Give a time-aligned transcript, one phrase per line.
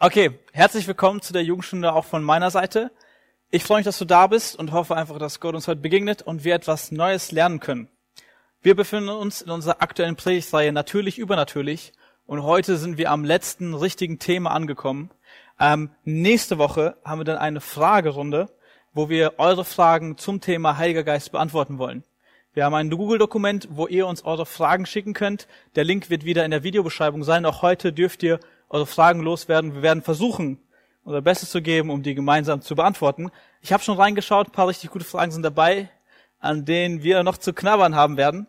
[0.00, 2.90] Okay, herzlich willkommen zu der Jugendstunde auch von meiner Seite.
[3.50, 6.20] Ich freue mich, dass du da bist und hoffe einfach, dass Gott uns heute begegnet
[6.20, 7.88] und wir etwas Neues lernen können.
[8.60, 11.92] Wir befinden uns in unserer aktuellen Predigtreihe Natürlich übernatürlich
[12.26, 15.10] und heute sind wir am letzten richtigen Thema angekommen.
[15.60, 18.50] Ähm, nächste Woche haben wir dann eine Fragerunde,
[18.94, 22.02] wo wir eure Fragen zum Thema Heiliger Geist beantworten wollen.
[22.52, 25.46] Wir haben ein Google-Dokument, wo ihr uns eure Fragen schicken könnt.
[25.76, 27.46] Der Link wird wieder in der Videobeschreibung sein.
[27.46, 29.74] Auch heute dürft ihr eure Fragen loswerden.
[29.74, 30.58] Wir werden versuchen,
[31.04, 33.30] unser Bestes zu geben, um die gemeinsam zu beantworten.
[33.60, 35.90] Ich habe schon reingeschaut, ein paar richtig gute Fragen sind dabei,
[36.38, 38.46] an denen wir noch zu knabbern haben werden.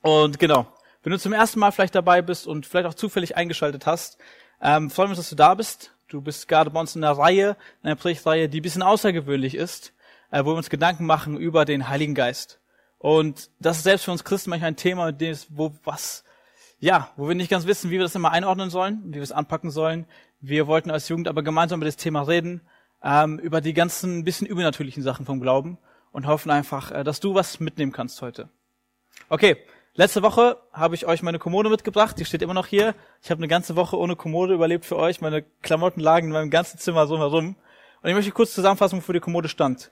[0.00, 0.66] Und genau,
[1.02, 4.18] wenn du zum ersten Mal vielleicht dabei bist und vielleicht auch zufällig eingeschaltet hast,
[4.60, 5.92] ähm, freuen wir uns, dass du da bist.
[6.08, 9.54] Du bist gerade bei uns in einer Reihe, in einer Predigtreihe, die ein bisschen außergewöhnlich
[9.54, 9.92] ist,
[10.30, 12.60] äh, wo wir uns Gedanken machen über den Heiligen Geist.
[12.98, 16.24] Und das ist selbst für uns Christen manchmal ein Thema, mit dem es, wo was
[16.84, 19.32] ja, wo wir nicht ganz wissen, wie wir das immer einordnen sollen, wie wir es
[19.32, 20.04] anpacken sollen.
[20.42, 22.60] Wir wollten als Jugend aber gemeinsam über das Thema reden,
[23.02, 25.78] ähm, über die ganzen bisschen übernatürlichen Sachen vom Glauben
[26.12, 28.50] und hoffen einfach, äh, dass du was mitnehmen kannst heute.
[29.30, 29.56] Okay,
[29.94, 32.94] letzte Woche habe ich euch meine Kommode mitgebracht, die steht immer noch hier.
[33.22, 36.50] Ich habe eine ganze Woche ohne Kommode überlebt für euch, meine Klamotten lagen in meinem
[36.50, 37.56] ganzen Zimmer so herum.
[38.02, 39.90] Und ich möchte kurz zusammenfassen, wofür die Kommode stand.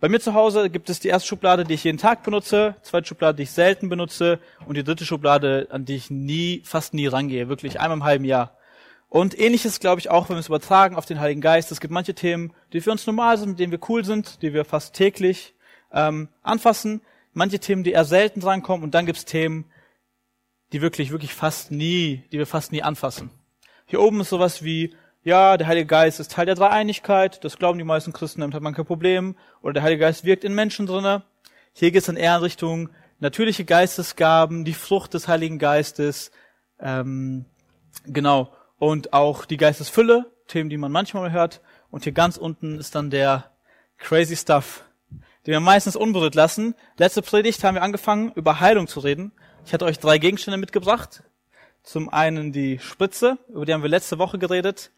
[0.00, 3.06] Bei mir zu Hause gibt es die erste Schublade, die ich jeden Tag benutze, zweite
[3.06, 7.06] Schublade, die ich selten benutze und die dritte Schublade, an die ich nie, fast nie
[7.06, 8.56] rangehe, wirklich einmal im halben Jahr.
[9.10, 11.70] Und ähnliches glaube ich auch, wenn wir es übertragen auf den Heiligen Geist.
[11.70, 14.54] Es gibt manche Themen, die für uns normal sind, mit denen wir cool sind, die
[14.54, 15.52] wir fast täglich
[15.92, 17.02] ähm, anfassen.
[17.34, 18.84] Manche Themen, die eher selten drankommen.
[18.84, 19.66] Und dann gibt es Themen,
[20.72, 23.30] die wirklich, wirklich fast nie, die wir fast nie anfassen.
[23.84, 27.78] Hier oben ist sowas wie ja, der Heilige Geist ist Teil der Dreieinigkeit, das glauben
[27.78, 29.36] die meisten Christen, damit hat man kein Problem.
[29.60, 31.22] Oder der Heilige Geist wirkt in Menschen drinne.
[31.72, 36.30] Hier geht es dann eher in Richtung natürliche Geistesgaben, die Frucht des Heiligen Geistes,
[36.80, 37.44] ähm,
[38.06, 41.60] genau, und auch die Geistesfülle, Themen, die man manchmal hört.
[41.90, 43.50] Und hier ganz unten ist dann der
[43.98, 44.84] crazy stuff,
[45.46, 46.74] den wir meistens unberührt lassen.
[46.96, 49.32] Letzte Predigt haben wir angefangen, über Heilung zu reden.
[49.66, 51.22] Ich hatte euch drei Gegenstände mitgebracht.
[51.82, 54.90] Zum einen die Spritze, über die haben wir letzte Woche geredet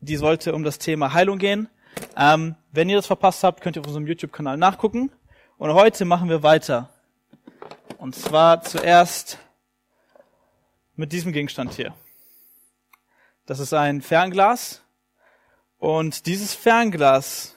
[0.00, 1.68] die sollte um das Thema Heilung gehen.
[2.16, 5.10] Ähm, wenn ihr das verpasst habt, könnt ihr auf unserem YouTube-Kanal nachgucken.
[5.58, 6.90] Und heute machen wir weiter.
[7.98, 9.38] Und zwar zuerst
[10.94, 11.94] mit diesem Gegenstand hier.
[13.46, 14.82] Das ist ein Fernglas.
[15.78, 17.56] Und dieses Fernglas,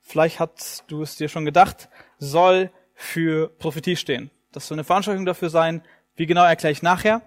[0.00, 1.88] vielleicht hast du es dir schon gedacht,
[2.18, 4.30] soll für Prophetie stehen.
[4.52, 5.82] Das soll eine Veranstaltung dafür sein.
[6.16, 7.22] Wie genau erkläre ich nachher.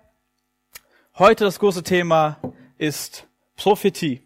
[1.17, 2.39] Heute das große Thema
[2.77, 3.27] ist
[3.57, 4.21] Prophetie.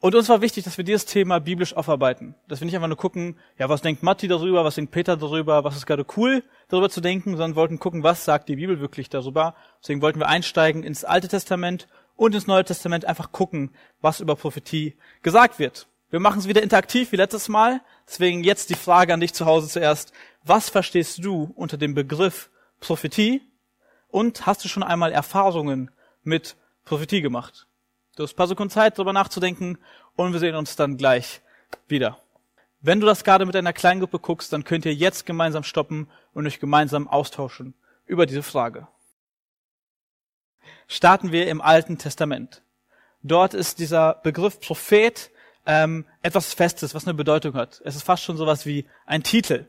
[0.00, 2.34] Und uns war wichtig, dass wir dieses Thema biblisch aufarbeiten.
[2.48, 5.62] Dass wir nicht einfach nur gucken, ja, was denkt Matti darüber, was denkt Peter darüber,
[5.62, 9.08] was ist gerade cool, darüber zu denken, sondern wollten gucken, was sagt die Bibel wirklich
[9.08, 9.54] darüber.
[9.80, 14.34] Deswegen wollten wir einsteigen ins Alte Testament und ins Neue Testament, einfach gucken, was über
[14.34, 15.86] Prophetie gesagt wird.
[16.10, 17.80] Wir machen es wieder interaktiv wie letztes Mal.
[18.08, 20.12] Deswegen jetzt die Frage an dich zu Hause zuerst.
[20.42, 22.50] Was verstehst du unter dem Begriff
[22.80, 23.40] Prophetie?
[24.08, 25.92] Und hast du schon einmal Erfahrungen
[26.24, 27.66] mit Prophetie gemacht.
[28.16, 29.78] Du hast ein paar Sekunden Zeit, darüber nachzudenken
[30.16, 31.40] und wir sehen uns dann gleich
[31.88, 32.18] wieder.
[32.80, 36.46] Wenn du das gerade mit einer Kleingruppe guckst, dann könnt ihr jetzt gemeinsam stoppen und
[36.46, 37.74] euch gemeinsam austauschen
[38.06, 38.88] über diese Frage.
[40.88, 42.62] Starten wir im Alten Testament.
[43.22, 45.30] Dort ist dieser Begriff Prophet
[45.64, 47.80] ähm, etwas Festes, was eine Bedeutung hat.
[47.84, 49.66] Es ist fast schon sowas wie ein Titel.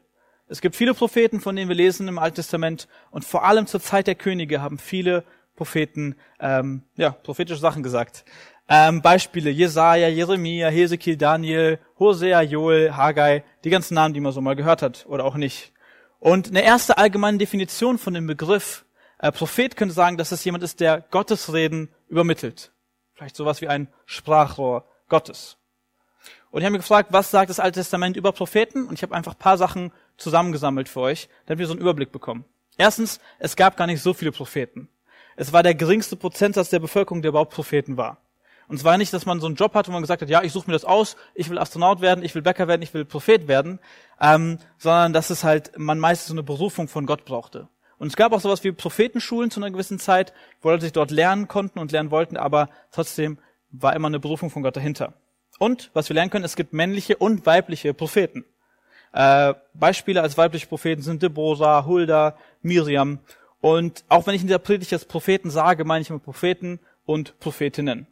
[0.48, 3.80] Es gibt viele Propheten, von denen wir lesen im Alten Testament und vor allem zur
[3.80, 5.24] Zeit der Könige haben viele
[5.56, 8.26] Propheten, ähm, ja, prophetische Sachen gesagt.
[8.68, 14.42] Ähm, Beispiele Jesaja, Jeremia, Hesekiel, Daniel, Hosea, Joel, Haggai, die ganzen Namen, die man so
[14.42, 15.74] mal gehört hat oder auch nicht.
[16.20, 18.86] Und eine erste allgemeine Definition von dem Begriff
[19.20, 22.72] äh, Prophet könnte sagen, dass es jemand ist, der Gottes Reden übermittelt.
[23.14, 25.58] Vielleicht sowas wie ein Sprachrohr Gottes.
[26.52, 28.86] Und ich habe mich gefragt, was sagt das Alte Testament über Propheten?
[28.86, 32.46] Und ich habe einfach paar Sachen zusammengesammelt für euch, damit wir so einen Überblick bekommen.
[32.78, 34.90] Erstens, es gab gar nicht so viele Propheten.
[35.36, 38.18] Es war der geringste Prozentsatz der Bevölkerung, der überhaupt Propheten war.
[38.68, 40.42] Und es war nicht, dass man so einen Job hatte, wo man gesagt hat, ja,
[40.42, 43.06] ich suche mir das aus, ich will Astronaut werden, ich will Bäcker werden, ich will
[43.06, 43.80] Prophet werden,
[44.22, 47.68] ähm, sondern dass es halt man meistens so eine Berufung von Gott brauchte.
[47.98, 51.12] Und es gab auch sowas wie Prophetenschulen zu einer gewissen Zeit, wo Leute sich dort
[51.12, 53.38] lernen konnten und lernen wollten, aber trotzdem
[53.72, 55.14] war immer eine Berufung von Gott dahinter.
[55.60, 58.46] Und was wir lernen können, es gibt männliche und weibliche Propheten.
[59.14, 63.20] Äh, Beispiele als weibliche Propheten sind Deborah, Hulda, Miriam
[63.64, 67.40] und auch wenn ich in dieser Predigt jetzt Propheten sage, meine ich immer Propheten und
[67.40, 68.08] Prophetinnen.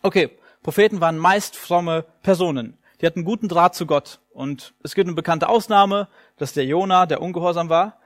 [0.00, 0.30] Okay,
[0.62, 2.78] Propheten waren meist fromme Personen.
[2.98, 4.20] Die hatten guten Draht zu Gott.
[4.30, 6.08] Und es gibt eine bekannte Ausnahme,
[6.38, 7.98] dass der Jona, der ungehorsam war.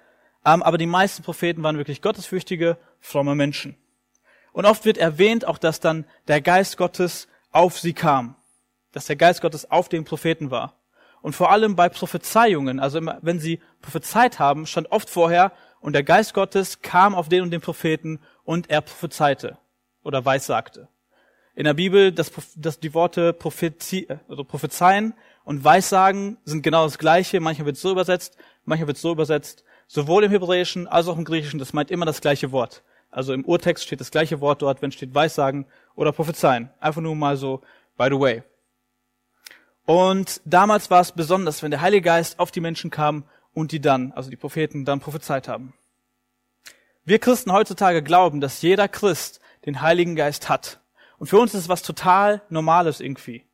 [0.45, 3.77] Ähm, aber die meisten Propheten waren wirklich gottesfürchtige, fromme Menschen.
[4.51, 8.35] Und oft wird erwähnt auch, dass dann der Geist Gottes auf sie kam.
[8.91, 10.75] Dass der Geist Gottes auf den Propheten war.
[11.23, 16.03] Und vor allem bei Prophezeiungen, also wenn sie prophezeit haben, stand oft vorher, und der
[16.03, 19.59] Geist Gottes kam auf den und den Propheten und er prophezeite
[20.03, 20.89] oder weissagte.
[21.55, 23.37] In der Bibel, das, das, die Worte
[24.29, 25.15] also prophezeien
[25.45, 27.41] und weissagen sind genau das gleiche.
[27.41, 29.65] Manchmal wird es so übersetzt, manchmal wird es so übersetzt.
[29.89, 32.83] Sowohl im Hebräischen als auch im Griechischen, das meint immer das gleiche Wort.
[33.11, 36.71] Also im Urtext steht das gleiche Wort dort, wenn steht weissagen oder prophezeien.
[36.79, 37.63] Einfach nur mal so,
[37.97, 38.43] by the way.
[39.85, 43.25] Und damals war es besonders, wenn der Heilige Geist auf die Menschen kam
[43.59, 45.75] und die dann, also die Propheten, dann prophezeit haben.
[47.05, 50.79] Wir Christen heutzutage glauben, dass jeder Christ den Heiligen Geist hat.
[51.19, 53.45] Und für uns ist es was total Normales irgendwie.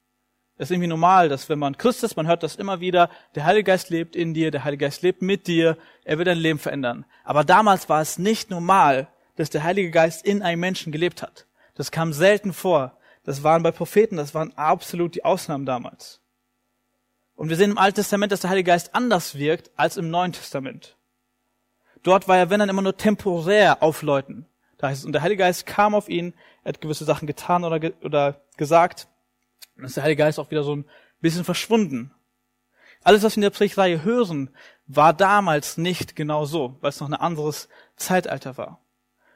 [0.59, 3.47] Es ist irgendwie normal, dass wenn man Christ ist, man hört das immer wieder, der
[3.47, 6.59] Heilige Geist lebt in dir, der Heilige Geist lebt mit dir, er wird dein Leben
[6.59, 7.07] verändern.
[7.25, 11.47] Aber damals war es nicht normal, dass der Heilige Geist in einem Menschen gelebt hat.
[11.77, 12.99] Das kam selten vor.
[13.25, 16.21] Das waren bei Propheten, das waren absolut die Ausnahmen damals.
[17.37, 20.33] Und wir sehen im Alten Testament, dass der Heilige Geist anders wirkt als im Neuen
[20.33, 20.97] Testament.
[22.03, 24.47] Dort war er, wenn dann immer nur temporär auf Leuten.
[24.79, 27.65] Da heißt es, und der Heilige Geist kam auf ihn, er hat gewisse Sachen getan
[27.65, 29.09] oder, ge oder gesagt.
[29.75, 30.85] Und dann ist der Heilige Geist auch wieder so ein
[31.21, 32.13] bisschen verschwunden.
[33.03, 34.51] Alles, was wir in der Predigtreihe hören,
[34.87, 38.81] war damals nicht genau so, weil es noch ein anderes Zeitalter war.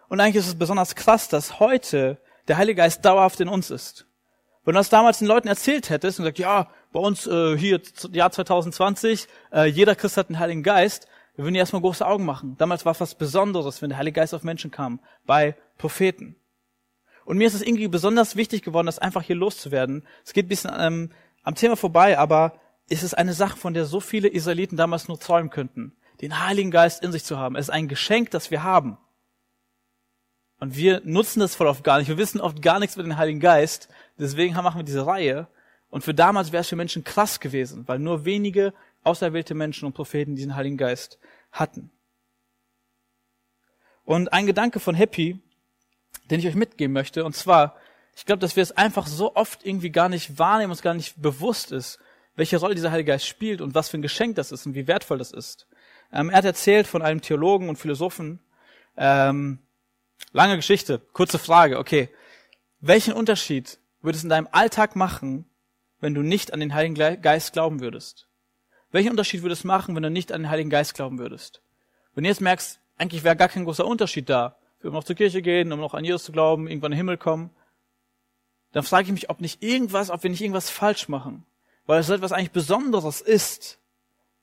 [0.09, 2.19] Und eigentlich ist es besonders krass, dass heute
[2.49, 4.07] der Heilige Geist dauerhaft in uns ist.
[4.65, 7.81] Wenn du das damals den Leuten erzählt hättest und gesagt, ja, bei uns äh, hier
[8.13, 11.07] Jahr 2020, äh, jeder Christ hat den Heiligen Geist,
[11.37, 12.57] wir würden erstmal große Augen machen.
[12.59, 16.35] Damals war es was Besonderes, wenn der Heilige Geist auf Menschen kam, bei Propheten.
[17.25, 20.05] Und mir ist es irgendwie besonders wichtig geworden, das einfach hier loszuwerden.
[20.25, 21.13] Es geht ein bisschen ähm,
[21.45, 22.59] am Thema vorbei, aber
[22.89, 26.71] es ist eine Sache, von der so viele Israeliten damals nur träumen könnten, den Heiligen
[26.71, 27.55] Geist in sich zu haben.
[27.55, 28.99] Es ist ein Geschenk, das wir haben.
[30.59, 32.09] Und wir nutzen das voll oft gar nicht.
[32.09, 33.89] Wir wissen oft gar nichts über den Heiligen Geist.
[34.19, 35.47] Deswegen machen wir diese Reihe.
[35.91, 38.75] Und für damals wäre es für Menschen krass gewesen, weil nur wenige
[39.05, 41.19] auserwählte Menschen und Propheten diesen Heiligen Geist
[41.51, 41.91] hatten.
[44.05, 45.41] Und ein Gedanke von Happy,
[46.31, 47.77] den ich euch mitgeben möchte, und zwar,
[48.17, 51.21] ich glaube, dass wir es einfach so oft irgendwie gar nicht wahrnehmen, uns gar nicht
[51.21, 51.99] bewusst ist,
[52.35, 54.87] welche Rolle dieser Heilige Geist spielt und was für ein Geschenk das ist und wie
[54.87, 55.67] wertvoll das ist.
[56.13, 58.41] Ähm, er hat erzählt von einem Theologen und Philosophen,
[58.97, 59.59] ähm,
[60.33, 62.09] lange Geschichte, kurze Frage, okay,
[62.81, 65.49] welchen Unterschied würde es in deinem Alltag machen,
[66.01, 68.29] wenn du nicht an den Heiligen Geist glauben würdest?
[68.91, 71.63] Welchen Unterschied würde es machen, wenn du nicht an den Heiligen Geist glauben würdest?
[72.15, 75.43] Wenn du jetzt merkst, eigentlich wäre gar kein großer Unterschied da, wir noch zur Kirche
[75.43, 77.51] gehen, um noch an Jesus zu glauben, irgendwann in den Himmel kommen,
[78.73, 81.45] dann frage ich mich, ob nicht irgendwas, ob wir nicht irgendwas falsch machen.
[81.87, 83.79] Weil es etwas eigentlich Besonderes ist,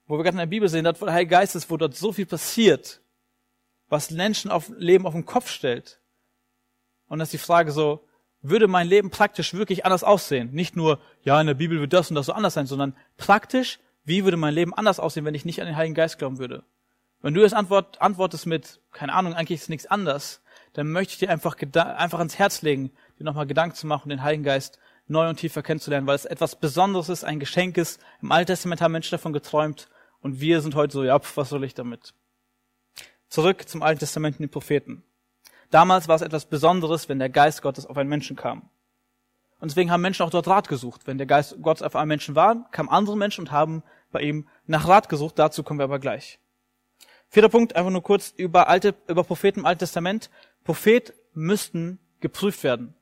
[0.07, 1.95] wo wir gerade in der Bibel sehen, dass wo der Heilige Geist ist, wo dort
[1.95, 3.01] so viel passiert,
[3.87, 5.99] was Menschen auf Leben auf den Kopf stellt.
[7.07, 8.03] Und das ist die Frage so,
[8.49, 10.51] würde mein Leben praktisch wirklich anders aussehen?
[10.51, 13.79] Nicht nur, ja, in der Bibel wird das und das so anders sein, sondern praktisch,
[14.03, 16.63] wie würde mein Leben anders aussehen, wenn ich nicht an den Heiligen Geist glauben würde?
[17.21, 20.41] Wenn du jetzt antwort, antwortest mit, keine Ahnung, eigentlich ist nichts anders,
[20.73, 24.21] dann möchte ich dir einfach, einfach ans Herz legen, dir nochmal Gedanken zu machen, den
[24.21, 24.77] Heiligen Geist
[25.07, 27.99] neu und tiefer kennenzulernen, weil es etwas Besonderes ist, ein Geschenk ist.
[28.21, 29.89] Im Alten Testament haben Menschen davon geträumt
[30.21, 32.13] und wir sind heute so, ja, pf, was soll ich damit?
[33.29, 35.03] Zurück zum Alten Testament und den Propheten.
[35.75, 38.69] Damals war es etwas Besonderes, wenn der Geist Gottes auf einen Menschen kam.
[39.59, 41.01] Und deswegen haben Menschen auch dort Rat gesucht.
[41.03, 44.47] Wenn der Geist Gottes auf einen Menschen war, kamen andere Menschen und haben bei ihm
[44.67, 45.37] nach Rat gesucht.
[45.37, 46.39] Dazu kommen wir aber gleich.
[47.27, 50.29] Vierter Punkt, einfach nur kurz über alte, über Propheten im Alten Testament.
[50.63, 52.95] Prophet müssten geprüft werden.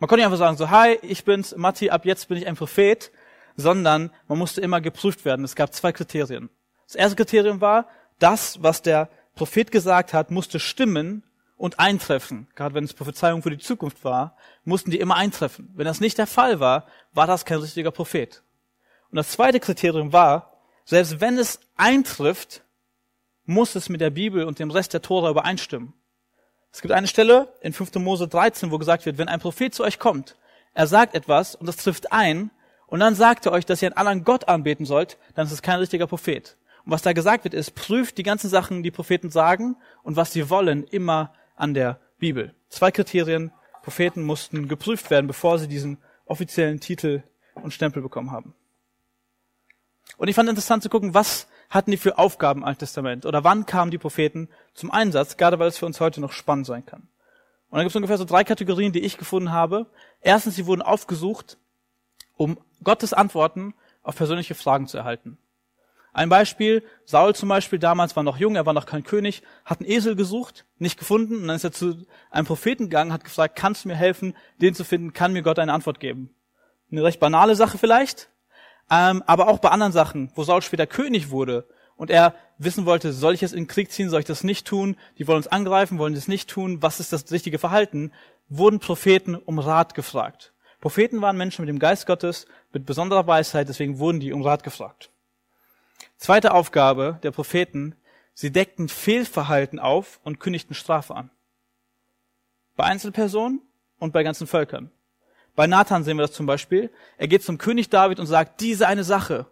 [0.00, 2.56] Man konnte nicht einfach sagen, so, hi, ich bin's, Matti, ab jetzt bin ich ein
[2.56, 3.10] Prophet,
[3.56, 5.46] sondern man musste immer geprüft werden.
[5.46, 6.50] Es gab zwei Kriterien.
[6.84, 11.22] Das erste Kriterium war, das, was der Prophet gesagt hat, musste stimmen
[11.56, 12.48] und eintreffen.
[12.54, 15.70] Gerade wenn es Prophezeiung für die Zukunft war, mussten die immer eintreffen.
[15.74, 18.42] Wenn das nicht der Fall war, war das kein richtiger Prophet.
[19.10, 20.52] Und das zweite Kriterium war,
[20.84, 22.62] selbst wenn es eintrifft,
[23.44, 25.94] muss es mit der Bibel und dem Rest der Tora übereinstimmen.
[26.72, 27.94] Es gibt eine Stelle in 5.
[27.96, 30.36] Mose 13, wo gesagt wird, wenn ein Prophet zu euch kommt,
[30.74, 32.50] er sagt etwas und das trifft ein,
[32.92, 35.62] und dann sagt er euch, dass ihr einen anderen Gott anbeten sollt, dann ist es
[35.62, 36.58] kein richtiger Prophet.
[36.84, 40.32] Und was da gesagt wird, ist, prüft die ganzen Sachen, die Propheten sagen und was
[40.32, 42.54] sie wollen, immer an der Bibel.
[42.68, 43.52] Zwei Kriterien.
[43.82, 47.24] Propheten mussten geprüft werden, bevor sie diesen offiziellen Titel
[47.54, 48.54] und Stempel bekommen haben.
[50.16, 53.26] Und ich fand interessant zu gucken, was hatten die für Aufgaben im Alten Testament?
[53.26, 55.36] Oder wann kamen die Propheten zum Einsatz?
[55.36, 57.08] Gerade weil es für uns heute noch spannend sein kann.
[57.70, 59.86] Und da gibt es ungefähr so drei Kategorien, die ich gefunden habe.
[60.20, 61.56] Erstens, sie wurden aufgesucht,
[62.36, 65.38] um Gottes Antworten auf persönliche Fragen zu erhalten.
[66.14, 69.80] Ein Beispiel, Saul zum Beispiel, damals war noch jung, er war noch kein König, hat
[69.80, 73.56] einen Esel gesucht, nicht gefunden, und dann ist er zu einem Propheten gegangen, hat gefragt,
[73.56, 76.34] kannst du mir helfen, den zu finden, kann mir Gott eine Antwort geben?
[76.90, 78.28] Eine recht banale Sache vielleicht,
[78.90, 81.66] ähm, aber auch bei anderen Sachen, wo Saul später König wurde
[81.96, 84.66] und er wissen wollte, soll ich jetzt in den Krieg ziehen, soll ich das nicht
[84.66, 88.12] tun, die wollen uns angreifen, wollen das nicht tun, was ist das richtige Verhalten,
[88.50, 90.52] wurden Propheten um Rat gefragt.
[90.82, 94.62] Propheten waren Menschen mit dem Geist Gottes, mit besonderer Weisheit, deswegen wurden die um Rat
[94.62, 95.11] gefragt.
[96.22, 97.96] Zweite Aufgabe der Propheten,
[98.32, 101.30] sie deckten Fehlverhalten auf und kündigten Strafe an.
[102.76, 103.60] Bei Einzelpersonen
[103.98, 104.92] und bei ganzen Völkern.
[105.56, 106.92] Bei Nathan sehen wir das zum Beispiel.
[107.18, 109.46] Er geht zum König David und sagt, diese eine Sache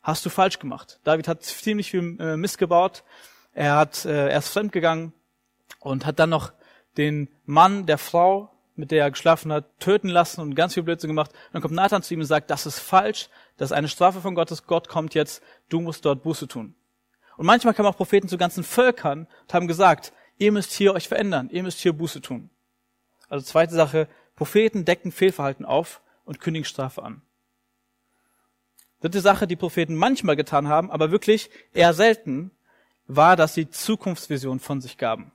[0.00, 1.00] hast du falsch gemacht.
[1.02, 3.02] David hat ziemlich viel äh, Mist gebaut.
[3.52, 5.12] Er hat, äh, er ist fremdgegangen
[5.80, 6.52] und hat dann noch
[6.98, 11.08] den Mann der Frau, mit der er geschlafen hat, töten lassen und ganz viel Blödsinn
[11.08, 11.30] gemacht.
[11.30, 14.20] Und dann kommt Nathan zu ihm und sagt, das ist falsch, das ist eine Strafe
[14.20, 16.74] von Gottes, Gott kommt jetzt, du musst dort Buße tun.
[17.36, 21.08] Und manchmal kamen auch Propheten zu ganzen Völkern und haben gesagt, ihr müsst hier euch
[21.08, 22.50] verändern, ihr müsst hier Buße tun.
[23.28, 27.22] Also zweite Sache, Propheten decken Fehlverhalten auf und kündigen Strafe an.
[29.00, 32.52] Dritte Sache, die Propheten manchmal getan haben, aber wirklich eher selten,
[33.06, 35.31] war, dass sie Zukunftsvision von sich gaben.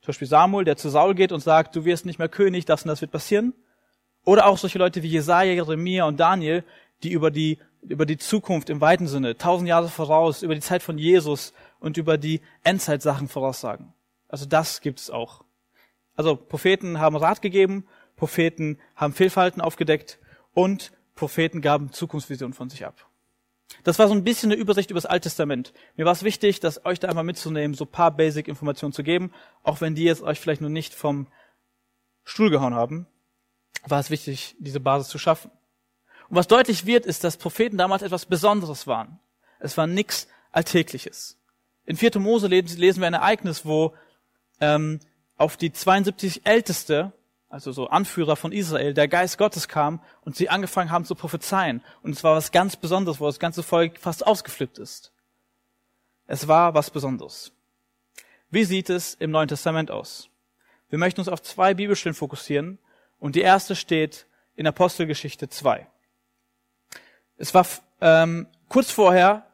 [0.00, 2.82] Zum Beispiel Samuel, der zu Saul geht und sagt, du wirst nicht mehr König, das
[2.82, 3.52] und das wird passieren.
[4.24, 6.64] Oder auch solche Leute wie Jesaja, Jeremia und Daniel,
[7.02, 10.82] die über die, über die Zukunft im weiten Sinne, tausend Jahre voraus, über die Zeit
[10.82, 13.92] von Jesus und über die Endzeitsachen voraussagen.
[14.28, 15.44] Also das gibt es auch.
[16.14, 20.18] Also Propheten haben Rat gegeben, Propheten haben Fehlverhalten aufgedeckt
[20.52, 23.09] und Propheten gaben Zukunftsvisionen von sich ab.
[23.84, 25.72] Das war so ein bisschen eine Übersicht über das Alte Testament.
[25.96, 29.80] Mir war es wichtig, das euch da einmal mitzunehmen, so paar Basic-Informationen zu geben, auch
[29.80, 31.28] wenn die jetzt euch vielleicht nur nicht vom
[32.24, 33.06] Stuhl gehauen haben,
[33.86, 35.50] war es wichtig, diese Basis zu schaffen.
[36.28, 39.18] Und was deutlich wird, ist, dass Propheten damals etwas Besonderes waren.
[39.58, 41.38] Es war nichts Alltägliches.
[41.86, 42.18] In 4.
[42.18, 43.94] Mose lesen wir ein Ereignis, wo
[44.60, 45.00] ähm,
[45.36, 47.12] auf die 72 Älteste,
[47.50, 51.82] also so Anführer von Israel, der Geist Gottes kam und sie angefangen haben zu prophezeien.
[52.02, 55.12] Und es war was ganz Besonderes, wo das ganze Volk fast ausgeflippt ist.
[56.28, 57.52] Es war was Besonderes.
[58.50, 60.28] Wie sieht es im Neuen Testament aus?
[60.88, 62.78] Wir möchten uns auf zwei Bibelstellen fokussieren
[63.18, 65.88] und die erste steht in Apostelgeschichte 2.
[67.36, 67.66] Es war
[68.00, 69.46] ähm, kurz vorher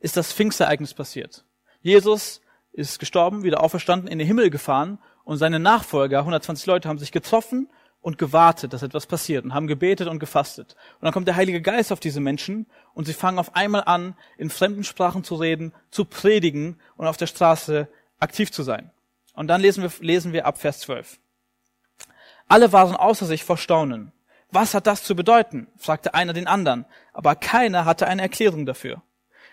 [0.00, 1.44] ist das Pfingstereignis passiert.
[1.82, 2.40] Jesus
[2.72, 7.12] ist gestorben, wieder auferstanden, in den Himmel gefahren und seine Nachfolger, 120 Leute, haben sich
[7.12, 7.68] getroffen
[8.00, 10.74] und gewartet, dass etwas passiert und haben gebetet und gefastet.
[10.94, 14.16] Und dann kommt der Heilige Geist auf diese Menschen und sie fangen auf einmal an,
[14.36, 17.88] in fremden Sprachen zu reden, zu predigen und auf der Straße
[18.18, 18.90] aktiv zu sein.
[19.34, 21.18] Und dann lesen wir, lesen wir ab Vers 12.
[22.48, 24.12] Alle waren außer sich vor Staunen.
[24.50, 25.68] Was hat das zu bedeuten?
[25.78, 29.00] fragte einer den anderen, aber keiner hatte eine Erklärung dafür.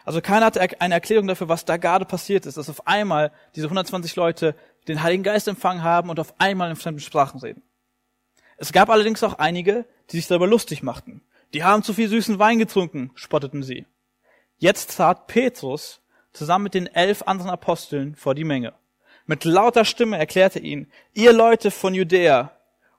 [0.04, 3.68] Also keiner hatte eine Erklärung dafür, was da gerade passiert ist, dass auf einmal diese
[3.68, 4.56] 120 Leute
[4.90, 7.62] den Heiligen Geist empfangen haben und auf einmal in fremden Sprachen reden.
[8.58, 11.22] Es gab allerdings auch einige, die sich darüber lustig machten.
[11.54, 13.86] Die haben zu viel süßen Wein getrunken, spotteten sie.
[14.58, 16.02] Jetzt trat Petrus
[16.34, 18.74] zusammen mit den elf anderen Aposteln vor die Menge.
[19.26, 22.52] Mit lauter Stimme erklärte ihn, ihr Leute von Judäa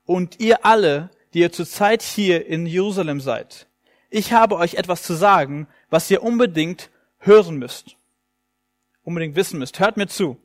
[0.07, 3.67] und ihr alle, die ihr zurzeit hier in Jerusalem seid.
[4.09, 7.97] Ich habe euch etwas zu sagen, was ihr unbedingt hören müsst.
[9.05, 9.79] Unbedingt wissen müsst.
[9.79, 10.41] Hört mir zu.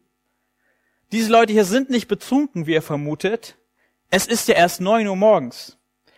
[1.15, 3.55] Diese Leute hier sind nicht betrunken, wie ihr vermutet.
[4.09, 5.77] Es ist ja erst neun Uhr morgens.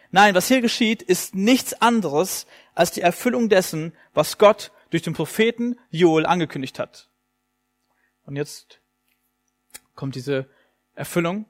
[0.10, 5.14] Nein, was hier geschieht, ist nichts anderes als die Erfüllung dessen, was Gott durch den
[5.14, 7.10] Propheten Joel angekündigt hat.
[8.26, 8.80] Und jetzt
[9.94, 10.50] kommt diese
[10.96, 11.46] Erfüllung.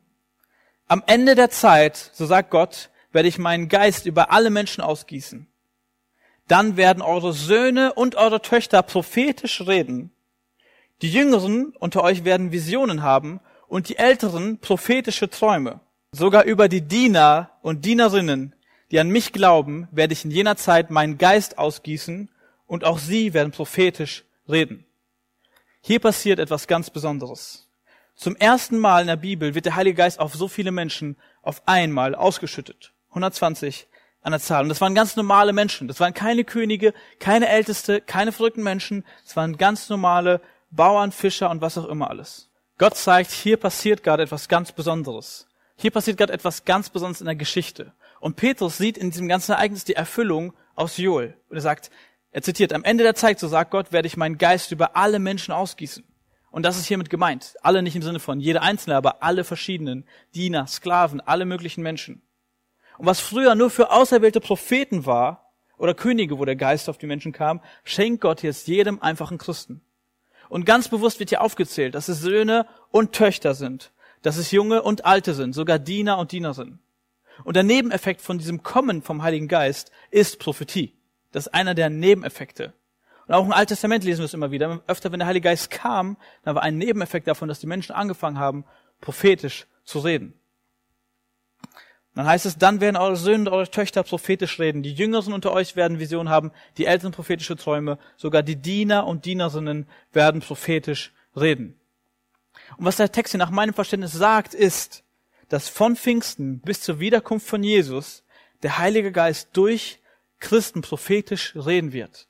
[0.89, 5.47] Am Ende der Zeit, so sagt Gott, werde ich meinen Geist über alle Menschen ausgießen.
[6.49, 10.11] Dann werden eure Söhne und eure Töchter prophetisch reden.
[11.03, 15.79] Die Jüngeren unter euch werden Visionen haben und die Älteren prophetische Träume.
[16.11, 18.55] Sogar über die Diener und Dienerinnen,
[18.89, 22.29] die an mich glauben, werde ich in jener Zeit meinen Geist ausgießen
[22.65, 24.85] und auch sie werden prophetisch reden.
[25.81, 27.67] Hier passiert etwas ganz Besonderes.
[28.15, 31.61] Zum ersten Mal in der Bibel wird der Heilige Geist auf so viele Menschen auf
[31.67, 32.93] einmal ausgeschüttet.
[33.09, 33.87] 120
[34.23, 34.63] an der Zahl.
[34.63, 35.87] Und das waren ganz normale Menschen.
[35.87, 39.05] Das waren keine Könige, keine Älteste, keine verrückten Menschen.
[39.23, 42.49] Das waren ganz normale Bauern, Fischer und was auch immer alles.
[42.77, 45.47] Gott zeigt, hier passiert gerade etwas ganz Besonderes.
[45.75, 47.93] Hier passiert gerade etwas ganz Besonderes in der Geschichte.
[48.19, 51.35] Und Petrus sieht in diesem ganzen Ereignis die Erfüllung aus Joel.
[51.49, 51.91] Und er sagt,
[52.31, 55.19] er zitiert, am Ende der Zeit, so sagt Gott, werde ich meinen Geist über alle
[55.19, 56.03] Menschen ausgießen.
[56.51, 57.55] Und das ist hiermit gemeint.
[57.61, 60.05] Alle nicht im Sinne von jeder Einzelne, aber alle verschiedenen.
[60.33, 62.21] Diener, Sklaven, alle möglichen Menschen.
[62.97, 67.05] Und was früher nur für auserwählte Propheten war oder Könige, wo der Geist auf die
[67.05, 69.81] Menschen kam, schenkt Gott jetzt jedem einfachen Christen.
[70.49, 74.81] Und ganz bewusst wird hier aufgezählt, dass es Söhne und Töchter sind, dass es Junge
[74.81, 76.79] und Alte sind, sogar Diener und Dienerinnen.
[77.43, 80.93] Und der Nebeneffekt von diesem Kommen vom Heiligen Geist ist Prophetie.
[81.31, 82.73] Das ist einer der Nebeneffekte.
[83.27, 84.81] Und auch im Alten Testament lesen wir es immer wieder.
[84.87, 88.39] Öfter, wenn der Heilige Geist kam, dann war ein Nebeneffekt davon, dass die Menschen angefangen
[88.39, 88.65] haben,
[89.01, 90.33] prophetisch zu reden.
[92.17, 94.81] Dann heißt es, dann werden eure Söhne und eure Töchter prophetisch reden.
[94.81, 97.99] Die Jüngeren unter euch werden Visionen haben, die Älteren prophetische Träume.
[98.15, 101.79] Sogar die Diener und Dienerinnen werden prophetisch reden.
[102.77, 105.03] Und was der Text hier nach meinem Verständnis sagt, ist,
[105.49, 108.23] dass von Pfingsten bis zur Wiederkunft von Jesus
[108.63, 109.99] der Heilige Geist durch
[110.39, 112.27] Christen prophetisch reden wird.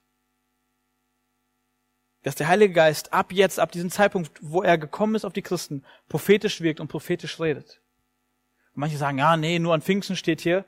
[2.24, 5.44] Dass der Heilige Geist ab jetzt, ab diesem Zeitpunkt, wo er gekommen ist auf die
[5.44, 7.79] Christen, prophetisch wirkt und prophetisch redet.
[8.77, 10.63] Manche sagen, ja, nee, nur an Pfingsten steht hier.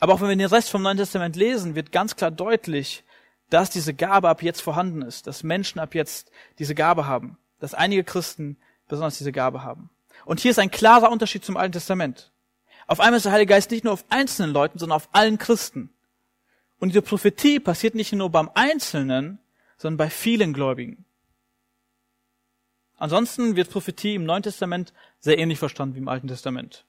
[0.00, 3.04] Aber auch wenn wir den Rest vom Neuen Testament lesen, wird ganz klar deutlich,
[3.50, 7.72] dass diese Gabe ab jetzt vorhanden ist, dass Menschen ab jetzt diese Gabe haben, dass
[7.72, 8.56] einige Christen
[8.88, 9.90] besonders diese Gabe haben.
[10.24, 12.32] Und hier ist ein klarer Unterschied zum Alten Testament.
[12.88, 15.90] Auf einmal ist der Heilige Geist nicht nur auf einzelnen Leuten, sondern auf allen Christen.
[16.80, 19.38] Und diese Prophetie passiert nicht nur beim Einzelnen,
[19.76, 21.04] sondern bei vielen Gläubigen.
[22.96, 26.84] Ansonsten wird Prophetie im Neuen Testament sehr ähnlich verstanden wie im Alten Testament.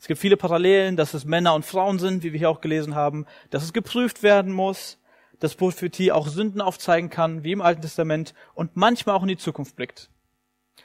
[0.00, 2.94] Es gibt viele Parallelen, dass es Männer und Frauen sind, wie wir hier auch gelesen
[2.94, 4.98] haben, dass es geprüft werden muss,
[5.40, 9.36] dass Prophetie auch Sünden aufzeigen kann, wie im Alten Testament, und manchmal auch in die
[9.36, 10.08] Zukunft blickt.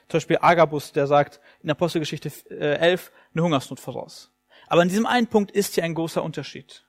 [0.08, 4.32] Zum Beispiel Agabus, der sagt in Apostelgeschichte 11 äh, eine Hungersnot voraus.
[4.68, 6.84] Aber in diesem einen Punkt ist hier ein großer Unterschied.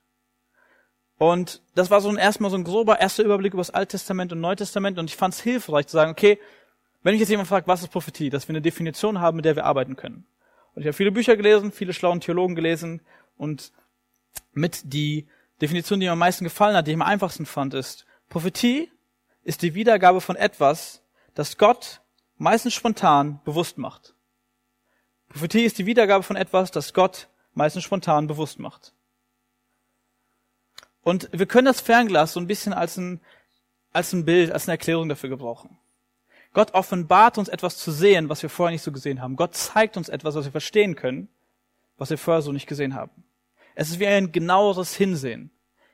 [1.16, 4.32] Und das war so ein erstmal so ein grober erster Überblick über das Alte Testament
[4.32, 6.38] und Neue Testament und ich fand es hilfreich zu sagen, okay,
[7.02, 9.56] wenn ich jetzt jemand fragt, was ist Prophetie, dass wir eine Definition haben, mit der
[9.56, 10.26] wir arbeiten können.
[10.78, 13.00] Und ich habe viele Bücher gelesen, viele schlauen Theologen gelesen
[13.36, 13.72] und
[14.52, 15.26] mit die
[15.60, 18.88] Definition, die mir am meisten gefallen hat, die ich am einfachsten fand, ist, Prophetie
[19.42, 21.02] ist die Wiedergabe von etwas,
[21.34, 22.00] das Gott
[22.36, 24.14] meistens spontan bewusst macht.
[25.30, 28.92] Prophetie ist die Wiedergabe von etwas, das Gott meistens spontan bewusst macht.
[31.02, 33.20] Und wir können das Fernglas so ein bisschen als ein,
[33.92, 35.76] als ein Bild, als eine Erklärung dafür gebrauchen.
[36.52, 39.36] Gott offenbart uns etwas zu sehen, was wir vorher nicht so gesehen haben.
[39.36, 41.28] Gott zeigt uns etwas, was wir verstehen können,
[41.96, 43.24] was wir vorher so nicht gesehen haben.
[43.74, 45.50] Es ist wie ein genaueres Hinsehen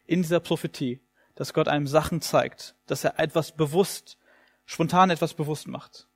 [0.07, 1.01] in dieser Prophetie,
[1.35, 4.17] dass Gott einem Sachen zeigt, dass er etwas bewusst,
[4.65, 6.07] spontan etwas bewusst macht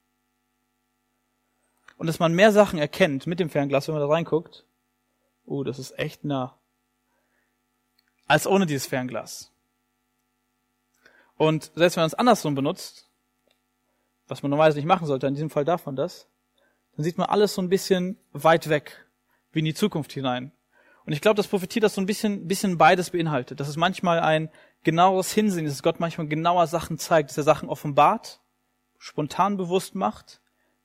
[1.99, 4.65] und dass man mehr Sachen erkennt mit dem Fernglas, wenn man da reinguckt.
[5.45, 6.57] Oh, das ist echt nah.
[8.27, 9.51] Als ohne dieses Fernglas.
[11.37, 13.08] Und selbst wenn man es andersrum benutzt,
[14.29, 16.29] was man normalerweise nicht machen sollte, in diesem Fall darf man das,
[16.97, 19.07] dann sieht man alles so ein bisschen weit weg,
[19.53, 20.53] wie in die Zukunft hinein.
[21.05, 23.61] Und ich glaube, dass Prophetie das so ein bisschen, bisschen beides beinhaltet.
[23.61, 24.51] Dass es manchmal ein
[24.85, 28.41] genaueres Hinsehen ist, dass Gott manchmal genauer Sachen zeigt, dass er Sachen offenbart,
[28.99, 30.41] spontan bewusst macht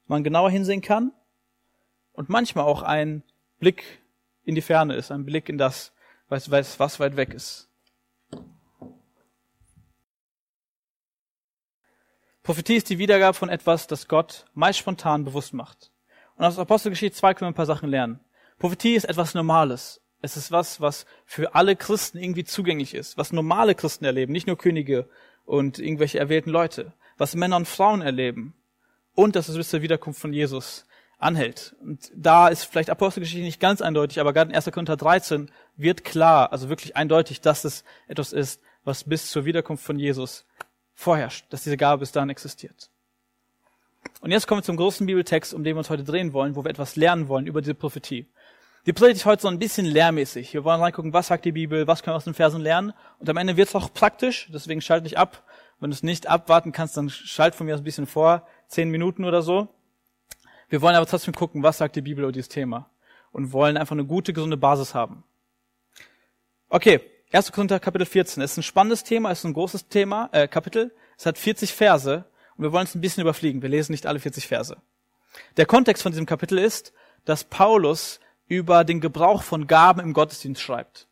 [0.08, 1.12] man genauer hinsehen kann
[2.14, 3.24] und manchmal auch ein
[3.60, 4.02] Blick
[4.44, 5.94] in die Ferne ist, ein Blick in das,
[6.28, 7.70] was, was weit weg ist.
[12.44, 15.92] Prophetie ist die Wiedergabe von etwas, das Gott meist spontan bewusst macht.
[16.36, 18.20] Und aus Apostelgeschichte 2 können wir ein paar Sachen lernen.
[18.60, 20.02] Prophetie ist etwas Normales.
[20.22, 24.48] Es ist was, was für alle Christen irgendwie zugänglich ist, was normale Christen erleben, nicht
[24.48, 25.08] nur Könige
[25.46, 28.54] und irgendwelche erwählten Leute, was Männer und Frauen erleben,
[29.16, 30.86] und dass es bis zur Wiederkunft von Jesus
[31.20, 31.76] anhält.
[31.82, 34.66] Und da ist vielleicht Apostelgeschichte nicht ganz eindeutig, aber gerade in 1.
[34.66, 39.86] Korinther 13 wird klar, also wirklich eindeutig, dass es etwas ist, was bis zur Wiederkunft
[39.86, 40.46] von Jesus
[40.96, 42.90] vorherrscht, dass diese Gabe bis dahin existiert.
[44.22, 46.64] Und jetzt kommen wir zum großen Bibeltext, um den wir uns heute drehen wollen, wo
[46.64, 48.28] wir etwas lernen wollen über diese Prophetie.
[48.86, 50.54] Die Predigt ist heute so ein bisschen lehrmäßig.
[50.54, 52.94] Wir wollen reingucken, was sagt die Bibel, was können wir aus den Versen lernen.
[53.20, 55.44] Und am Ende wird es auch praktisch, deswegen schalte ich ab.
[55.80, 58.90] Wenn du es nicht abwarten kannst, dann schalt von mir aus ein bisschen vor zehn
[58.90, 59.70] Minuten oder so.
[60.68, 62.90] Wir wollen aber trotzdem gucken, was sagt die Bibel über dieses Thema
[63.32, 65.24] und wollen einfach eine gute, gesunde Basis haben.
[66.68, 67.00] Okay,
[67.34, 67.52] 1.
[67.52, 70.94] Korinther Kapitel 14 ist ein spannendes Thema, ist ein großes Thema, äh, Kapitel.
[71.18, 73.64] Es hat 40 Verse und wir wollen es ein bisschen überfliegen.
[73.64, 74.78] Wir lesen nicht alle 40 Verse.
[75.58, 76.94] Der Kontext von diesem Kapitel ist,
[77.26, 81.08] dass Paulus über den Gebrauch von Gaben im Gottesdienst schreibt.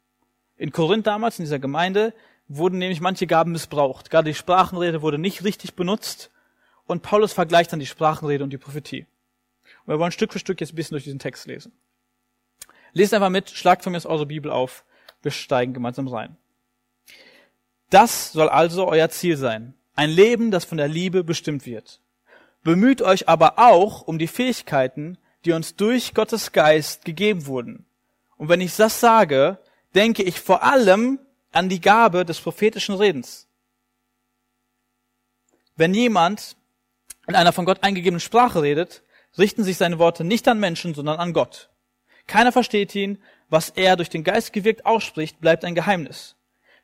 [0.58, 2.14] In Korinth damals, in dieser Gemeinde,
[2.48, 4.12] wurden nämlich manche Gaben missbraucht.
[4.12, 6.30] Gerade die Sprachenrede wurde nicht richtig benutzt
[6.86, 9.08] und Paulus vergleicht dann die Sprachenrede und die Prophetie.
[9.86, 11.72] Und wir wollen Stück für Stück jetzt ein bisschen durch diesen Text lesen.
[12.94, 14.84] Lest einfach mit, schlagt von mir aus eure Bibel auf.
[15.22, 16.38] Wir steigen gemeinsam rein.
[17.90, 19.74] Das soll also euer Ziel sein.
[19.96, 22.00] Ein Leben, das von der Liebe bestimmt wird.
[22.64, 27.86] Bemüht euch aber auch um die Fähigkeiten, die uns durch Gottes Geist gegeben wurden.
[28.38, 29.58] Und wenn ich das sage,
[29.96, 31.20] denke ich vor allem
[31.52, 33.48] an die Gabe des prophetischen Redens.
[35.76, 36.56] Wenn jemand
[37.28, 39.04] in einer von Gott eingegebenen Sprache redet,
[39.38, 41.71] richten sich seine Worte nicht an Menschen, sondern an Gott.
[42.28, 46.36] Keiner versteht ihn, was er durch den Geist gewirkt ausspricht, bleibt ein Geheimnis.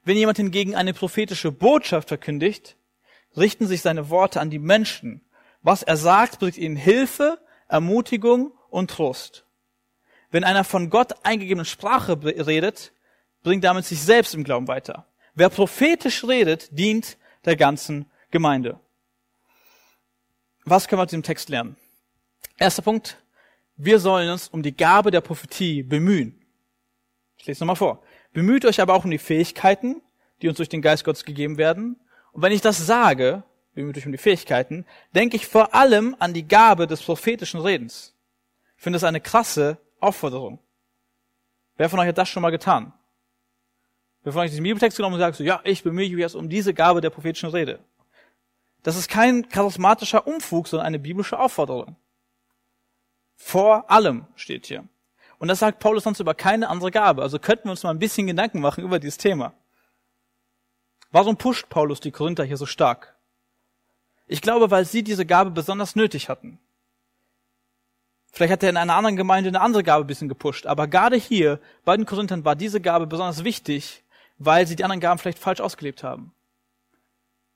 [0.03, 2.77] Wenn jemand hingegen eine prophetische Botschaft verkündigt,
[3.35, 5.21] richten sich seine Worte an die Menschen.
[5.61, 9.45] Was er sagt, bringt ihnen Hilfe, Ermutigung und Trost.
[10.31, 12.91] Wenn einer von Gott eingegebenen Sprache redet,
[13.43, 15.07] bringt damit sich selbst im Glauben weiter.
[15.35, 18.79] Wer prophetisch redet, dient der ganzen Gemeinde.
[20.65, 21.77] Was können wir aus diesem Text lernen?
[22.57, 23.17] Erster Punkt.
[23.77, 26.43] Wir sollen uns um die Gabe der Prophetie bemühen.
[27.37, 28.01] Ich lese nochmal vor.
[28.33, 30.01] Bemüht euch aber auch um die Fähigkeiten,
[30.41, 31.99] die uns durch den Geist Gottes gegeben werden.
[32.31, 33.43] Und wenn ich das sage,
[33.75, 38.15] bemüht euch um die Fähigkeiten, denke ich vor allem an die Gabe des prophetischen Redens.
[38.77, 40.59] Ich finde das eine krasse Aufforderung.
[41.77, 42.93] Wer von euch hat das schon mal getan?
[44.23, 46.49] Wer von euch diesen Bibeltext genommen und sagt so, ja, ich bemühe mich jetzt um
[46.49, 47.79] diese Gabe der prophetischen Rede.
[48.81, 51.95] Das ist kein charismatischer Umfug, sondern eine biblische Aufforderung.
[53.37, 54.83] Vor allem steht hier.
[55.37, 57.21] Und das sagt Paulus sonst über keine andere Gabe.
[57.21, 59.53] Also könnten wir uns mal ein bisschen Gedanken machen über dieses Thema.
[61.11, 63.15] Warum pusht Paulus die Korinther hier so stark?
[64.25, 66.59] Ich glaube, weil sie diese Gabe besonders nötig hatten.
[68.31, 71.15] Vielleicht hat er in einer anderen Gemeinde eine andere Gabe ein bisschen gepusht, aber gerade
[71.15, 74.03] hier bei den Korinthern war diese Gabe besonders wichtig,
[74.37, 76.33] weil sie die anderen Gaben vielleicht falsch ausgelebt haben.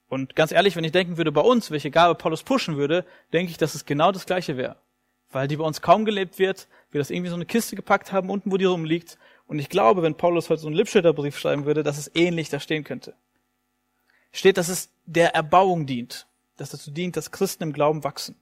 [0.07, 3.51] Und ganz ehrlich, wenn ich denken würde bei uns, welche Gabe Paulus pushen würde, denke
[3.51, 4.77] ich, dass es genau das gleiche wäre.
[5.31, 8.29] Weil die bei uns kaum gelebt wird, wir das irgendwie so eine Kiste gepackt haben,
[8.29, 9.17] unten wo die rumliegt.
[9.47, 12.59] Und ich glaube, wenn Paulus heute so einen Lippschilderbrief schreiben würde, dass es ähnlich da
[12.59, 13.13] stehen könnte.
[14.31, 18.35] Steht, dass es der Erbauung dient, dass dazu dient, dass Christen im Glauben wachsen.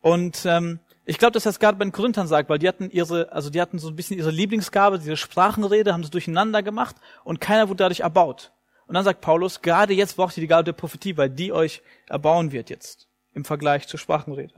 [0.00, 3.32] Und ähm, ich glaube, dass es gerade bei den Korinthern sagt, weil die hatten ihre,
[3.32, 7.40] also die hatten so ein bisschen ihre Lieblingsgabe, diese Sprachenrede, haben sie durcheinander gemacht und
[7.40, 8.52] keiner wurde dadurch erbaut.
[8.86, 11.82] Und dann sagt Paulus, gerade jetzt braucht ihr die Gabe der Prophetie, weil die euch
[12.08, 14.54] erbauen wird jetzt im Vergleich zur Sprachenrede.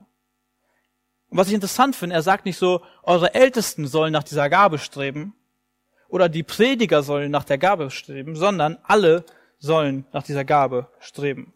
[1.31, 4.79] Und was ich interessant finde, er sagt nicht so, eure Ältesten sollen nach dieser Gabe
[4.79, 5.35] streben
[6.09, 9.25] oder die Prediger sollen nach der Gabe streben, sondern alle
[9.59, 11.55] sollen nach dieser Gabe streben.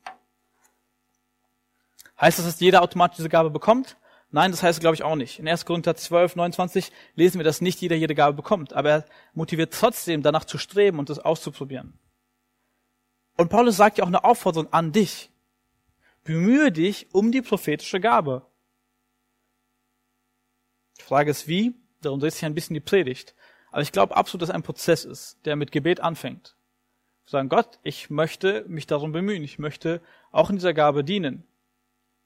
[2.21, 3.97] Heißt das, dass jeder automatisch diese Gabe bekommt?
[4.31, 5.41] Nein, das heißt, glaube ich, auch nicht.
[5.41, 5.65] In 1.
[5.65, 10.23] Korinther 12, 29 lesen wir, dass nicht jeder jede Gabe bekommt, aber er motiviert trotzdem,
[10.23, 11.99] danach zu streben und das auszuprobieren.
[13.37, 15.31] Und Paulus sagt ja auch eine Aufforderung an dich.
[16.23, 18.47] Bemühe dich um die prophetische Gabe.
[21.15, 23.37] Frage ist wie, darum dreht sich ein bisschen die Predigt.
[23.71, 26.57] Aber ich glaube absolut, dass ein Prozess ist, der mit Gebet anfängt.
[27.25, 30.01] Sagen, Gott, ich möchte mich darum bemühen, ich möchte
[30.33, 31.45] auch in dieser Gabe dienen.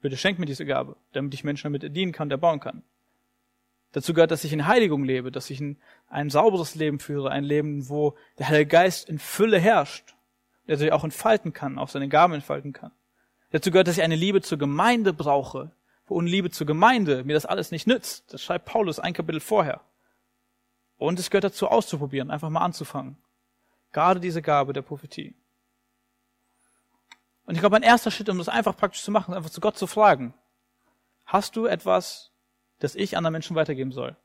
[0.00, 2.82] Bitte schenk mir diese Gabe, damit ich Menschen damit dienen kann, erbauen kann.
[3.92, 5.76] Dazu gehört, dass ich in Heiligung lebe, dass ich ein,
[6.08, 10.14] ein sauberes Leben führe, ein Leben, wo der Heilige Geist in Fülle herrscht,
[10.66, 12.92] der sich auch entfalten kann, auch seine Gaben entfalten kann.
[13.50, 15.72] Dazu gehört, dass ich eine Liebe zur Gemeinde brauche,
[16.10, 18.32] ohne Liebe zur Gemeinde mir das alles nicht nützt.
[18.32, 19.80] Das schreibt Paulus ein Kapitel vorher.
[20.96, 23.16] Und es gehört dazu auszuprobieren, einfach mal anzufangen.
[23.92, 25.34] Gerade diese Gabe der Prophetie.
[27.46, 29.60] Und ich glaube, ein erster Schritt, um das einfach praktisch zu machen, ist einfach zu
[29.60, 30.34] Gott zu fragen.
[31.24, 32.30] Hast du etwas,
[32.78, 34.16] das ich anderen Menschen weitergeben soll?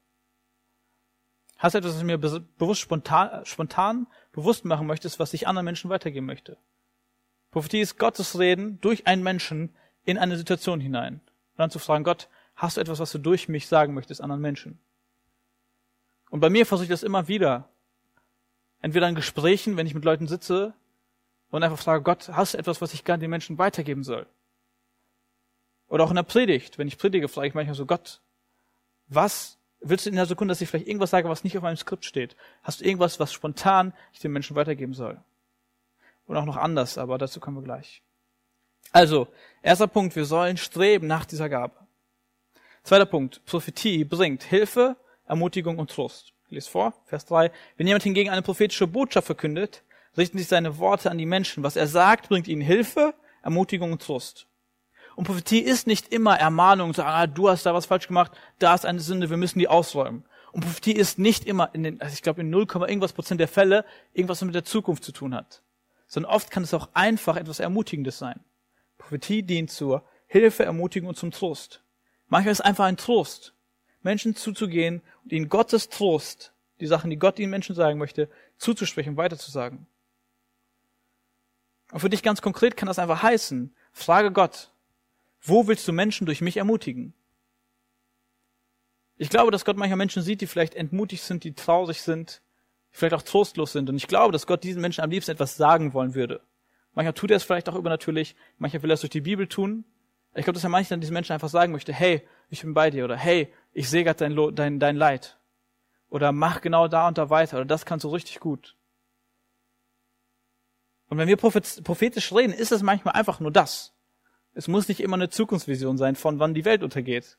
[1.57, 5.63] Hast du etwas, was du mir bewusst spontan, spontan bewusst machen möchtest, was ich anderen
[5.65, 6.57] Menschen weitergeben möchte?
[7.51, 11.21] Prophetie ist Gottes Reden durch einen Menschen in eine Situation hinein.
[11.53, 14.41] Und dann zu fragen, Gott, hast du etwas, was du durch mich sagen möchtest anderen
[14.41, 14.79] Menschen?
[16.29, 17.69] Und bei mir versuche ich das immer wieder.
[18.81, 20.73] Entweder in Gesprächen, wenn ich mit Leuten sitze,
[21.51, 24.25] und einfach frage, Gott, hast du etwas, was ich gerne den Menschen weitergeben soll?
[25.87, 28.21] Oder auch in der Predigt, wenn ich predige, frage ich manchmal so, Gott,
[29.07, 31.77] was willst du in der Sekunde, dass ich vielleicht irgendwas sage, was nicht auf meinem
[31.77, 32.35] Skript steht?
[32.63, 35.21] Hast du irgendwas, was spontan ich den Menschen weitergeben soll?
[36.25, 38.01] Und auch noch anders, aber dazu kommen wir gleich.
[38.91, 39.27] Also,
[39.61, 41.75] erster Punkt, wir sollen streben nach dieser Gabe.
[42.83, 46.33] Zweiter Punkt, Prophetie bringt Hilfe, Ermutigung und Trost.
[46.47, 47.51] Ich lese vor, Vers 3.
[47.77, 49.83] Wenn jemand hingegen eine prophetische Botschaft verkündet,
[50.17, 51.63] richten sich seine Worte an die Menschen.
[51.63, 54.47] Was er sagt, bringt ihnen Hilfe, Ermutigung und Trost.
[55.15, 58.73] Und Prophetie ist nicht immer Ermahnung, sagen, ah, du hast da was falsch gemacht, da
[58.73, 60.25] ist eine Sünde, wir müssen die ausräumen.
[60.51, 63.47] Und Prophetie ist nicht immer in den, also ich glaube in 0, irgendwas Prozent der
[63.47, 65.61] Fälle irgendwas mit der Zukunft zu tun hat.
[66.07, 68.39] Sondern oft kann es auch einfach etwas Ermutigendes sein.
[68.97, 71.83] Prophetie dient zur Hilfe, Ermutigung und zum Trost.
[72.27, 73.53] Manchmal ist es einfach ein Trost,
[74.01, 79.17] Menschen zuzugehen und ihnen Gottes Trost, die Sachen, die Gott ihnen Menschen sagen möchte, zuzusprechen,
[79.17, 79.85] weiterzusagen.
[81.91, 84.71] Und für dich ganz konkret kann das einfach heißen, frage Gott,
[85.41, 87.13] wo willst du Menschen durch mich ermutigen?
[89.17, 92.41] Ich glaube, dass Gott manchmal Menschen sieht, die vielleicht entmutigt sind, die traurig sind,
[92.91, 93.89] die vielleicht auch trostlos sind.
[93.89, 96.41] Und ich glaube, dass Gott diesen Menschen am liebsten etwas sagen wollen würde.
[96.93, 99.85] Manchmal tut er es vielleicht auch übernatürlich, manchmal will er es durch die Bibel tun.
[100.35, 103.05] Ich glaube, dass er manchmal diesen Menschen einfach sagen möchte, hey, ich bin bei dir
[103.05, 105.39] oder hey, ich sehe gerade dein, dein, dein Leid.
[106.09, 108.75] Oder mach genau da und da weiter oder das kannst du richtig gut.
[111.09, 113.93] Und wenn wir prophetisch reden, ist es manchmal einfach nur das.
[114.53, 117.37] Es muss nicht immer eine Zukunftsvision sein, von wann die Welt untergeht.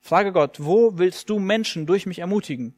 [0.00, 2.74] Frage Gott, wo willst du Menschen durch mich ermutigen?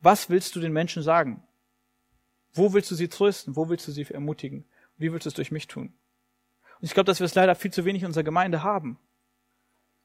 [0.00, 1.46] Was willst du den Menschen sagen?
[2.54, 3.56] Wo willst du sie trösten?
[3.56, 4.64] Wo willst du sie ermutigen?
[4.98, 5.86] Wie willst du es durch mich tun?
[5.86, 8.98] Und ich glaube, dass wir es leider viel zu wenig in unserer Gemeinde haben.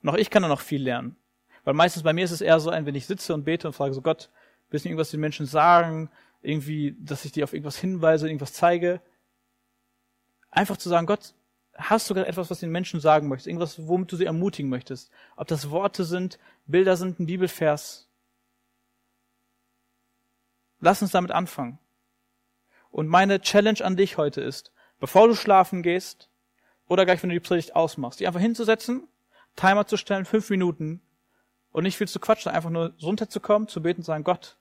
[0.01, 1.15] Und auch ich kann da noch viel lernen.
[1.63, 3.73] Weil meistens bei mir ist es eher so ein, wenn ich sitze und bete und
[3.73, 4.29] frage so, Gott,
[4.69, 6.09] willst du irgendwas den Menschen sagen?
[6.41, 9.01] Irgendwie, dass ich dir auf irgendwas hinweise, irgendwas zeige?
[10.49, 11.33] Einfach zu sagen, Gott,
[11.75, 13.47] hast du gerade etwas, was den Menschen sagen möchtest?
[13.47, 15.11] Irgendwas, womit du sie ermutigen möchtest?
[15.35, 18.07] Ob das Worte sind, Bilder sind, ein Bibelvers?
[20.79, 21.79] Lass uns damit anfangen.
[22.97, 26.31] Und meine Challenge an dich heute ist, bevor du schlafen gehst
[26.87, 29.07] oder gleich, wenn du die Predigt ausmachst, die einfach hinzusetzen,
[29.55, 30.99] Timer zu stellen, fünf Minuten
[31.71, 34.57] und nicht viel zu quatschen, einfach nur runterzukommen, zu beten und sagen, Gott,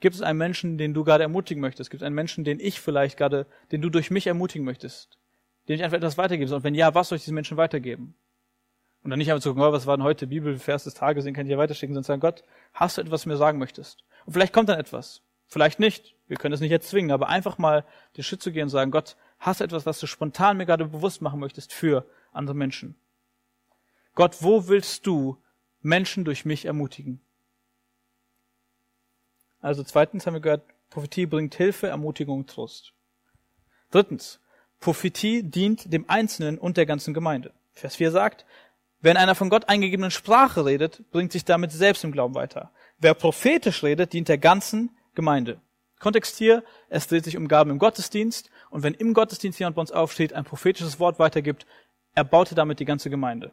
[0.00, 1.90] gibt es einen Menschen, den du gerade ermutigen möchtest?
[1.90, 5.20] Gibt es einen Menschen, den ich vielleicht gerade, den du durch mich ermutigen möchtest?
[5.68, 6.56] Den ich einfach etwas weitergeben soll?
[6.56, 8.16] Und wenn ja, was soll ich diesen Menschen weitergeben?
[9.04, 11.34] Und dann nicht einfach zu gucken, oh, was war denn heute Bibelvers des Tages, den
[11.34, 14.02] kann ich ja weiterschicken, sondern sagen, Gott, hast du etwas, was du mir sagen möchtest?
[14.26, 15.22] Und vielleicht kommt dann etwas.
[15.54, 16.16] Vielleicht nicht.
[16.26, 17.84] Wir können es nicht jetzt zwingen, aber einfach mal
[18.16, 20.86] den Schritt zu gehen und sagen, Gott, hast du etwas, was du spontan mir gerade
[20.86, 22.96] bewusst machen möchtest für andere Menschen?
[24.16, 25.40] Gott, wo willst du
[25.80, 27.20] Menschen durch mich ermutigen?
[29.60, 32.92] Also zweitens haben wir gehört, Prophetie bringt Hilfe, Ermutigung, Trost.
[33.92, 34.40] Drittens,
[34.80, 37.52] Prophetie dient dem Einzelnen und der ganzen Gemeinde.
[37.74, 38.44] Vers 4 sagt,
[39.02, 42.72] wenn einer von Gott eingegebenen Sprache redet, bringt sich damit selbst im Glauben weiter.
[42.98, 45.60] Wer prophetisch redet, dient der ganzen Gemeinde.
[46.00, 49.80] Kontext hier, es dreht sich um Gaben im Gottesdienst und wenn im Gottesdienst jemand bei
[49.80, 51.66] uns aufsteht, ein prophetisches Wort weitergibt,
[52.14, 53.52] erbaute damit die ganze Gemeinde.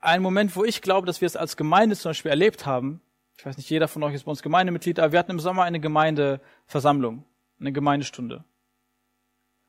[0.00, 3.00] Ein Moment, wo ich glaube, dass wir es als Gemeinde zum Beispiel erlebt haben,
[3.36, 5.62] ich weiß nicht, jeder von euch ist bei uns Gemeindemitglied, aber wir hatten im Sommer
[5.62, 7.24] eine Gemeindeversammlung,
[7.60, 8.44] eine Gemeindestunde.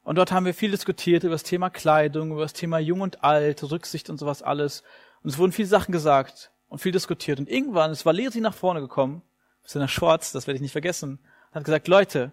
[0.02, 3.24] Und dort haben wir viel diskutiert über das Thema Kleidung, über das Thema Jung und
[3.24, 4.84] Alt, Rücksicht und sowas alles.
[5.22, 7.40] Und es wurden viele Sachen gesagt und viel diskutiert.
[7.40, 9.22] Und irgendwann ist Valeri nach vorne gekommen
[9.64, 11.20] seiner Schwarz, das werde ich nicht vergessen,
[11.52, 12.32] hat gesagt, Leute,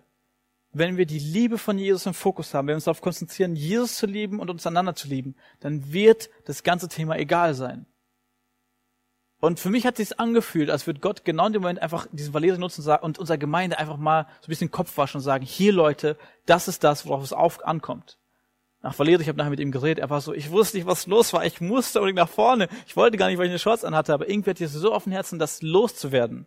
[0.72, 3.96] wenn wir die Liebe von Jesus im Fokus haben, wenn wir uns darauf konzentrieren, Jesus
[3.96, 7.86] zu lieben und uns einander zu lieben, dann wird das ganze Thema egal sein.
[9.38, 12.32] Und für mich hat sich angefühlt, als würde Gott genau in dem Moment einfach diesen
[12.32, 15.72] Valeri nutzen und unserer Gemeinde einfach mal so ein bisschen Kopf waschen und sagen, hier
[15.72, 18.18] Leute, das ist das, worauf es auf ankommt.
[18.82, 21.06] Nach Valeri, ich habe nachher mit ihm geredet, er war so, ich wusste nicht, was
[21.06, 22.68] los war, ich musste unbedingt nach vorne.
[22.86, 25.04] Ich wollte gar nicht, weil ich eine Shorts anhatte, aber irgendwie hat es so auf
[25.04, 26.46] dem Herzen, das loszuwerden.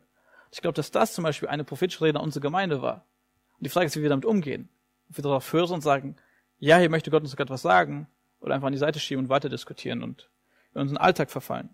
[0.52, 3.06] Ich glaube, dass das zum Beispiel eine prophetische Rede an unsere Gemeinde war.
[3.58, 4.70] Und die Frage ist, wie wir damit umgehen.
[5.10, 6.16] Ob wir darauf hören und sagen,
[6.60, 8.08] ja, hier möchte Gott uns sogar etwas sagen,
[8.42, 10.30] oder einfach an die Seite schieben und weiter diskutieren und
[10.74, 11.70] in unseren Alltag verfallen.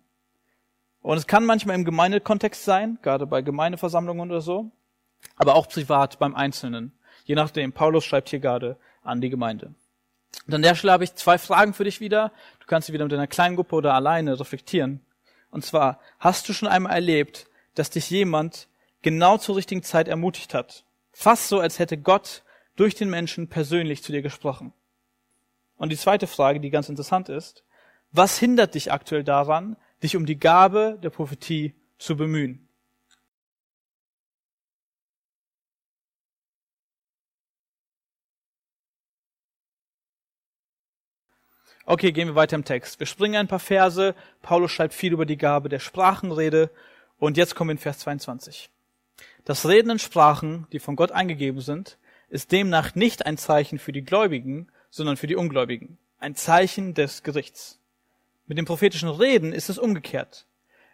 [1.02, 4.72] Und es kann manchmal im Gemeindekontext sein, gerade bei Gemeindeversammlungen oder so,
[5.36, 6.94] aber auch privat beim Einzelnen.
[7.26, 7.74] Je nachdem.
[7.74, 9.74] Paulus schreibt hier gerade an die Gemeinde.
[10.48, 12.32] Und an der Stelle habe ich zwei Fragen für dich wieder.
[12.60, 15.02] Du kannst sie wieder mit einer kleinen Gruppe oder alleine reflektieren.
[15.50, 18.68] Und zwar, hast du schon einmal erlebt, dass dich jemand
[19.02, 20.84] genau zur richtigen Zeit ermutigt hat.
[21.12, 22.44] Fast so, als hätte Gott
[22.76, 24.74] durch den Menschen persönlich zu dir gesprochen.
[25.78, 27.64] Und die zweite Frage, die ganz interessant ist,
[28.12, 32.68] was hindert dich aktuell daran, dich um die Gabe der Prophetie zu bemühen?
[41.88, 43.00] Okay, gehen wir weiter im Text.
[43.00, 44.16] Wir springen ein paar Verse.
[44.42, 46.72] Paulus schreibt viel über die Gabe der Sprachenrede
[47.20, 48.70] und jetzt kommen wir in Vers 22.
[49.46, 51.98] Das Reden in Sprachen, die von Gott eingegeben sind,
[52.30, 55.98] ist demnach nicht ein Zeichen für die Gläubigen, sondern für die Ungläubigen.
[56.20, 57.80] Ein Zeichen des Gerichts.
[58.48, 60.48] Mit dem prophetischen Reden ist es umgekehrt.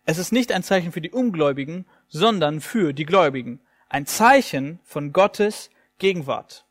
[0.06, 3.62] Es ist nicht ein Zeichen für die Ungläubigen, sondern für die Gläubigen.
[3.88, 6.66] Ein Zeichen von Gottes Gegenwart.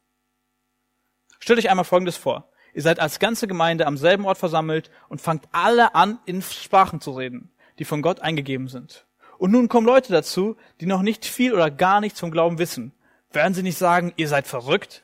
[1.38, 2.50] Stellt euch einmal Folgendes vor.
[2.74, 7.00] Ihr seid als ganze Gemeinde am selben Ort versammelt und fangt alle an, in Sprachen
[7.00, 9.06] zu reden, die von Gott eingegeben sind.
[9.40, 12.92] Und nun kommen Leute dazu, die noch nicht viel oder gar nichts vom Glauben wissen.
[13.33, 15.03] Werden sie nicht sagen, ihr seid verrückt?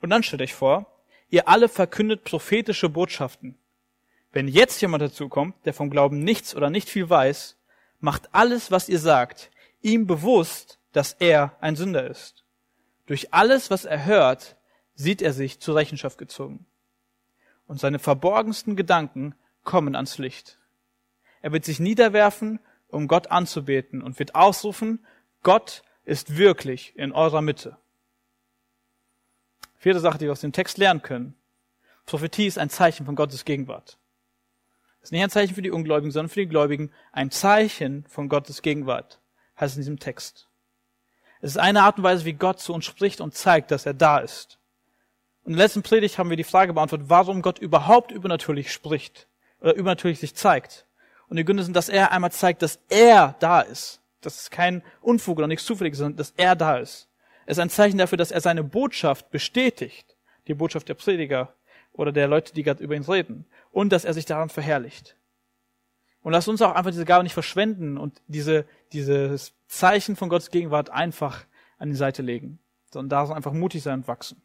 [0.00, 0.86] Und dann stellt euch vor,
[1.30, 3.56] ihr alle verkündet prophetische Botschaften.
[4.32, 7.56] Wenn jetzt jemand dazu kommt, der vom Glauben nichts oder nicht viel weiß,
[8.00, 12.44] macht alles, was ihr sagt, ihm bewusst, dass er ein Sünder ist.
[13.06, 14.56] Durch alles, was er hört,
[14.96, 16.66] sieht er sich zur Rechenschaft gezogen.
[17.68, 20.58] Und seine verborgensten Gedanken kommen ans Licht.
[21.40, 25.04] Er wird sich niederwerfen um Gott anzubeten und wird ausrufen,
[25.42, 27.76] Gott ist wirklich in eurer Mitte.
[29.76, 31.34] Vierte Sache, die wir aus dem Text lernen können.
[32.06, 33.98] Prophetie ist ein Zeichen von Gottes Gegenwart.
[35.00, 38.28] Es ist nicht ein Zeichen für die Ungläubigen, sondern für die Gläubigen ein Zeichen von
[38.28, 39.20] Gottes Gegenwart,
[39.60, 40.48] heißt in diesem Text.
[41.40, 43.94] Es ist eine Art und Weise, wie Gott zu uns spricht und zeigt, dass er
[43.94, 44.58] da ist.
[45.44, 49.28] Und in der letzten Predigt haben wir die Frage beantwortet, warum Gott überhaupt übernatürlich spricht
[49.60, 50.87] oder übernatürlich sich zeigt.
[51.28, 54.00] Und die Gründe sind, dass er einmal zeigt, dass er da ist.
[54.20, 57.08] Das ist kein Unfug oder nichts Zufälliges, sondern dass er da ist.
[57.46, 60.16] Es ist ein Zeichen dafür, dass er seine Botschaft bestätigt,
[60.48, 61.54] die Botschaft der Prediger
[61.92, 65.16] oder der Leute, die gerade über ihn reden, und dass er sich daran verherrlicht.
[66.22, 70.50] Und lasst uns auch einfach diese Gabe nicht verschwenden und diese, dieses Zeichen von Gottes
[70.50, 71.44] Gegenwart einfach
[71.78, 72.58] an die Seite legen,
[72.90, 74.42] sondern da einfach mutig sein und wachsen.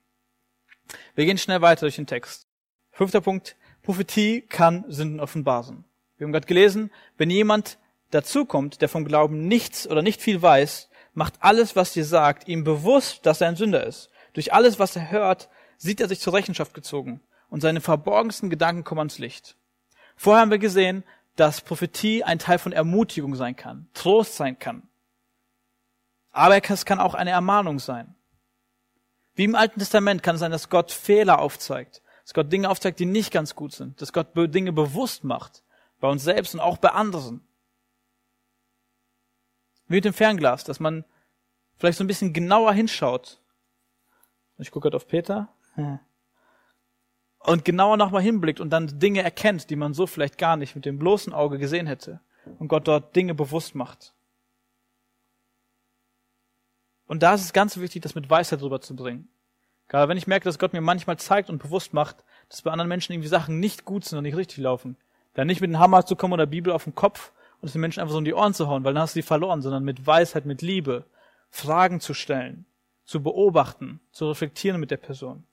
[1.16, 2.48] Wir gehen schnell weiter durch den Text.
[2.92, 3.56] Fünfter Punkt.
[3.82, 5.84] Prophetie kann Sünden offenbaren.
[6.24, 7.78] Wir haben gerade gelesen, wenn jemand
[8.12, 12.64] dazukommt, der vom Glauben nichts oder nicht viel weiß, macht alles, was dir sagt, ihm
[12.64, 14.10] bewusst, dass er ein Sünder ist.
[14.32, 18.86] Durch alles, was er hört, sieht er sich zur Rechenschaft gezogen und seine verborgensten Gedanken
[18.86, 19.58] kommen ans Licht.
[20.16, 21.04] Vorher haben wir gesehen,
[21.36, 24.84] dass Prophetie ein Teil von Ermutigung sein kann, Trost sein kann.
[26.32, 28.16] Aber es kann auch eine Ermahnung sein.
[29.36, 33.02] Wie im Alten Testament kann es sein, dass Gott Fehler aufzeigt, dass Gott Dinge aufzeigt,
[33.02, 35.64] die nicht ganz gut sind, dass Gott Dinge bewusst macht,
[36.04, 37.40] bei uns selbst und auch bei anderen.
[39.88, 41.06] Wie mit dem Fernglas, dass man
[41.78, 43.40] vielleicht so ein bisschen genauer hinschaut.
[44.58, 45.48] Ich gucke gerade auf Peter.
[47.40, 50.84] Und genauer nochmal hinblickt und dann Dinge erkennt, die man so vielleicht gar nicht mit
[50.84, 52.20] dem bloßen Auge gesehen hätte.
[52.60, 54.14] Und Gott dort Dinge bewusst macht.
[57.06, 59.30] Und da ist es ganz wichtig, das mit Weisheit rüberzubringen.
[59.88, 62.90] Gerade wenn ich merke, dass Gott mir manchmal zeigt und bewusst macht, dass bei anderen
[62.90, 64.98] Menschen irgendwie Sachen nicht gut sind und nicht richtig laufen,
[65.34, 67.82] dann nicht mit dem Hammer zu kommen oder Bibel auf den Kopf und es den
[67.82, 69.84] Menschen einfach so um die Ohren zu hauen, weil dann hast du sie verloren, sondern
[69.84, 71.06] mit Weisheit, mit Liebe,
[71.50, 72.66] Fragen zu stellen,
[73.06, 75.44] zu beobachten, zu reflektieren mit der Person.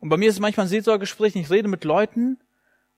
[0.00, 2.38] Und bei mir ist es manchmal ein Seelsorgegespräch, ich rede mit Leuten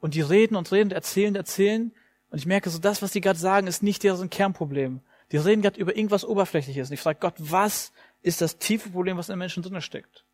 [0.01, 1.93] und die reden und reden erzählen erzählen
[2.31, 5.01] und ich merke so, das, was die gerade sagen, ist nicht deren Kernproblem.
[5.33, 6.89] Die reden gerade über irgendwas Oberflächliches.
[6.89, 10.25] Und ich frage Gott, was ist das tiefe Problem, was in den Menschen drin steckt?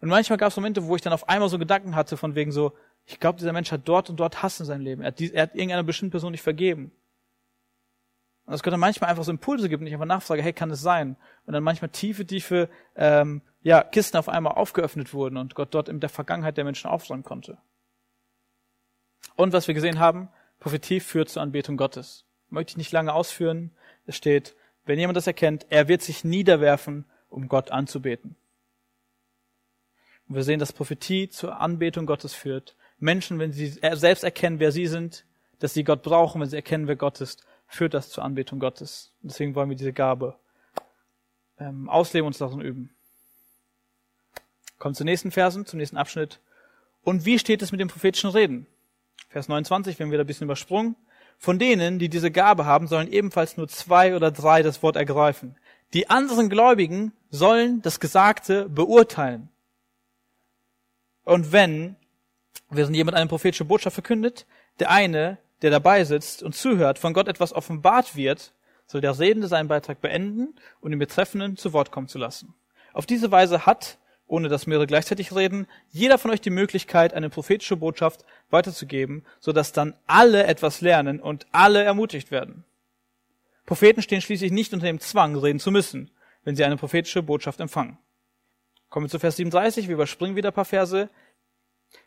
[0.00, 2.52] Und manchmal gab es Momente, wo ich dann auf einmal so Gedanken hatte von wegen
[2.52, 2.72] so,
[3.06, 5.02] ich glaube, dieser Mensch hat dort und dort Hass in seinem Leben.
[5.02, 6.92] Er hat, die, er hat irgendeiner bestimmten Person nicht vergeben.
[8.44, 10.80] Und es könnte manchmal einfach so Impulse geben, und ich einfach nachfrage, hey, kann es
[10.80, 11.16] sein?
[11.46, 15.88] Und dann manchmal tiefe, tiefe ähm, ja, Kisten auf einmal aufgeöffnet wurden und Gott dort
[15.88, 17.58] in der Vergangenheit der Menschen aufräumen konnte.
[19.36, 22.24] Und was wir gesehen haben, Prophetie führt zur Anbetung Gottes.
[22.50, 23.70] Möchte ich nicht lange ausführen.
[24.06, 28.36] Es steht, wenn jemand das erkennt, er wird sich niederwerfen, um Gott anzubeten.
[30.28, 32.76] Und wir sehen, dass Prophetie zur Anbetung Gottes führt.
[33.02, 35.24] Menschen, wenn sie selbst erkennen, wer sie sind,
[35.58, 39.12] dass sie Gott brauchen, wenn sie erkennen, wer Gott ist, führt das zur Anbetung Gottes.
[39.22, 40.36] Deswegen wollen wir diese Gabe
[41.58, 42.90] ähm, ausleben und uns darin üben.
[44.78, 46.40] Kommt zu nächsten Versen, zum nächsten Abschnitt.
[47.02, 48.66] Und wie steht es mit dem prophetischen Reden?
[49.28, 50.96] Vers 29, wir haben wieder ein bisschen übersprungen.
[51.38, 55.56] Von denen, die diese Gabe haben, sollen ebenfalls nur zwei oder drei das Wort ergreifen.
[55.92, 59.48] Die anderen Gläubigen sollen das Gesagte beurteilen.
[61.24, 61.96] Und wenn,
[62.76, 64.46] während jemand eine prophetische Botschaft verkündet,
[64.80, 68.52] der eine, der dabei sitzt und zuhört, von Gott etwas offenbart wird,
[68.86, 72.54] soll der Redende seinen Beitrag beenden und den Betreffenden zu Wort kommen zu lassen.
[72.92, 73.98] Auf diese Weise hat
[74.32, 79.52] ohne dass mehrere gleichzeitig reden, jeder von euch die Möglichkeit, eine prophetische Botschaft weiterzugeben, so
[79.52, 82.64] dass dann alle etwas lernen und alle ermutigt werden.
[83.66, 86.10] Propheten stehen schließlich nicht unter dem Zwang, reden zu müssen,
[86.44, 87.98] wenn sie eine prophetische Botschaft empfangen.
[88.88, 91.10] Kommen wir zu Vers 37, wir überspringen wieder ein paar Verse.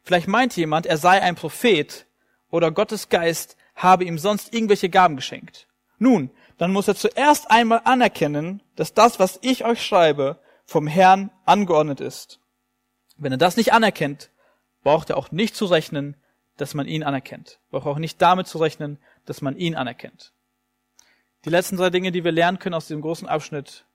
[0.03, 2.05] Vielleicht meint jemand, er sei ein Prophet
[2.49, 5.67] oder Gottes Geist habe ihm sonst irgendwelche Gaben geschenkt.
[5.97, 11.31] Nun, dann muss er zuerst einmal anerkennen, dass das, was ich euch schreibe, vom Herrn
[11.45, 12.39] angeordnet ist.
[13.17, 14.29] Wenn er das nicht anerkennt,
[14.83, 16.15] braucht er auch nicht zu rechnen,
[16.57, 17.59] dass man ihn anerkennt.
[17.69, 20.33] Braucht auch nicht damit zu rechnen, dass man ihn anerkennt.
[21.43, 23.85] Die letzten drei Dinge, die wir lernen können aus diesem großen Abschnitt.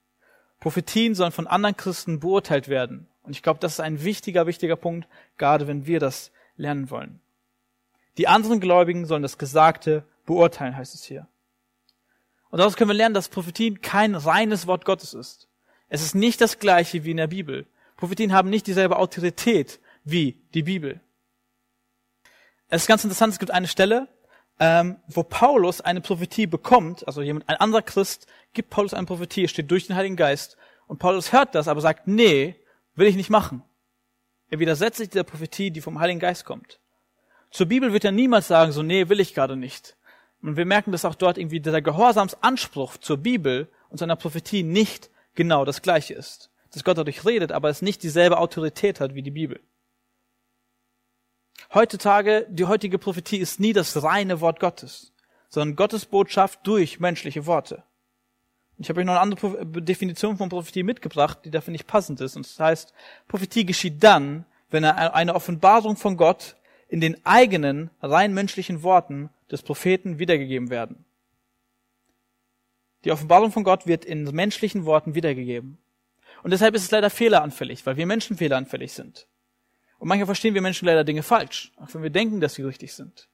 [0.60, 3.08] Prophetien sollen von anderen Christen beurteilt werden.
[3.22, 7.20] Und ich glaube, das ist ein wichtiger, wichtiger Punkt, gerade wenn wir das lernen wollen.
[8.18, 11.26] Die anderen Gläubigen sollen das Gesagte beurteilen, heißt es hier.
[12.50, 15.48] Und daraus können wir lernen, dass Prophetien kein reines Wort Gottes ist.
[15.88, 17.66] Es ist nicht das gleiche wie in der Bibel.
[17.96, 21.00] Prophetien haben nicht dieselbe Autorität wie die Bibel.
[22.68, 24.08] Es ist ganz interessant, es gibt eine Stelle,
[24.61, 29.48] ähm, wo Paulus eine Prophetie bekommt, also jemand, ein anderer Christ gibt Paulus eine Prophetie,
[29.48, 30.56] steht durch den Heiligen Geist,
[30.86, 32.56] und Paulus hört das, aber sagt, nee,
[32.94, 33.62] will ich nicht machen.
[34.50, 36.78] Er widersetzt sich dieser Prophetie, die vom Heiligen Geist kommt.
[37.50, 39.96] Zur Bibel wird er niemals sagen, so, nee, will ich gerade nicht.
[40.42, 44.62] Und wir merken, dass auch dort irgendwie dieser Gehorsamsanspruch zur Bibel und zu einer Prophetie
[44.62, 46.50] nicht genau das gleiche ist.
[46.72, 49.61] Dass Gott dadurch redet, aber es nicht dieselbe Autorität hat wie die Bibel.
[51.72, 55.12] Heutzutage, die heutige Prophetie ist nie das reine Wort Gottes,
[55.48, 57.84] sondern Gottes Botschaft durch menschliche Worte.
[58.78, 62.34] Ich habe euch noch eine andere Definition von Prophetie mitgebracht, die dafür nicht passend ist.
[62.34, 62.94] Und das heißt,
[63.28, 66.56] Prophetie geschieht dann, wenn eine Offenbarung von Gott
[66.88, 71.04] in den eigenen, rein menschlichen Worten des Propheten wiedergegeben werden.
[73.04, 75.78] Die Offenbarung von Gott wird in menschlichen Worten wiedergegeben.
[76.42, 79.26] Und deshalb ist es leider fehleranfällig, weil wir Menschen fehleranfällig sind.
[80.01, 82.94] Und manchmal verstehen wir Menschen leider Dinge falsch, auch wenn wir denken, dass sie richtig
[82.94, 83.28] sind.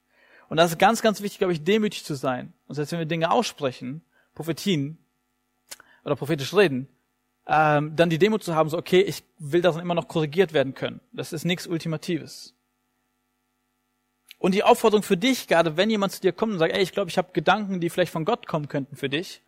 [0.49, 2.53] Und das ist ganz, ganz wichtig, glaube ich, demütig zu sein.
[2.67, 4.03] Und selbst wenn wir Dinge aussprechen,
[4.35, 4.99] Prophetien
[6.05, 6.89] oder prophetisch reden,
[7.47, 10.53] ähm, dann die Demut zu haben, so okay, ich will das dann immer noch korrigiert
[10.53, 11.01] werden können.
[11.13, 12.53] Das ist nichts Ultimatives.
[14.39, 16.93] Und die Aufforderung für dich, gerade wenn jemand zu dir kommt und sagt, ey, ich
[16.93, 19.41] glaube, ich habe Gedanken, die vielleicht von Gott kommen könnten für dich,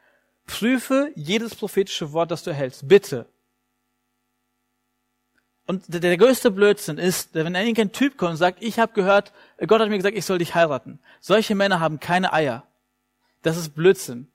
[0.47, 2.87] prüfe jedes prophetische Wort, das du erhältst.
[2.87, 3.27] Bitte.
[5.69, 9.35] Und der, der größte Blödsinn ist, wenn irgendein Typ kommt und sagt, ich habe gehört,
[9.67, 10.99] Gott hat mir gesagt, ich soll dich heiraten.
[11.21, 12.67] Solche Männer haben keine Eier.
[13.43, 14.29] Das ist Blödsinn.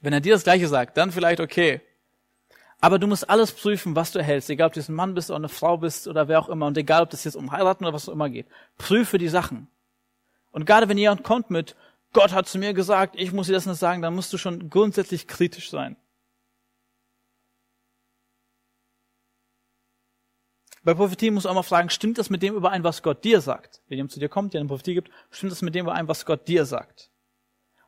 [0.00, 1.80] Wenn er dir das Gleiche sagt, dann vielleicht okay.
[2.80, 5.28] Aber du musst alles prüfen, was du erhältst, egal ob du jetzt ein Mann bist
[5.28, 7.84] oder eine Frau bist oder wer auch immer und egal ob das jetzt um heiraten
[7.84, 8.46] oder was auch immer geht.
[8.76, 9.66] Prüfe die Sachen.
[10.52, 11.74] Und gerade wenn jemand kommt mit,
[12.12, 14.70] Gott hat zu mir gesagt, ich muss dir das nicht sagen, dann musst du schon
[14.70, 15.96] grundsätzlich kritisch sein.
[20.84, 23.40] Bei Prophetie muss man auch mal fragen, stimmt das mit dem überein, was Gott dir
[23.40, 23.82] sagt?
[23.88, 26.24] Wenn jemand zu dir kommt, der eine Prophetie gibt, stimmt das mit dem überein, was
[26.24, 27.10] Gott dir sagt?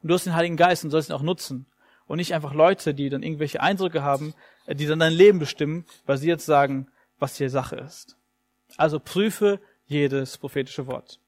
[0.03, 1.67] Und du hast den Heiligen Geist und sollst ihn auch nutzen.
[2.07, 4.35] Und nicht einfach Leute, die dann irgendwelche Eindrücke haben,
[4.67, 6.89] äh, die dann dein Leben bestimmen, weil sie jetzt sagen,
[7.19, 8.17] was hier Sache ist.
[8.77, 11.21] Also prüfe jedes prophetische Wort.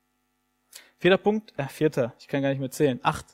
[0.99, 3.27] Vierter Punkt, äh, vierter, ich kann gar nicht mehr zählen, acht.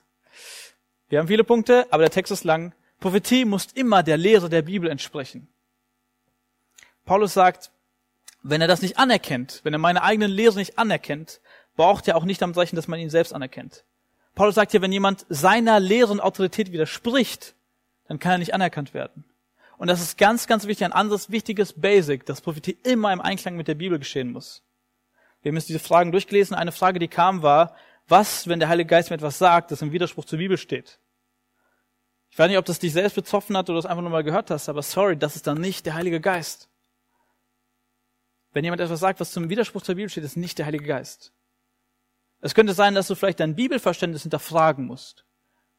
[1.09, 2.75] Wir haben viele Punkte, aber der Text ist lang.
[3.01, 5.49] Prophetie muss immer der Lehre der Bibel entsprechen.
[7.05, 7.71] Paulus sagt,
[8.51, 11.41] wenn er das nicht anerkennt, wenn er meine eigenen Lehre nicht anerkennt,
[11.77, 13.85] braucht er auch nicht am Zeichen, dass man ihn selbst anerkennt.
[14.35, 17.55] Paulus sagt hier, wenn jemand seiner Lehre und Autorität widerspricht,
[18.07, 19.25] dann kann er nicht anerkannt werden.
[19.77, 23.57] Und das ist ganz, ganz wichtig, ein anderes wichtiges Basic, dass Prophetie immer im Einklang
[23.57, 24.63] mit der Bibel geschehen muss.
[25.43, 26.57] Wir haben jetzt diese Fragen durchgelesen.
[26.57, 27.77] Eine Frage, die kam, war,
[28.09, 30.99] was, wenn der Heilige Geist mir etwas sagt, das im Widerspruch zur Bibel steht?
[32.31, 34.51] Ich weiß nicht, ob das dich selbst betroffen hat oder das einfach nur mal gehört
[34.51, 36.69] hast, aber sorry, das ist dann nicht der Heilige Geist.
[38.53, 41.33] Wenn jemand etwas sagt, was zum Widerspruch zur Bibel steht, ist nicht der Heilige Geist.
[42.41, 45.25] Es könnte sein, dass du vielleicht dein Bibelverständnis hinterfragen musst.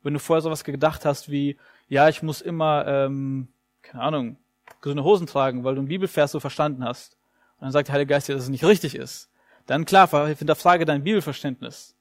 [0.01, 1.57] Wenn du vorher sowas gedacht hast wie,
[1.87, 3.49] ja, ich muss immer, ähm,
[3.81, 4.37] keine Ahnung,
[4.81, 7.17] gesunde Hosen tragen, weil du einen Bibelvers so verstanden hast.
[7.57, 9.29] Und dann sagt der Heilige Geist dir, dass es nicht richtig ist.
[9.65, 11.95] Dann klar, hinterfrage dein Bibelverständnis.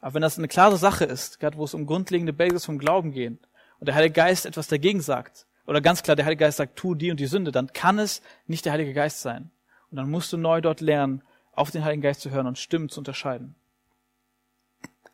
[0.00, 3.12] Aber wenn das eine klare Sache ist, gerade wo es um grundlegende Basis vom Glauben
[3.12, 3.38] geht,
[3.78, 6.94] und der Heilige Geist etwas dagegen sagt, oder ganz klar der Heilige Geist sagt, tu
[6.94, 9.50] die und die Sünde, dann kann es nicht der Heilige Geist sein.
[9.90, 11.22] Und dann musst du neu dort lernen,
[11.52, 13.54] auf den Heiligen Geist zu hören und Stimmen zu unterscheiden.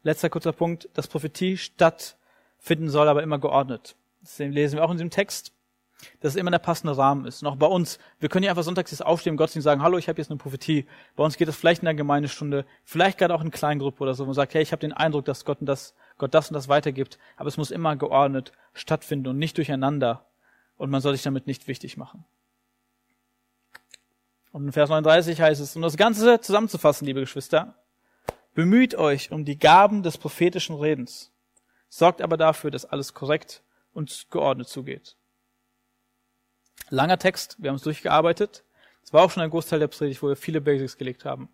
[0.02, 3.96] Letzter kurzer Punkt, dass Prophetie stattfinden soll, aber immer geordnet.
[4.20, 5.52] Das lesen wir auch in diesem Text,
[6.20, 7.42] dass es immer der passende Rahmen ist.
[7.42, 9.98] Und auch bei uns, wir können ja einfach sonntags jetzt aufstehen im Gottesdienst sagen, hallo,
[9.98, 10.86] ich habe jetzt eine Prophetie.
[11.16, 14.24] Bei uns geht es vielleicht in der Gemeindestunde, vielleicht gerade auch in Kleingruppe oder so,
[14.24, 17.18] man sagt, hey, ich habe den Eindruck, dass Gott, das, Gott das und das weitergibt,
[17.36, 20.26] aber es muss immer geordnet stattfinden und nicht durcheinander.
[20.76, 22.24] Und man soll sich damit nicht wichtig machen.
[24.56, 27.74] Und in Vers 39 heißt es, um das Ganze zusammenzufassen, liebe Geschwister,
[28.54, 31.30] bemüht euch um die Gaben des prophetischen Redens.
[31.90, 35.14] Sorgt aber dafür, dass alles korrekt und geordnet zugeht.
[36.88, 38.64] Langer Text, wir haben es durchgearbeitet.
[39.04, 41.50] Es war auch schon ein Großteil der Predigt, wo wir viele Basics gelegt haben.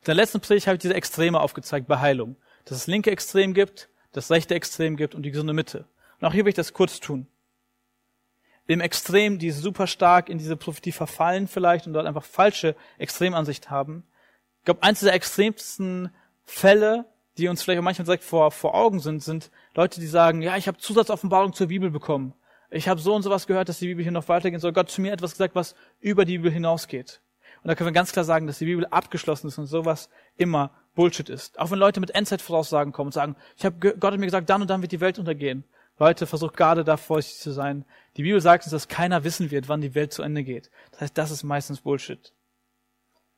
[0.00, 2.36] In der letzten Predigt habe ich diese Extreme aufgezeigt bei Heilung.
[2.66, 5.86] Dass es linke Extrem gibt, das rechte Extrem gibt und die gesunde Mitte.
[6.20, 7.28] Und auch hier will ich das kurz tun
[8.66, 13.70] im Extrem, die super stark in diese Prophetie verfallen vielleicht und dort einfach falsche Extremansicht
[13.70, 14.04] haben.
[14.60, 16.10] Ich glaube, eins der extremsten
[16.44, 17.04] Fälle,
[17.36, 20.56] die uns vielleicht auch manchmal direkt vor, vor Augen sind, sind Leute, die sagen, ja,
[20.56, 22.32] ich habe Zusatzoffenbarung zur Bibel bekommen.
[22.70, 24.72] Ich habe so und sowas gehört, dass die Bibel hier noch weitergehen soll.
[24.72, 27.20] Gott zu mir etwas gesagt, was über die Bibel hinausgeht.
[27.62, 30.70] Und da können wir ganz klar sagen, dass die Bibel abgeschlossen ist und sowas immer
[30.94, 31.58] Bullshit ist.
[31.58, 34.62] Auch wenn Leute mit Endzeitvoraussagen kommen und sagen, ich habe Gott hat mir gesagt, dann
[34.62, 35.64] und dann wird die Welt untergehen.
[35.98, 37.84] Leute, versucht gerade da vorsichtig zu sein.
[38.16, 40.70] Die Bibel sagt uns, dass keiner wissen wird, wann die Welt zu Ende geht.
[40.90, 42.32] Das heißt, das ist meistens Bullshit.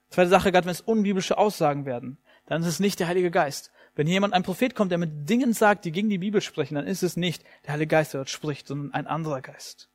[0.08, 3.72] Zweite Sache, gerade wenn es unbiblische Aussagen werden, dann ist es nicht der Heilige Geist.
[3.94, 6.86] Wenn jemand, ein Prophet kommt, der mit Dingen sagt, die gegen die Bibel sprechen, dann
[6.86, 9.88] ist es nicht der Heilige Geist, der dort spricht, sondern ein anderer Geist.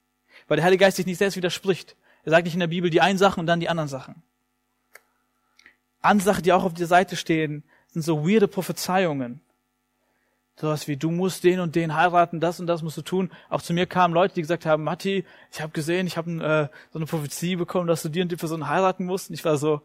[0.47, 1.95] Weil der Heilige Geist sich nicht selbst widerspricht.
[2.23, 4.21] Er sagt nicht in der Bibel die einen Sachen und dann die anderen Sachen.
[6.01, 9.41] Andere Sachen, die auch auf der Seite stehen, sind so weirde Prophezeiungen
[10.55, 13.31] Sowas wie, du musst den und den heiraten, das und das musst du tun.
[13.49, 16.75] Auch zu mir kamen Leute, die gesagt haben, Matti, ich habe gesehen, ich habe äh,
[16.91, 19.29] so eine Prophezie bekommen, dass du die und die Person heiraten musst.
[19.29, 19.81] Und ich war so,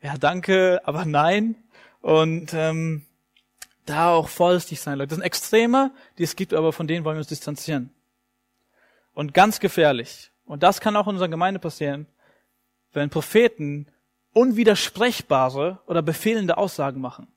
[0.00, 1.56] ja, danke, aber nein.
[2.00, 3.04] Und ähm,
[3.84, 5.08] da auch vorsichtig sein, Leute.
[5.08, 7.90] Das sind Extreme, die es gibt, aber von denen wollen wir uns distanzieren.
[9.14, 12.06] Und ganz gefährlich, und das kann auch in unserer Gemeinde passieren,
[12.92, 13.88] wenn Propheten
[14.32, 17.28] unwidersprechbare oder befehlende Aussagen machen.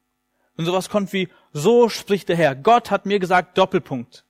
[0.60, 2.54] Wenn sowas kommt wie, so spricht der Herr.
[2.54, 4.26] Gott hat mir gesagt, Doppelpunkt.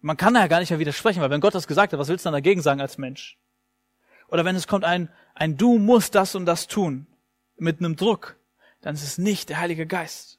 [0.00, 2.08] Man kann da ja gar nicht mehr widersprechen, weil wenn Gott das gesagt hat, was
[2.08, 3.38] willst du dann dagegen sagen als Mensch?
[4.28, 7.06] Oder wenn es kommt ein, ein Du musst das und das tun,
[7.56, 8.36] mit einem Druck,
[8.82, 10.38] dann ist es nicht der Heilige Geist.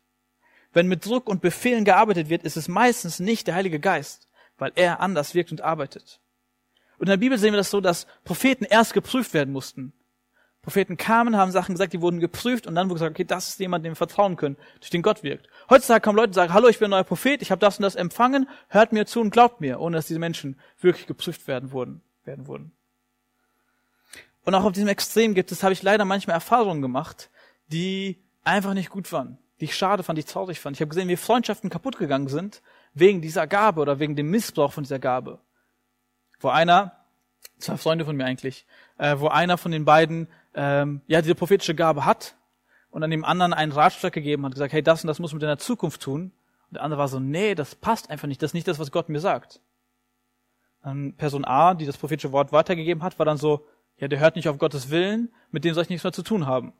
[0.73, 4.27] Wenn mit Druck und Befehlen gearbeitet wird, ist es meistens nicht der Heilige Geist,
[4.59, 6.21] weil er anders wirkt und arbeitet.
[6.99, 9.91] Und in der Bibel sehen wir das so, dass Propheten erst geprüft werden mussten.
[10.63, 13.59] Propheten kamen, haben Sachen gesagt, die wurden geprüft und dann wurde gesagt, okay, das ist
[13.59, 15.49] jemand, dem wir vertrauen können, durch den Gott wirkt.
[15.69, 17.83] Heutzutage kommen Leute und sagen, hallo, ich bin ein neuer Prophet, ich habe das und
[17.83, 21.73] das empfangen, hört mir zu und glaubt mir, ohne dass diese Menschen wirklich geprüft werden
[21.73, 22.01] wurden.
[22.23, 22.71] Werden wurden.
[24.45, 27.29] Und auch auf diesem Extrem gibt es, habe ich leider manchmal Erfahrungen gemacht,
[27.67, 30.77] die einfach nicht gut waren, die ich schade fand, die ich traurig fand.
[30.77, 32.61] Ich habe gesehen, wie Freundschaften kaputt gegangen sind
[32.93, 35.39] wegen dieser Gabe oder wegen dem Missbrauch von dieser Gabe.
[36.39, 36.93] Wo einer,
[37.57, 38.65] zwei Freunde von mir eigentlich,
[38.97, 42.35] äh, wo einer von den beiden ähm, ja diese prophetische Gabe hat
[42.89, 45.35] und dann dem anderen einen Ratschlag gegeben hat, gesagt, hey, das und das muss du
[45.35, 46.31] mit deiner Zukunft tun.
[46.69, 48.91] Und der andere war so, nee, das passt einfach nicht, das ist nicht das, was
[48.91, 49.61] Gott mir sagt.
[50.83, 53.65] Dann Person A, die das prophetische Wort weitergegeben hat, war dann so,
[53.97, 56.45] ja, der hört nicht auf Gottes Willen, mit dem soll ich nichts mehr zu tun
[56.45, 56.73] haben.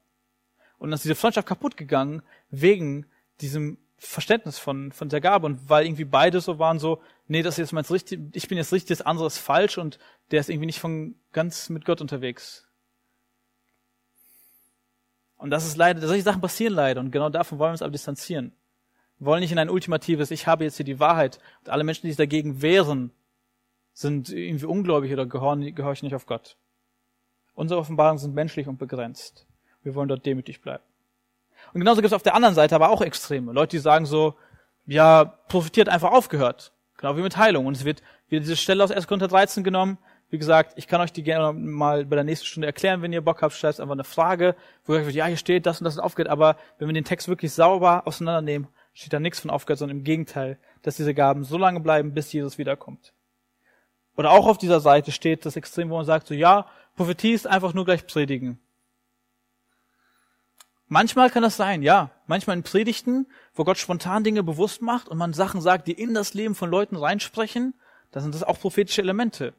[0.78, 3.06] Und dann ist diese Freundschaft kaputt gegangen wegen
[3.42, 7.56] diesem Verständnis von, von der Gabe und weil irgendwie beide so waren so, nee, das
[7.56, 9.98] ist jetzt mein richtig, ich bin jetzt richtig, das andere ist falsch und
[10.32, 12.68] der ist irgendwie nicht von ganz mit Gott unterwegs.
[15.44, 17.92] Und das ist leider, solche Sachen passieren leider und genau davon wollen wir uns aber
[17.92, 18.54] distanzieren.
[19.20, 22.04] Wir wollen nicht in ein ultimatives, ich habe jetzt hier die Wahrheit und alle Menschen,
[22.04, 23.12] die sich dagegen wehren,
[23.92, 26.56] sind irgendwie ungläubig oder gehorchen, gehorchen nicht auf Gott.
[27.56, 29.46] Unsere Offenbarungen sind menschlich und begrenzt.
[29.84, 30.84] Wir wollen dort demütig bleiben.
[31.74, 33.52] Und genauso gibt es auf der anderen Seite aber auch Extreme.
[33.52, 34.36] Leute, die sagen so,
[34.86, 36.72] ja, profitiert einfach aufgehört.
[36.96, 37.66] Genau wie mit Heilung.
[37.66, 39.08] Und es wird wieder diese Stelle aus 1.
[39.08, 39.98] Korinther 13 genommen.
[40.34, 43.22] Wie gesagt, ich kann euch die gerne mal bei der nächsten Stunde erklären, wenn ihr
[43.22, 43.54] Bock habt.
[43.54, 46.32] Schreibt einfach eine Frage, wo ihr sagt, ja, hier steht das und das und aufgehört.
[46.32, 50.04] Aber wenn wir den Text wirklich sauber auseinandernehmen, steht da nichts von aufgehört, sondern im
[50.04, 53.14] Gegenteil, dass diese Gaben so lange bleiben, bis Jesus wiederkommt.
[54.18, 56.66] Oder auch auf dieser Seite steht das Extrem, wo man sagt so, ja,
[56.96, 58.60] Prophetie ist einfach nur gleich predigen.
[60.88, 62.10] Manchmal kann das sein, ja.
[62.26, 66.16] Manchmal in Predigten, wo Gott spontan Dinge bewusst macht und man Sachen sagt, die in
[66.16, 67.76] das Leben von Leuten reinsprechen,
[68.10, 69.54] da sind das auch prophetische Elemente.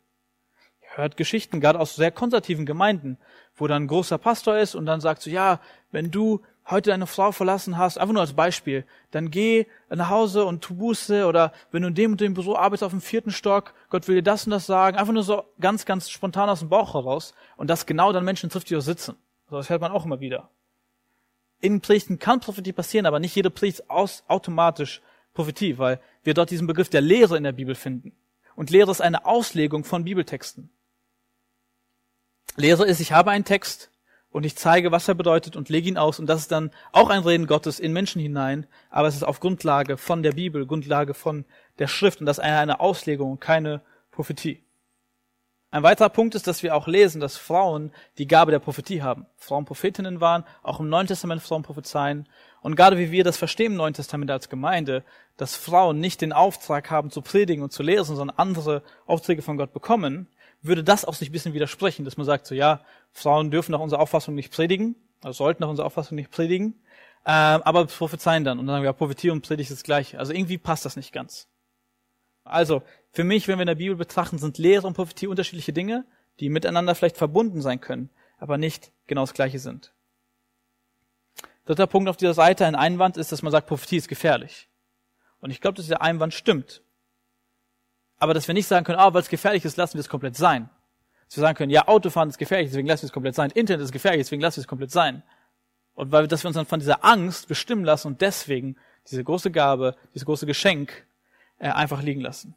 [0.97, 3.19] Hört Geschichten, gerade aus sehr konservativen Gemeinden,
[3.57, 6.41] wo dann ein großer Pastor ist und dann sagt so, ja, wenn du
[6.71, 10.75] heute deine Frau verlassen hast, einfach nur als Beispiel, dann geh nach Hause und tu
[10.77, 14.09] Buße oder wenn du in dem und dem Büro arbeitest auf dem vierten Stock, Gott
[14.09, 16.95] will dir das und das sagen, einfach nur so ganz, ganz spontan aus dem Bauch
[16.95, 19.17] heraus und das genau dann Menschen trifft, die da sitzen.
[19.51, 20.49] So, das hört man auch immer wieder
[21.65, 25.01] in Predigten kann Prophetie passieren, aber nicht jede Predigt aus, automatisch
[25.33, 28.13] Prophetie, weil wir dort diesen Begriff der Lehre in der Bibel finden.
[28.55, 30.69] Und Lehre ist eine Auslegung von Bibeltexten.
[32.57, 33.91] Lehre ist, ich habe einen Text
[34.31, 37.11] und ich zeige, was er bedeutet und lege ihn aus und das ist dann auch
[37.11, 41.15] ein Reden Gottes in Menschen hinein, aber es ist auf Grundlage von der Bibel, Grundlage
[41.15, 41.45] von
[41.79, 43.81] der Schrift und das ist eine Auslegung und keine
[44.11, 44.65] Prophetie.
[45.75, 49.27] Ein weiterer Punkt ist, dass wir auch lesen, dass Frauen die Gabe der Prophetie haben.
[49.37, 52.29] Frauen Prophetinnen waren, auch im Neuen Testament Frauen prophezeien.
[52.63, 55.03] Und gerade wie wir das verstehen im Neuen Testament als Gemeinde,
[55.37, 59.57] dass Frauen nicht den Auftrag haben zu predigen und zu lesen, sondern andere Aufträge von
[59.57, 60.29] Gott bekommen,
[60.65, 62.81] würde das auch sich ein bisschen widersprechen, dass man sagt so, ja,
[63.13, 66.75] Frauen dürfen nach unserer Auffassung nicht predigen, also sollten nach unserer Auffassung nicht predigen,
[67.25, 68.59] äh, aber prophezeien dann.
[68.59, 70.19] Und dann sagen wir, ja, Prophetie und Predigt ist das gleiche.
[70.19, 71.49] Also irgendwie passt das nicht ganz.
[72.45, 76.05] Also, für mich, wenn wir in der Bibel betrachten, sind Lehre und Prophetie unterschiedliche Dinge,
[76.41, 79.95] die miteinander vielleicht verbunden sein können, aber nicht genau das gleiche sind.
[81.65, 84.69] Dritter Punkt auf dieser Seite, ein Einwand, ist, dass man sagt, Prophetie ist gefährlich.
[85.41, 86.83] Und ich glaube, dass dieser Einwand stimmt.
[88.25, 90.35] Aber dass wir nicht sagen können, ah, weil es gefährlich ist, lassen wir es komplett
[90.35, 90.71] sein.
[91.27, 93.51] Dass wir sagen können, ja, Autofahren ist gefährlich, deswegen lassen wir es komplett sein.
[93.51, 95.23] Internet ist gefährlich, deswegen lassen wir es komplett sein.
[95.93, 98.79] Und weil, dass wir uns dann von dieser Angst bestimmen lassen und deswegen
[99.11, 101.07] diese große Gabe, dieses große Geschenk
[101.59, 102.55] äh, einfach liegen lassen.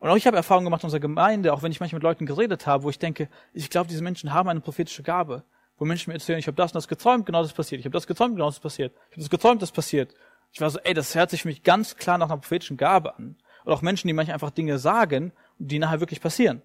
[0.00, 2.26] Und auch ich habe Erfahrungen gemacht in unserer Gemeinde, auch wenn ich manchmal mit Leuten
[2.26, 5.44] geredet habe, wo ich denke, ich glaube, diese Menschen haben eine prophetische Gabe.
[5.78, 7.78] Wo Menschen mir erzählen, ich habe das und das geträumt, genau das passiert.
[7.78, 8.92] Ich habe das geträumt, genau das passiert.
[9.10, 10.12] Ich habe das geträumt, das passiert.
[10.52, 13.16] Ich war so, ey, das hört sich für mich ganz klar nach einer prophetischen Gabe
[13.16, 13.36] an.
[13.64, 16.62] Oder auch Menschen, die manchmal einfach Dinge sagen, die nachher wirklich passieren.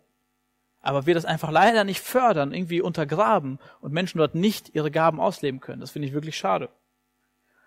[0.82, 5.20] Aber wir das einfach leider nicht fördern, irgendwie untergraben und Menschen dort nicht ihre Gaben
[5.20, 5.82] ausleben können.
[5.82, 6.70] Das finde ich wirklich schade.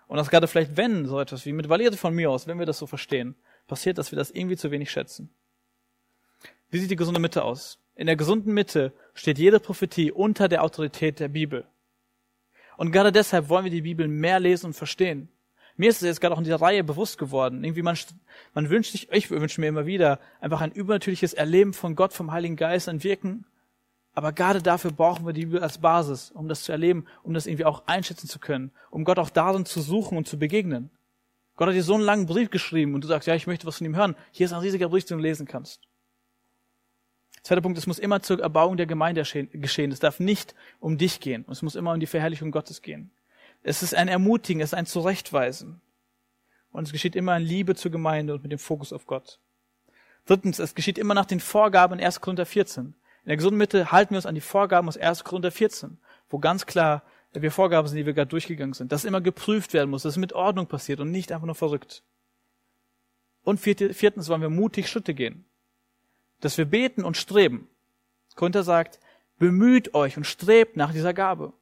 [0.07, 2.65] Und dass gerade vielleicht, wenn so etwas wie mit Valerie von mir aus, wenn wir
[2.65, 3.35] das so verstehen,
[3.67, 5.29] passiert, dass wir das irgendwie zu wenig schätzen.
[6.69, 7.79] Wie sieht die gesunde Mitte aus?
[7.95, 11.65] In der gesunden Mitte steht jede Prophetie unter der Autorität der Bibel.
[12.77, 15.29] Und gerade deshalb wollen wir die Bibel mehr lesen und verstehen.
[15.81, 17.63] Mir ist es jetzt gerade auch in dieser Reihe bewusst geworden.
[17.63, 17.97] Irgendwie man,
[18.53, 22.31] man wünscht sich, ich wünsche mir immer wieder, einfach ein übernatürliches Erleben von Gott, vom
[22.31, 23.45] Heiligen Geist, ein Wirken.
[24.13, 27.47] Aber gerade dafür brauchen wir die Bibel als Basis, um das zu erleben, um das
[27.47, 30.91] irgendwie auch einschätzen zu können, um Gott auch darin zu suchen und zu begegnen.
[31.55, 33.77] Gott hat dir so einen langen Brief geschrieben und du sagst, ja, ich möchte was
[33.77, 34.15] von ihm hören.
[34.29, 35.81] Hier ist ein riesiger Brief, den du lesen kannst.
[37.41, 39.91] Zweiter Punkt, es muss immer zur Erbauung der Gemeinde geschehen.
[39.91, 41.43] Es darf nicht um dich gehen.
[41.49, 43.09] Es muss immer um die Verherrlichung Gottes gehen.
[43.63, 45.81] Es ist ein Ermutigen, es ist ein Zurechtweisen.
[46.71, 49.39] Und es geschieht immer in Liebe zur Gemeinde und mit dem Fokus auf Gott.
[50.25, 52.21] Drittens, es geschieht immer nach den Vorgaben in 1.
[52.21, 52.85] Korinther 14.
[52.85, 52.95] In
[53.27, 55.23] der gesunden Mitte halten wir uns an die Vorgaben aus 1.
[55.23, 55.97] Korinther 14,
[56.29, 57.03] wo ganz klar
[57.33, 58.91] wir Vorgaben sind, die wir gerade durchgegangen sind.
[58.91, 62.03] Dass immer geprüft werden muss, dass es mit Ordnung passiert und nicht einfach nur verrückt.
[63.43, 65.45] Und viertens wollen wir mutig Schritte gehen
[66.41, 67.69] dass wir beten und streben.
[68.35, 68.99] Korinther sagt,
[69.37, 71.53] bemüht euch und strebt nach dieser Gabe.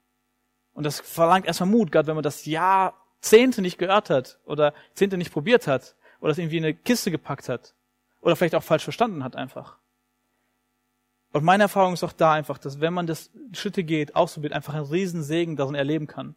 [0.80, 5.18] Und das verlangt erstmal Mut, gerade wenn man das Jahrzehnte nicht gehört hat oder Zehnte
[5.18, 7.74] nicht probiert hat oder es irgendwie in eine Kiste gepackt hat
[8.22, 9.78] oder vielleicht auch falsch verstanden hat einfach.
[11.34, 14.74] Und meine Erfahrung ist auch da einfach, dass wenn man das Schritte geht, ausprobiert, einfach
[14.74, 16.36] einen riesen Segen darin erleben kann,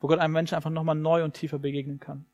[0.00, 2.24] wo Gott einem Menschen einfach nochmal neu und tiefer begegnen kann.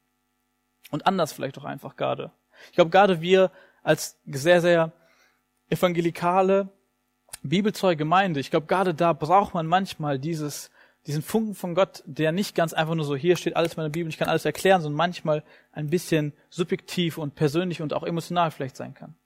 [0.93, 2.31] Und anders vielleicht auch einfach gerade.
[2.69, 3.51] Ich glaube, gerade wir
[3.83, 4.93] als sehr, sehr
[5.71, 6.69] evangelikale,
[7.43, 10.71] bibeltreue Gemeinde, ich glaube, gerade da braucht man manchmal dieses,
[11.09, 13.89] diesen Funken von Gott, der nicht ganz einfach nur so, hier steht alles in meiner
[13.89, 15.43] Bibel, ich kann alles erklären, sondern manchmal
[15.73, 19.17] ein bisschen subjektiv und persönlich und auch emotional vielleicht sein kann.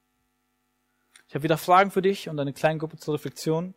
[1.27, 3.75] Ich habe wieder Fragen für dich und eine kleine Gruppe zur Reflexion.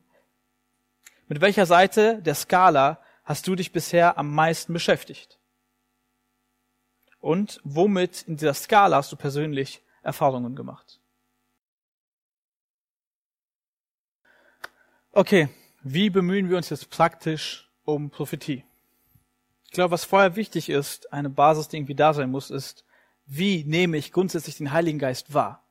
[1.28, 5.40] Mit welcher Seite der Skala hast du dich bisher am meisten beschäftigt?
[7.20, 11.02] Und womit in dieser Skala hast du persönlich Erfahrungen gemacht?
[15.12, 15.50] Okay,
[15.82, 18.64] wie bemühen wir uns jetzt praktisch um Prophetie?
[19.66, 22.86] Ich glaube, was vorher wichtig ist, eine Basis, die irgendwie da sein muss, ist,
[23.26, 25.64] wie nehme ich grundsätzlich den Heiligen Geist wahr?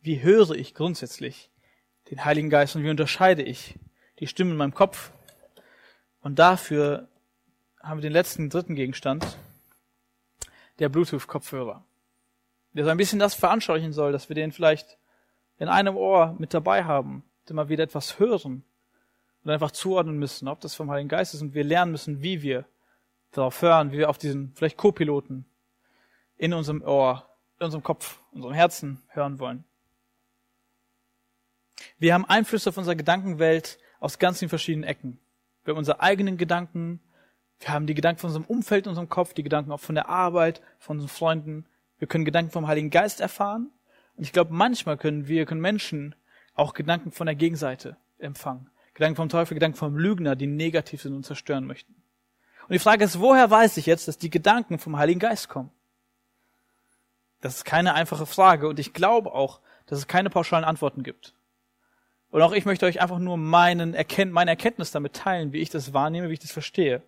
[0.00, 1.50] Wie höre ich grundsätzlich
[2.10, 3.78] den Heiligen Geist und wie unterscheide ich
[4.18, 5.12] die Stimme in meinem Kopf?
[6.20, 7.08] Und dafür
[7.82, 9.38] haben wir den letzten dritten Gegenstand,
[10.78, 11.84] der Bluetooth-Kopfhörer,
[12.72, 14.98] der so ein bisschen das veranschaulichen soll, dass wir den vielleicht
[15.58, 18.64] in einem Ohr mit dabei haben, immer wieder etwas hören,
[19.44, 22.42] und einfach zuordnen müssen, ob das vom Heiligen Geist ist und wir lernen müssen, wie
[22.42, 22.64] wir
[23.30, 25.44] darauf hören, wie wir auf diesen vielleicht Co-Piloten
[26.36, 27.28] in unserem Ohr,
[27.58, 29.64] in unserem Kopf, in unserem Herzen hören wollen.
[31.98, 35.18] Wir haben Einflüsse auf unsere Gedankenwelt aus ganz vielen verschiedenen Ecken.
[35.64, 37.00] Wir haben unsere eigenen Gedanken,
[37.60, 40.08] wir haben die Gedanken von unserem Umfeld in unserem Kopf, die Gedanken auch von der
[40.08, 41.66] Arbeit, von unseren Freunden.
[41.98, 43.70] Wir können Gedanken vom Heiligen Geist erfahren.
[44.16, 46.14] Und ich glaube, manchmal können wir, können Menschen
[46.54, 48.70] auch Gedanken von der Gegenseite empfangen.
[48.98, 51.94] Gedanken vom Teufel, Gedanken vom Lügner, die negativ sind und zerstören möchten.
[52.62, 55.70] Und die Frage ist, woher weiß ich jetzt, dass die Gedanken vom Heiligen Geist kommen?
[57.40, 61.32] Das ist keine einfache Frage und ich glaube auch, dass es keine pauschalen Antworten gibt.
[62.32, 65.70] Und auch ich möchte euch einfach nur meinen Erkennt meine Erkenntnis damit teilen, wie ich
[65.70, 67.00] das wahrnehme, wie ich das verstehe.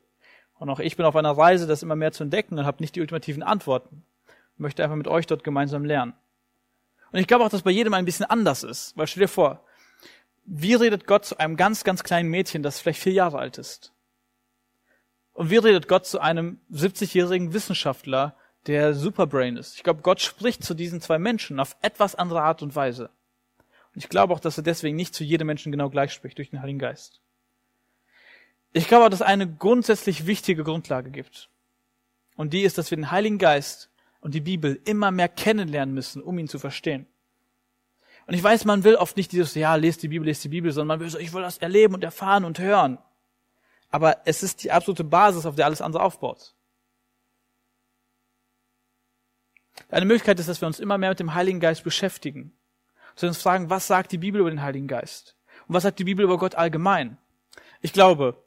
[0.60, 2.94] Und auch ich bin auf einer Reise, das immer mehr zu entdecken und habe nicht
[2.94, 4.04] die ultimativen Antworten.
[4.54, 6.14] Ich möchte einfach mit euch dort gemeinsam lernen.
[7.10, 8.96] Und ich glaube auch, dass bei jedem ein bisschen anders ist.
[8.96, 9.64] Weil stell dir vor,
[10.44, 13.92] wie redet Gott zu einem ganz, ganz kleinen Mädchen, das vielleicht vier Jahre alt ist?
[15.32, 18.36] Und wie redet Gott zu einem 70-jährigen Wissenschaftler,
[18.66, 19.76] der Superbrain ist?
[19.76, 23.10] Ich glaube, Gott spricht zu diesen zwei Menschen auf etwas andere Art und Weise.
[23.94, 26.50] Und ich glaube auch, dass er deswegen nicht zu jedem Menschen genau gleich spricht durch
[26.50, 27.20] den Heiligen Geist.
[28.72, 31.48] Ich glaube auch, dass es eine grundsätzlich wichtige Grundlage gibt.
[32.36, 36.22] Und die ist, dass wir den Heiligen Geist und die Bibel immer mehr kennenlernen müssen,
[36.22, 37.06] um ihn zu verstehen.
[38.30, 40.70] Und ich weiß, man will oft nicht dieses, ja, lest die Bibel, lest die Bibel,
[40.70, 42.98] sondern man will so, ich will das erleben und erfahren und hören.
[43.90, 46.54] Aber es ist die absolute Basis, auf der alles andere aufbaut.
[49.88, 52.52] Eine Möglichkeit ist, dass wir uns immer mehr mit dem Heiligen Geist beschäftigen.
[53.18, 55.36] Wir uns fragen, was sagt die Bibel über den Heiligen Geist?
[55.66, 57.18] Und was sagt die Bibel über Gott allgemein?
[57.80, 58.40] Ich glaube,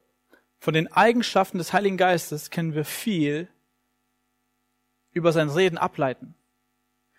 [0.60, 3.48] von den Eigenschaften des Heiligen Geistes können wir viel
[5.12, 6.36] über sein Reden ableiten.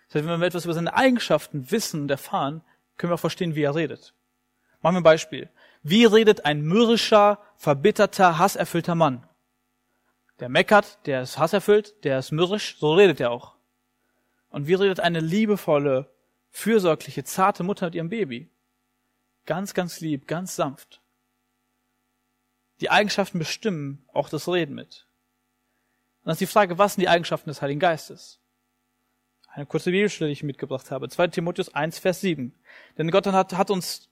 [0.08, 2.62] Das heißt, wenn wir etwas über seine Eigenschaften wissen und erfahren,
[2.96, 4.14] können wir auch verstehen, wie er redet.
[4.80, 5.50] Machen wir ein Beispiel.
[5.82, 9.26] Wie redet ein mürrischer, verbitterter, hasserfüllter Mann?
[10.40, 13.54] Der meckert, der ist hasserfüllt, der ist mürrisch, so redet er auch.
[14.50, 16.10] Und wie redet eine liebevolle,
[16.50, 18.50] fürsorgliche, zarte Mutter mit ihrem Baby?
[19.44, 21.00] Ganz, ganz lieb, ganz sanft.
[22.80, 25.06] Die Eigenschaften bestimmen auch das Reden mit.
[26.24, 28.40] dann ist die Frage, was sind die Eigenschaften des Heiligen Geistes?
[29.56, 31.08] Eine kurze Bibelstelle, die ich mitgebracht habe.
[31.08, 32.52] 2 Timotheus 1, Vers 7.
[32.98, 34.10] Denn Gott hat, hat uns,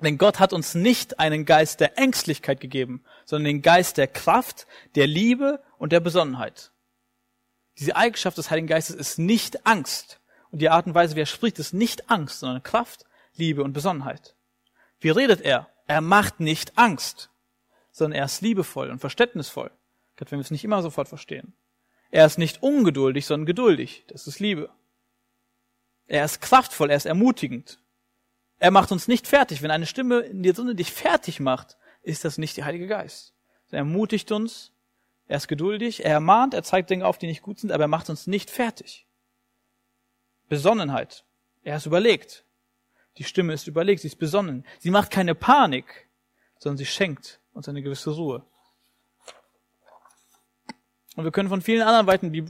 [0.00, 4.66] denn Gott hat uns nicht einen Geist der Ängstlichkeit gegeben, sondern den Geist der Kraft,
[4.96, 6.72] der Liebe und der Besonnenheit.
[7.78, 10.18] Diese Eigenschaft des Heiligen Geistes ist nicht Angst.
[10.50, 13.04] Und die Art und Weise, wie er spricht, ist nicht Angst, sondern Kraft,
[13.36, 14.34] Liebe und Besonnenheit.
[14.98, 15.68] Wie redet er?
[15.86, 17.30] Er macht nicht Angst,
[17.92, 19.70] sondern er ist liebevoll und verständnisvoll.
[20.16, 21.54] Gerade wenn wir es nicht immer sofort verstehen.
[22.10, 24.04] Er ist nicht ungeduldig, sondern geduldig.
[24.08, 24.70] Das ist Liebe.
[26.06, 27.80] Er ist kraftvoll, er ist ermutigend.
[28.58, 29.62] Er macht uns nicht fertig.
[29.62, 33.34] Wenn eine Stimme in dir drin dich fertig macht, ist das nicht der Heilige Geist.
[33.70, 34.72] Er ermutigt uns,
[35.26, 37.88] er ist geduldig, er ermahnt, er zeigt Dinge auf, die nicht gut sind, aber er
[37.88, 39.06] macht uns nicht fertig.
[40.48, 41.24] Besonnenheit.
[41.62, 42.44] Er ist überlegt.
[43.18, 44.64] Die Stimme ist überlegt, sie ist besonnen.
[44.78, 46.08] Sie macht keine Panik,
[46.58, 48.44] sondern sie schenkt uns eine gewisse Ruhe.
[51.18, 52.06] Und wir können von vielen anderen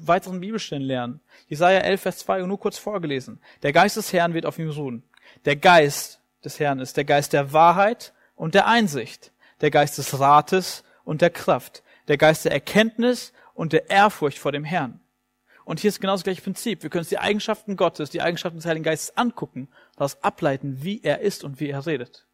[0.06, 1.20] weiteren Bibelstellen lernen.
[1.48, 3.40] Jesaja 11, Vers 2, nur kurz vorgelesen.
[3.62, 5.02] Der Geist des Herrn wird auf ihm ruhen.
[5.46, 9.32] Der Geist des Herrn ist der Geist der Wahrheit und der Einsicht.
[9.62, 11.82] Der Geist des Rates und der Kraft.
[12.08, 15.00] Der Geist der Erkenntnis und der Ehrfurcht vor dem Herrn.
[15.64, 16.82] Und hier ist genau das gleiche Prinzip.
[16.82, 21.00] Wir können uns die Eigenschaften Gottes, die Eigenschaften des Heiligen Geistes angucken, daraus ableiten, wie
[21.02, 22.26] er ist und wie er redet.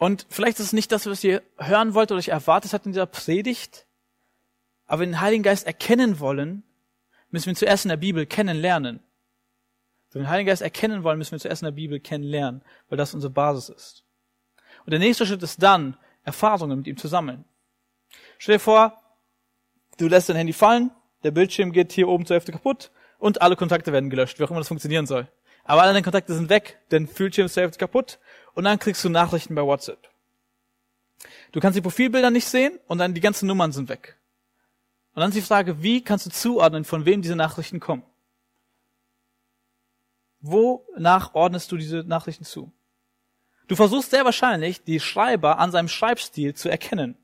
[0.00, 2.92] Und vielleicht ist es nicht das, was ihr hören wollt oder ich erwartet habt in
[2.92, 3.84] dieser Predigt.
[4.86, 6.62] Aber wenn wir den Heiligen Geist erkennen wollen,
[7.28, 9.00] müssen wir ihn zuerst in der Bibel kennenlernen.
[10.10, 12.62] Wenn wir den Heiligen Geist erkennen wollen, müssen wir ihn zuerst in der Bibel kennenlernen,
[12.88, 14.04] weil das unsere Basis ist.
[14.86, 17.44] Und der nächste Schritt ist dann, Erfahrungen mit ihm zu sammeln.
[18.38, 18.98] Stell dir vor,
[19.98, 20.90] du lässt dein Handy fallen,
[21.24, 24.50] der Bildschirm geht hier oben zur Hälfte kaputt und alle Kontakte werden gelöscht, wie auch
[24.50, 25.28] immer das funktionieren soll.
[25.70, 28.18] Aber alle deine Kontakte sind weg, denn Bildschirm ist zur Hälfte kaputt
[28.54, 30.10] und dann kriegst du Nachrichten bei WhatsApp.
[31.52, 34.16] Du kannst die Profilbilder nicht sehen und dann die ganzen Nummern sind weg.
[35.14, 38.02] Und dann ist die Frage, wie kannst du zuordnen, von wem diese Nachrichten kommen?
[40.40, 42.72] Wonach ordnest du diese Nachrichten zu?
[43.68, 47.16] Du versuchst sehr wahrscheinlich, die Schreiber an seinem Schreibstil zu erkennen.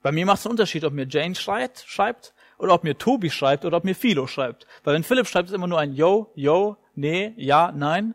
[0.00, 3.28] Bei mir macht es einen Unterschied, ob mir Jane schreibt, schreibt oder ob mir Tobi
[3.28, 4.66] schreibt oder ob mir Philo schreibt.
[4.84, 8.14] Weil wenn Philipp schreibt, ist immer nur ein Yo, Yo, nee, ja, nein.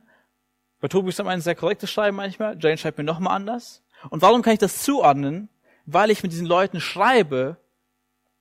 [0.80, 2.58] Bei Tobi ist ein sehr korrektes Schreiben manchmal.
[2.60, 3.82] Jane schreibt mir nochmal anders.
[4.10, 5.50] Und warum kann ich das zuordnen?
[5.86, 7.58] Weil ich mit diesen Leuten schreibe,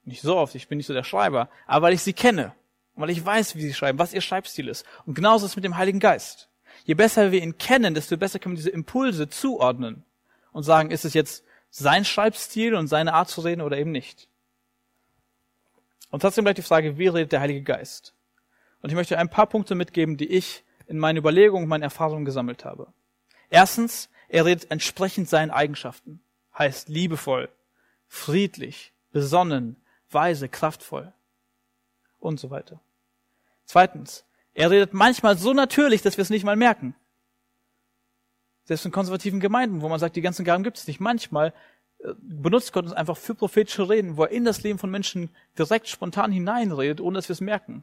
[0.05, 2.55] nicht so oft, ich bin nicht so der Schreiber, aber weil ich sie kenne.
[2.95, 4.85] Und weil ich weiß, wie sie schreiben, was ihr Schreibstil ist.
[5.05, 6.49] Und genauso ist es mit dem Heiligen Geist.
[6.85, 10.05] Je besser wir ihn kennen, desto besser können wir diese Impulse zuordnen
[10.53, 14.29] und sagen, ist es jetzt sein Schreibstil und seine Art zu reden oder eben nicht.
[16.11, 18.15] Und trotzdem bleibt die Frage, wie redet der Heilige Geist?
[18.87, 22.65] Und ich möchte ein paar Punkte mitgeben, die ich in meinen Überlegungen meinen Erfahrungen gesammelt
[22.65, 22.87] habe.
[23.51, 26.21] Erstens, er redet entsprechend seinen Eigenschaften.
[26.57, 27.49] Heißt liebevoll,
[28.07, 29.75] friedlich, besonnen,
[30.09, 31.13] weise, kraftvoll
[32.21, 32.79] und so weiter.
[33.65, 34.25] Zweitens,
[34.55, 36.95] er redet manchmal so natürlich, dass wir es nicht mal merken.
[38.67, 41.01] Selbst in konservativen Gemeinden, wo man sagt, die ganzen Gaben gibt es nicht.
[41.01, 41.53] Manchmal
[42.05, 45.31] äh, benutzt Gott uns einfach für prophetische Reden, wo er in das Leben von Menschen
[45.59, 47.83] direkt spontan hineinredet, ohne dass wir es merken.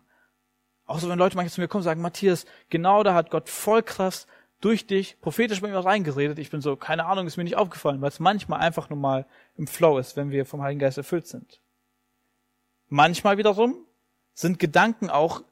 [0.85, 3.49] Auch so, wenn Leute manchmal zu mir kommen und sagen, Matthias, genau da hat Gott
[3.49, 4.27] voll Kraft
[4.59, 6.39] durch dich prophetisch bei mir reingeredet.
[6.39, 9.25] Ich bin so, keine Ahnung, ist mir nicht aufgefallen, weil es manchmal einfach nur mal
[9.57, 11.59] im Flow ist, wenn wir vom Heiligen Geist erfüllt sind.
[12.87, 13.75] Manchmal wiederum
[14.33, 15.43] sind Gedanken auch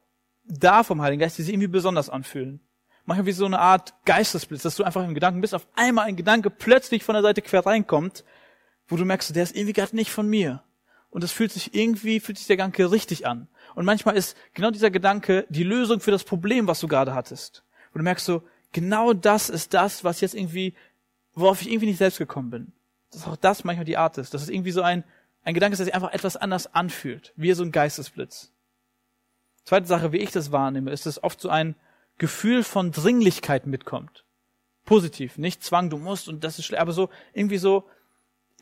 [0.44, 2.60] da vom Heiligen Geist, die sich irgendwie besonders anfühlen.
[3.04, 6.16] Manchmal wie so eine Art Geistesblitz, dass du einfach im Gedanken bist, auf einmal ein
[6.16, 8.24] Gedanke plötzlich von der Seite quer reinkommt,
[8.86, 10.62] wo du merkst, der ist irgendwie gerade nicht von mir.
[11.12, 13.46] Und es fühlt sich irgendwie, fühlt sich der Gedanke richtig an.
[13.74, 17.62] Und manchmal ist genau dieser Gedanke die Lösung für das Problem, was du gerade hattest.
[17.92, 18.42] Und du merkst so,
[18.72, 20.74] genau das ist das, was jetzt irgendwie,
[21.34, 22.72] worauf ich irgendwie nicht selbst gekommen bin.
[23.12, 24.32] Dass auch das manchmal die Art ist.
[24.32, 25.04] Dass es irgendwie so ein,
[25.44, 27.34] ein Gedanke ist, der sich einfach etwas anders anfühlt.
[27.36, 28.50] Wie so ein Geistesblitz.
[29.66, 31.74] Zweite Sache, wie ich das wahrnehme, ist, dass oft so ein
[32.16, 34.24] Gefühl von Dringlichkeit mitkommt.
[34.86, 37.84] Positiv, nicht Zwang, du musst und das ist schlecht, aber so irgendwie so,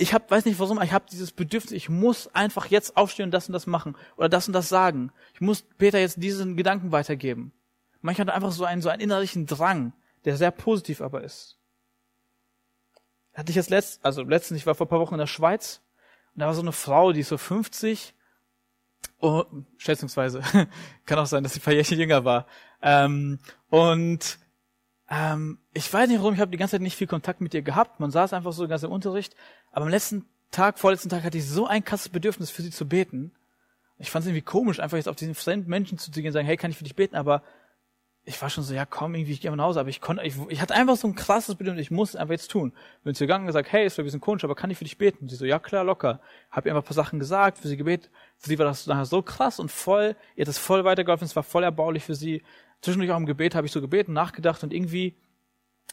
[0.00, 3.32] ich hab, weiß nicht warum, ich habe dieses Bedürfnis, ich muss einfach jetzt aufstehen und
[3.32, 5.12] das und das machen oder das und das sagen.
[5.34, 7.52] Ich muss Peter jetzt diesen Gedanken weitergeben.
[8.00, 9.92] Manchmal hat einfach so einen, so einen innerlichen Drang,
[10.24, 11.58] der sehr positiv aber ist.
[13.34, 15.82] Hatte ich jetzt letzt, also letztens, ich war vor ein paar Wochen in der Schweiz
[16.34, 18.14] und da war so eine Frau, die ist so 50,
[19.20, 19.44] oh,
[19.76, 20.40] schätzungsweise,
[21.04, 22.46] kann auch sein, dass sie ein paar Jährchen jünger war.
[22.80, 23.38] Ähm,
[23.68, 24.38] und
[25.10, 27.62] ähm, ich weiß nicht warum, ich habe die ganze Zeit nicht viel Kontakt mit ihr
[27.62, 27.98] gehabt.
[27.98, 29.34] Man saß einfach so ganz im Unterricht.
[29.72, 32.88] Aber am letzten Tag, vorletzten Tag hatte ich so ein krasses Bedürfnis für sie zu
[32.88, 33.32] beten.
[33.98, 36.46] Ich fand es irgendwie komisch, einfach jetzt auf diesen fremden Menschen zu gehen und sagen,
[36.46, 37.16] hey, kann ich für dich beten?
[37.16, 37.42] Aber
[38.24, 40.22] ich war schon so, ja komm, irgendwie, ich gehe mal nach Hause, aber ich konnte,
[40.24, 42.72] ich, ich hatte einfach so ein krasses Bedürfnis, ich muss es einfach jetzt tun.
[43.02, 44.98] Bin zu gegangen und gesagt, hey, ist ein bisschen komisch, aber kann ich für dich
[44.98, 45.24] beten?
[45.24, 46.20] Und sie so, ja klar, locker.
[46.50, 48.10] Hab ihr einfach ein paar Sachen gesagt, für sie gebetet.
[48.36, 51.34] Für sie war das nachher so krass und voll, ihr hat das voll weitergeholfen, es
[51.34, 52.42] war voll erbaulich für sie.
[52.82, 55.16] Zwischendurch auch im Gebet habe ich so gebeten, nachgedacht und irgendwie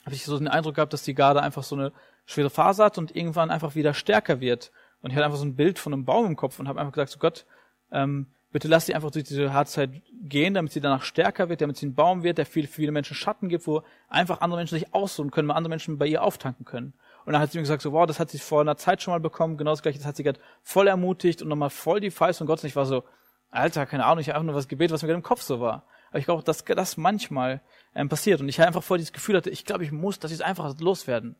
[0.05, 1.91] habe ich so den Eindruck gehabt, dass die Garde einfach so eine
[2.25, 4.71] schwere Phase hat und irgendwann einfach wieder stärker wird.
[5.01, 6.93] Und ich hatte einfach so ein Bild von einem Baum im Kopf und habe einfach
[6.93, 7.45] gesagt, so Gott,
[7.91, 11.77] ähm, bitte lass sie einfach durch diese Hartzeit gehen, damit sie danach stärker wird, damit
[11.77, 14.93] sie ein Baum wird, der viel, viele Menschen Schatten gibt, wo einfach andere Menschen sich
[14.93, 16.93] aussuchen können, mal andere Menschen bei ihr auftanken können.
[17.25, 19.13] Und dann hat sie mir gesagt, so, wow, das hat sie vor einer Zeit schon
[19.13, 22.11] mal bekommen, genau das gleiche, das hat sie gerade voll ermutigt und nochmal voll die
[22.11, 22.63] Verheißung Gottes.
[22.63, 23.03] Und ich war so,
[23.49, 25.59] Alter, keine Ahnung, ich habe einfach nur was gebetet, was mir gerade im Kopf so
[25.59, 25.85] war.
[26.09, 27.61] Aber ich glaube, dass das manchmal
[27.95, 28.39] ähm, passiert.
[28.41, 30.77] Und ich einfach voll dieses Gefühl hatte, ich glaube, ich muss, dass ich es einfach
[30.79, 31.35] loswerden.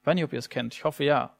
[0.00, 0.74] Ich weiß nicht, ob ihr es kennt.
[0.74, 1.36] Ich hoffe, ja.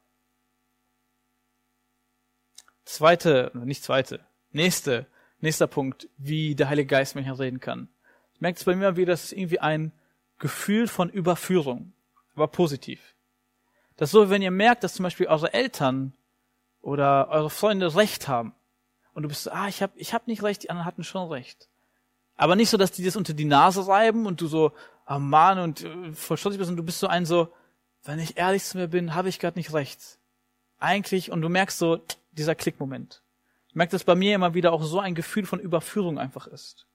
[2.84, 4.20] Zweite, nicht zweite,
[4.50, 5.06] nächste,
[5.40, 7.88] nächster Punkt, wie der Heilige Geist manchmal reden kann.
[8.34, 9.92] Ich merke es bei mir wieder, das ist irgendwie ein
[10.38, 11.92] Gefühl von Überführung,
[12.34, 13.14] aber positiv.
[13.96, 16.14] Das ist so, wenn ihr merkt, dass zum Beispiel eure Eltern
[16.80, 18.54] oder eure Freunde Recht haben.
[19.12, 21.28] Und du bist so, ah, ich hab, ich hab nicht recht, die anderen hatten schon
[21.28, 21.68] Recht.
[22.40, 24.72] Aber nicht so, dass die das unter die Nase reiben und du so,
[25.04, 27.52] ah Mann, und äh, voll stolz bist und du bist so ein so,
[28.02, 30.18] wenn ich ehrlich zu mir bin, habe ich gerade nicht recht.
[30.78, 32.00] Eigentlich, und du merkst so,
[32.32, 33.22] dieser Klickmoment.
[33.68, 36.86] Ich merke, dass bei mir immer wieder auch so ein Gefühl von Überführung einfach ist.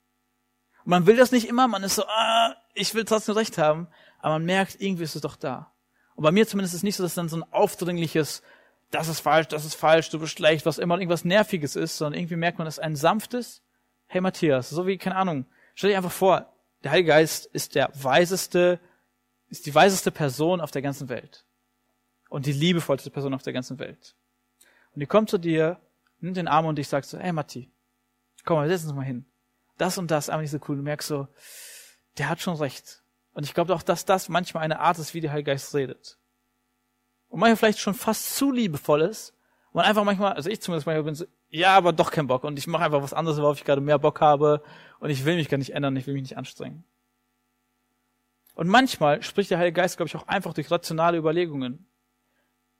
[0.83, 3.87] Und man will das nicht immer, man ist so, ah, ich will trotzdem recht haben,
[4.21, 5.71] aber man merkt, irgendwie ist es doch da.
[6.15, 8.41] Und bei mir zumindest ist es nicht so, dass dann so ein aufdringliches,
[8.89, 12.19] das ist falsch, das ist falsch, du bist schlecht, was immer irgendwas Nerviges ist, sondern
[12.19, 13.61] irgendwie merkt man, dass ein sanftes,
[14.07, 16.53] hey Matthias, so wie, keine Ahnung, stell dir einfach vor,
[16.83, 18.79] der Heilige Geist ist der weiseste,
[19.49, 21.45] ist die weiseste Person auf der ganzen Welt.
[22.29, 24.15] Und die liebevollste Person auf der ganzen Welt.
[24.93, 25.79] Und die kommt zu dir
[26.25, 27.71] nimmt den Arm und ich sag so, hey Matti,
[28.43, 29.25] komm mal, setz uns mal hin.
[29.77, 30.77] Das und das, aber nicht so cool.
[30.77, 31.27] Du merkst so,
[32.17, 33.03] der hat schon recht.
[33.33, 36.17] Und ich glaube auch, dass das manchmal eine Art ist, wie der Heilige Geist redet.
[37.27, 39.33] Und manchmal vielleicht schon fast zu liebevoll ist.
[39.73, 42.43] Und einfach manchmal, also ich zumindest manchmal bin so, ja, aber doch kein Bock.
[42.43, 44.61] Und ich mache einfach was anderes, worauf ich gerade mehr Bock habe.
[44.99, 46.83] Und ich will mich gar nicht ändern, ich will mich nicht anstrengen.
[48.55, 51.85] Und manchmal spricht der Heilige Geist, glaube ich, auch einfach durch rationale Überlegungen.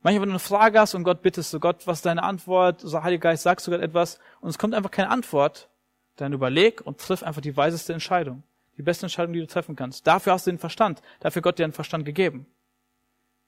[0.02, 2.80] Manchmal, wenn du eine Frage hast und Gott bittest, so Gott, was ist deine Antwort?
[2.82, 5.70] So Heiliger Geist, sagst du Gott etwas und es kommt einfach keine Antwort,
[6.16, 8.44] dann überleg und triff einfach die weiseste Entscheidung.
[8.78, 10.06] Die beste Entscheidung, die du treffen kannst.
[10.06, 11.02] Dafür hast du den Verstand.
[11.20, 12.46] Dafür Gott dir einen Verstand gegeben.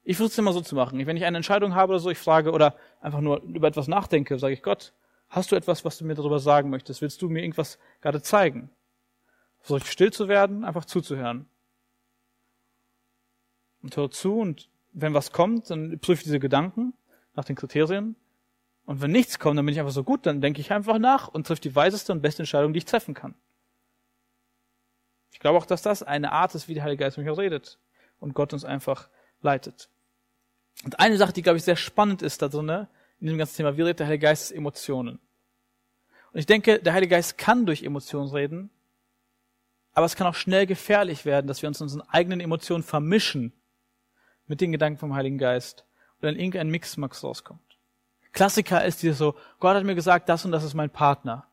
[0.03, 1.05] Ich versuche es immer so zu machen.
[1.05, 4.39] Wenn ich eine Entscheidung habe oder so, ich frage oder einfach nur über etwas nachdenke,
[4.39, 4.93] sage ich Gott,
[5.30, 7.01] hast du etwas, was du mir darüber sagen möchtest?
[7.01, 8.69] Willst du mir irgendwas gerade zeigen?
[9.59, 11.47] Versuche ich still zu werden, einfach zuzuhören.
[13.82, 16.93] Und hör zu und wenn was kommt, dann prüfe diese Gedanken
[17.36, 18.15] nach den Kriterien.
[18.86, 21.28] Und wenn nichts kommt, dann bin ich einfach so gut, dann denke ich einfach nach
[21.28, 23.36] und trifft die weiseste und beste Entscheidung, die ich treffen kann.
[25.32, 27.78] Ich glaube auch, dass das eine Art ist, wie der Heilige Geist mit mir redet
[28.19, 29.09] und Gott uns einfach
[29.41, 29.89] leitet.
[30.84, 32.88] Und eine Sache, die, glaube ich, sehr spannend ist da drin,
[33.20, 35.20] in diesem ganzen Thema, wie redet der Heilige Geist Emotionen?
[36.32, 38.70] Und ich denke, der Heilige Geist kann durch Emotionen reden,
[39.93, 43.53] aber es kann auch schnell gefährlich werden, dass wir uns unseren eigenen Emotionen vermischen
[44.45, 47.61] mit den Gedanken vom Heiligen Geist und dann irgendein Mixmax rauskommt.
[48.32, 51.47] Klassiker ist dieses so, Gott hat mir gesagt, das und das ist mein Partner.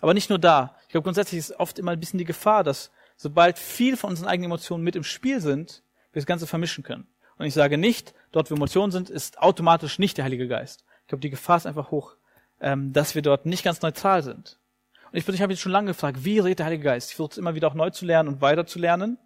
[0.00, 0.76] Aber nicht nur da.
[0.84, 4.28] Ich glaube, grundsätzlich ist oft immer ein bisschen die Gefahr, dass sobald viel von unseren
[4.28, 7.06] eigenen Emotionen mit im Spiel sind, wir das Ganze vermischen können.
[7.38, 10.84] Und ich sage nicht, dort wo Emotionen sind, ist automatisch nicht der Heilige Geist.
[11.02, 12.16] Ich glaube, die Gefahr ist einfach hoch,
[12.60, 14.58] ähm, dass wir dort nicht ganz neutral sind.
[15.10, 17.10] Und ich, ich habe jetzt schon lange gefragt, wie redet der Heilige Geist?
[17.10, 19.18] Ich versuche es immer wieder auch neu zu lernen und weiter zu lernen.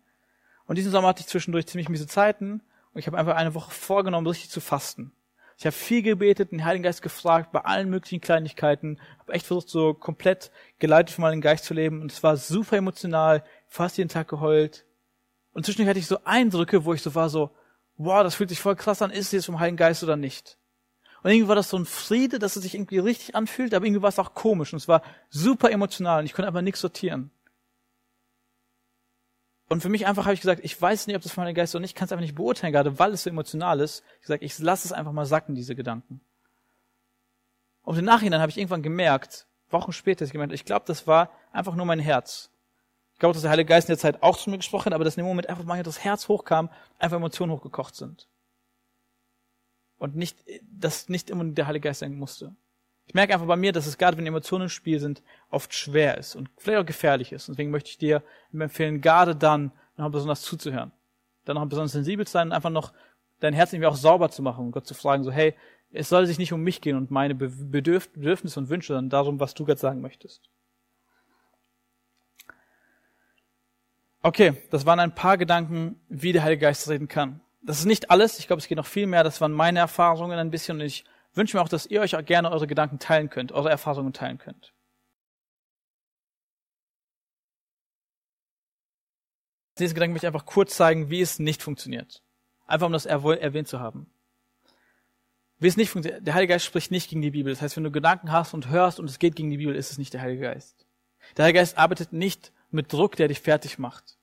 [0.66, 3.70] Und diesen Sommer hatte ich zwischendurch ziemlich miese Zeiten und ich habe einfach eine Woche
[3.70, 5.12] vorgenommen, richtig zu fasten.
[5.58, 9.70] Ich habe viel gebetet, den Heiligen Geist gefragt, bei allen möglichen Kleinigkeiten, habe echt versucht,
[9.70, 14.10] so komplett geleitet von meinem Geist zu leben und es war super emotional, fast jeden
[14.10, 14.84] Tag geheult.
[15.52, 17.50] Und zwischendurch hatte ich so Eindrücke, wo ich so war, so,
[17.96, 20.58] wow, das fühlt sich voll krass an, ist es jetzt vom Heiligen Geist oder nicht?
[21.22, 24.02] Und irgendwie war das so ein Friede, dass es sich irgendwie richtig anfühlt, aber irgendwie
[24.02, 27.30] war es auch komisch und es war super emotional und ich konnte einfach nichts sortieren.
[29.68, 31.70] Und für mich einfach habe ich gesagt, ich weiß nicht, ob das von meinem Geist
[31.70, 34.04] ist oder nicht, ich kann es einfach nicht beurteilen, gerade weil es so emotional ist.
[34.20, 36.20] Ich sage, ich lasse es einfach mal sacken, diese Gedanken.
[37.82, 41.30] Und im Nachhinein habe ich irgendwann gemerkt, Wochen später, ich gemerkt, ich glaube, das war
[41.52, 42.50] einfach nur mein Herz.
[43.16, 45.04] Ich glaube, dass der Heilige Geist in der Zeit auch zu mir gesprochen hat, aber
[45.04, 48.28] dass in dem Moment einfach mal das Herz hochkam, einfach Emotionen hochgekocht sind.
[49.96, 50.36] Und nicht,
[50.70, 52.54] dass nicht immer der Heilige Geist sein musste.
[53.06, 56.18] Ich merke einfach bei mir, dass es gerade, wenn Emotionen im Spiel sind, oft schwer
[56.18, 57.48] ist und vielleicht auch gefährlich ist.
[57.48, 60.92] Und deswegen möchte ich dir empfehlen, gerade dann noch besonders zuzuhören.
[61.46, 62.92] Dann noch besonders sensibel zu sein und einfach noch
[63.40, 65.54] dein Herz irgendwie auch sauber zu machen und Gott zu fragen, so, hey,
[65.90, 69.40] es soll sich nicht um mich gehen und meine Bedürf Bedürfnisse und Wünsche, sondern darum,
[69.40, 70.50] was du Gott sagen möchtest.
[74.26, 77.40] Okay, das waren ein paar Gedanken, wie der Heilige Geist reden kann.
[77.62, 78.40] Das ist nicht alles.
[78.40, 79.22] Ich glaube, es geht noch viel mehr.
[79.22, 81.04] Das waren meine Erfahrungen ein bisschen und ich
[81.34, 84.38] wünsche mir auch, dass ihr euch auch gerne eure Gedanken teilen könnt, eure Erfahrungen teilen
[84.38, 84.74] könnt.
[89.78, 92.20] Diesen Gedanken möchte ich einfach kurz zeigen, wie es nicht funktioniert.
[92.66, 94.10] Einfach um das erwähnt zu haben.
[95.60, 96.26] Wie es nicht funktioniert.
[96.26, 97.52] Der Heilige Geist spricht nicht gegen die Bibel.
[97.52, 99.92] Das heißt, wenn du Gedanken hast und hörst und es geht gegen die Bibel, ist
[99.92, 100.84] es nicht der Heilige Geist.
[101.36, 104.15] Der Heilige Geist arbeitet nicht mit Druck, der dich fertig macht.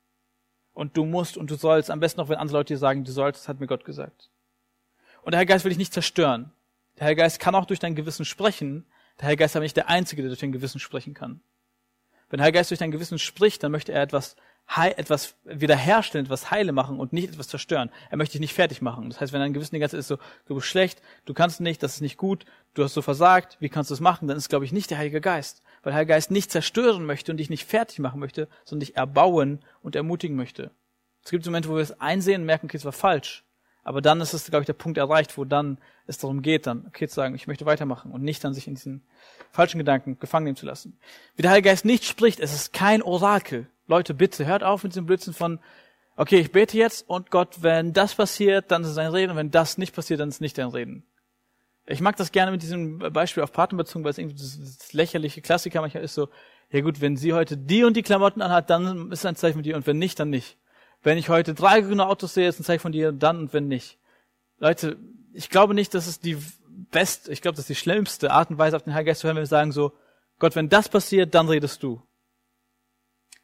[0.74, 3.12] Und du musst und du sollst, am besten auch wenn andere Leute dir sagen, du
[3.12, 4.30] sollst, das hat mir Gott gesagt.
[5.22, 6.52] Und der Heilige Geist will dich nicht zerstören.
[6.98, 8.86] Der Heilige Geist kann auch durch dein Gewissen sprechen.
[9.20, 11.42] Der Heilige Geist ist aber nicht der Einzige, der durch dein Gewissen sprechen kann.
[12.30, 14.36] Wenn der Heilige Geist durch dein Gewissen spricht, dann möchte er etwas
[14.96, 17.92] etwas wiederherstellen, etwas heile machen und nicht etwas zerstören.
[18.10, 19.10] Er möchte dich nicht fertig machen.
[19.10, 20.18] Das heißt, wenn ein Gewissen die ganze Zeit ist so,
[20.48, 23.70] du bist schlecht, du kannst nicht, das ist nicht gut, du hast so versagt, wie
[23.70, 24.28] kannst du es machen?
[24.28, 25.62] Dann ist, glaube ich, nicht der Heilige Geist.
[25.84, 28.96] Weil der Heilige Geist nicht zerstören möchte und dich nicht fertig machen möchte, sondern dich
[28.96, 30.72] erbauen und ermutigen möchte.
[31.24, 33.44] Es gibt Momente, wo wir es einsehen und merken, okay, es war falsch.
[33.84, 35.78] Aber dann ist es, glaube ich, der Punkt erreicht, wo dann
[36.08, 38.76] es darum geht, dann, okay, zu sagen, ich möchte weitermachen und nicht dann sich in
[38.76, 39.04] diesen
[39.52, 40.98] falschen Gedanken gefangen nehmen zu lassen.
[41.36, 43.68] Wie der Heilige Geist nicht spricht, es ist kein Orakel.
[43.88, 45.60] Leute, bitte, hört auf mit diesem Blödsinn von,
[46.16, 49.38] okay, ich bete jetzt und Gott, wenn das passiert, dann ist es ein Reden und
[49.38, 51.04] wenn das nicht passiert, dann ist es nicht ein Reden.
[51.86, 54.94] Ich mag das gerne mit diesem Beispiel auf Partner bezogen, weil es irgendwie das, das
[54.94, 56.30] lächerliche Klassiker manchmal ist so,
[56.70, 59.64] ja gut, wenn sie heute die und die Klamotten anhat, dann ist ein Zeichen von
[59.64, 60.58] dir und wenn nicht, dann nicht.
[61.02, 63.68] Wenn ich heute drei grüne Autos sehe, ist ein Zeichen von dir, dann und wenn
[63.68, 64.00] nicht.
[64.60, 64.98] Leute,
[65.34, 66.38] ich glaube nicht, dass es die
[66.92, 69.28] beste, ich glaube, das ist die schlimmste Art und Weise, auf den Heiligen Geist zu
[69.28, 69.92] hören, wenn wir sagen so,
[70.40, 72.02] Gott, wenn das passiert, dann redest du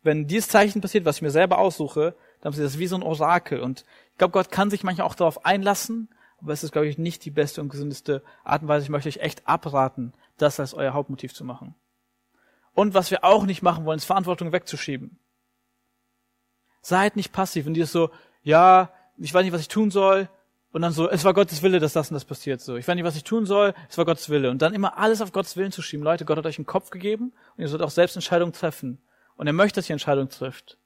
[0.02, 3.04] wenn dieses Zeichen passiert, was ich mir selber aussuche, dann ist das wie so ein
[3.04, 3.60] Orakel.
[3.60, 6.10] Und ich glaube, Gott kann sich manchmal auch darauf einlassen,
[6.42, 8.84] aber es ist, glaube ich, nicht die beste und gesündeste Art und Weise.
[8.84, 11.76] Ich möchte euch echt abraten, das als euer Hauptmotiv zu machen.
[12.74, 15.20] Und was wir auch nicht machen wollen, ist Verantwortung wegzuschieben.
[16.82, 18.10] Seid nicht passiv und ist so,
[18.42, 20.30] ja, ich weiß nicht, was ich tun soll.
[20.72, 22.62] Und dann so, es war Gottes Wille, dass das und das passiert.
[22.62, 23.74] So, ich weiß nicht, was ich tun soll.
[23.90, 24.52] Es war Gottes Wille.
[24.52, 26.04] Und dann immer alles auf Gottes Willen zu schieben.
[26.04, 29.02] Leute, Gott hat euch einen Kopf gegeben und ihr sollt auch selbst Entscheidungen treffen.
[29.36, 30.78] Und er möchte, dass ihr Entscheidungen trifft.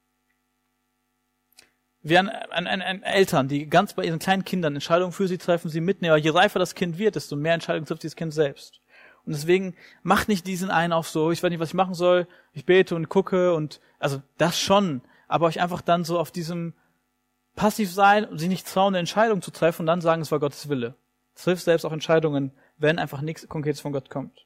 [2.04, 5.38] Wir haben an, an, an Eltern, die ganz bei ihren kleinen Kindern Entscheidungen für sie
[5.38, 6.12] treffen, sie mitnehmen.
[6.12, 8.82] Aber je reifer das Kind wird, desto mehr Entscheidungen trifft dieses Kind selbst.
[9.26, 12.28] Und deswegen macht nicht diesen einen auf so, ich weiß nicht, was ich machen soll,
[12.52, 16.74] ich bete und gucke und, also das schon, aber euch einfach dann so auf diesem
[17.56, 20.40] passiv sein und sich nicht trauen, eine Entscheidung zu treffen und dann sagen, es war
[20.40, 20.96] Gottes Wille.
[21.36, 24.46] Trifft selbst auch Entscheidungen, wenn einfach nichts Konkretes von Gott kommt.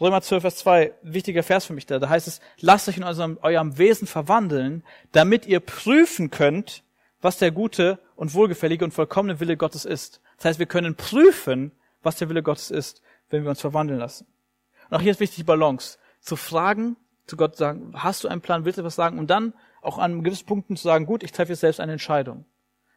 [0.00, 1.98] Römer 12, Vers 2, wichtiger Vers für mich da.
[1.98, 6.84] Da heißt es, lasst euch in eurem, eurem Wesen verwandeln, damit ihr prüfen könnt,
[7.20, 10.20] was der gute und wohlgefällige und vollkommene Wille Gottes ist.
[10.36, 14.26] Das heißt, wir können prüfen, was der Wille Gottes ist, wenn wir uns verwandeln lassen.
[14.88, 15.98] Und auch hier ist wichtig Balance.
[16.20, 16.96] Zu fragen,
[17.26, 19.18] zu Gott sagen, hast du einen Plan, willst du was sagen?
[19.18, 22.44] Und dann auch an gewissen Punkten zu sagen, gut, ich treffe jetzt selbst eine Entscheidung.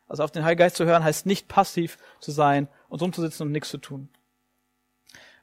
[0.07, 3.51] Also auf den Heiligen Geist zu hören, heißt nicht passiv zu sein und rumzusitzen und
[3.51, 4.09] nichts zu tun.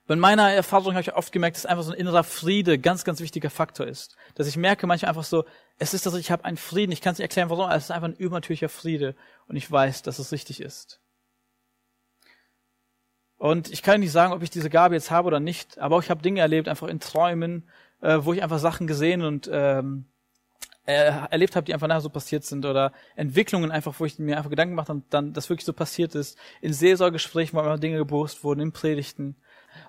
[0.09, 3.21] Bei meiner Erfahrung habe ich oft gemerkt, dass einfach so ein innerer Friede ganz, ganz
[3.21, 4.17] wichtiger Faktor ist.
[4.37, 5.45] Dass ich merke manchmal einfach so,
[5.79, 7.85] es ist, dass ich habe einen Frieden, ich kann es nicht erklären, warum, aber es
[7.85, 9.15] ist einfach ein übernatürlicher Friede
[9.49, 11.03] und ich weiß, dass es richtig ist.
[13.37, 16.03] Und ich kann nicht sagen, ob ich diese Gabe jetzt habe oder nicht, aber auch
[16.03, 17.69] ich habe Dinge erlebt, einfach in Träumen,
[18.01, 20.07] äh, wo ich einfach Sachen gesehen und ähm,
[20.87, 24.39] äh, erlebt habe, die einfach nachher so passiert sind oder Entwicklungen einfach, wo ich mir
[24.39, 26.39] einfach Gedanken gemacht habe, dann das wirklich so passiert ist.
[26.63, 29.37] In Seelsorgegesprächen, wo einfach Dinge gebrust wurden, in Predigten.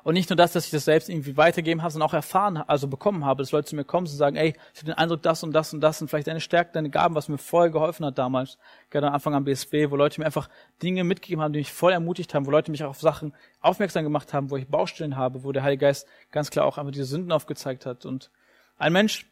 [0.04, 2.88] Und nicht nur das, dass ich das selbst irgendwie weitergeben habe, sondern auch erfahren, also
[2.88, 5.44] bekommen habe, dass Leute zu mir kommen und sagen, ey, ich habe den Eindruck, das
[5.44, 8.18] und das und das und vielleicht deine Stärke, deine Gaben, was mir voll geholfen hat
[8.18, 8.58] damals,
[8.90, 10.50] gerade am Anfang am BSB, wo Leute mir einfach
[10.82, 14.04] Dinge mitgegeben haben, die mich voll ermutigt haben, wo Leute mich auch auf Sachen aufmerksam
[14.04, 17.06] gemacht haben, wo ich Baustellen habe, wo der Heilige Geist ganz klar auch einfach diese
[17.06, 18.06] Sünden aufgezeigt hat.
[18.06, 18.32] Und
[18.78, 19.26] ein Mensch,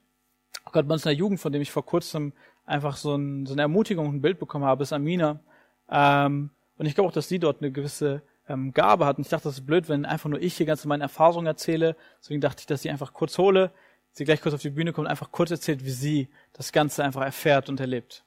[0.71, 2.33] gerade bei uns in der Jugend, von dem ich vor kurzem
[2.65, 5.39] einfach so, ein, so eine Ermutigung, ein Bild bekommen habe, ist Amina.
[5.89, 9.17] Ähm, und ich glaube auch, dass sie dort eine gewisse ähm, Gabe hat.
[9.17, 11.95] Und ich dachte, das ist blöd, wenn einfach nur ich hier ganz meine Erfahrungen erzähle.
[12.19, 13.71] Deswegen dachte ich, dass sie einfach kurz hole,
[14.11, 17.21] sie gleich kurz auf die Bühne kommt, einfach kurz erzählt, wie sie das Ganze einfach
[17.21, 18.23] erfährt und erlebt.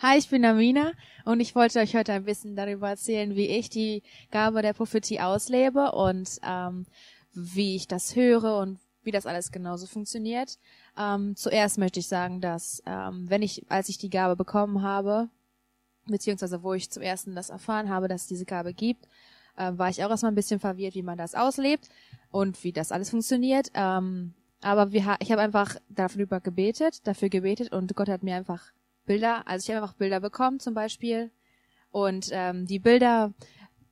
[0.00, 0.92] Hi, ich bin Amina
[1.24, 5.20] und ich wollte euch heute ein bisschen darüber erzählen, wie ich die Gabe der Prophetie
[5.20, 6.84] auslebe und ähm,
[7.32, 10.58] wie ich das höre und wie das alles genauso funktioniert.
[10.98, 15.28] Ähm, zuerst möchte ich sagen, dass ähm, wenn ich, als ich die Gabe bekommen habe,
[16.06, 19.06] beziehungsweise wo ich zum ersten das erfahren habe, dass es diese Gabe gibt,
[19.56, 21.88] äh, war ich auch erstmal ein bisschen verwirrt, wie man das auslebt
[22.30, 23.70] und wie das alles funktioniert.
[23.74, 28.72] Ähm, aber wir, ich habe einfach darüber gebetet, dafür gebetet und Gott hat mir einfach
[29.04, 31.30] Bilder, also ich habe einfach Bilder bekommen zum Beispiel
[31.90, 33.32] und ähm, die Bilder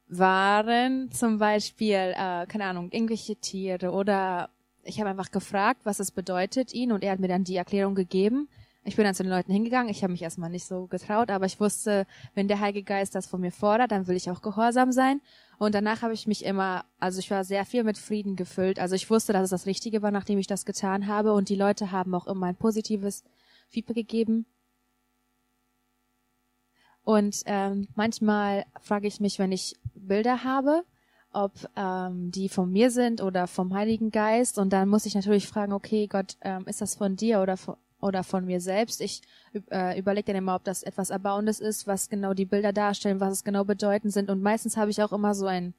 [0.09, 4.51] waren zum Beispiel, äh, keine Ahnung, irgendwelche Tiere oder
[4.85, 7.95] ich habe einfach gefragt, was es bedeutet ihn und er hat mir dann die Erklärung
[7.95, 8.49] gegeben.
[8.85, 9.91] Ich bin dann zu den Leuten hingegangen.
[9.91, 12.05] Ich habe mich erstmal nicht so getraut, aber ich wusste,
[12.35, 15.21] wenn der Heilige Geist das von mir fordert, dann will ich auch gehorsam sein.
[15.59, 18.81] Und danach habe ich mich immer, also ich war sehr viel mit Frieden gefüllt.
[18.81, 21.33] Also ich wusste, dass es das Richtige war, nachdem ich das getan habe.
[21.33, 23.23] Und die Leute haben auch immer ein positives
[23.69, 24.47] Feedback gegeben.
[27.05, 30.85] Und ähm, manchmal frage ich mich, wenn ich Bilder habe,
[31.33, 34.59] ob ähm, die von mir sind oder vom Heiligen Geist.
[34.59, 37.77] Und dann muss ich natürlich fragen, okay, Gott, ähm, ist das von dir oder von,
[38.03, 39.01] oder von mir selbst?
[39.01, 39.23] Ich
[39.71, 43.33] äh, überlege dann immer, ob das etwas Erbauendes ist, was genau die Bilder darstellen, was
[43.33, 44.29] es genau bedeuten sind.
[44.29, 45.75] Und meistens habe ich auch immer so ein,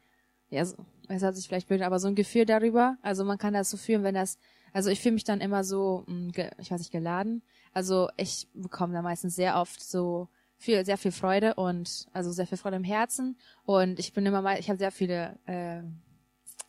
[0.50, 0.78] ja, so,
[1.10, 2.98] es hat sich vielleicht blöd, aber so ein Gefühl darüber.
[3.02, 4.40] Also man kann das so fühlen, wenn das,
[4.72, 7.44] also ich fühle mich dann immer so, mh, hm, ich weiß nicht, geladen.
[7.74, 12.48] Also ich bekomme da meistens sehr oft so viel, sehr viel Freude und also sehr
[12.48, 15.82] viel Freude im Herzen und ich bin immer mal, ich habe sehr viele äh,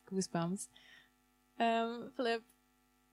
[0.07, 0.69] Goosebumps.
[1.59, 2.43] Ähm, Flip.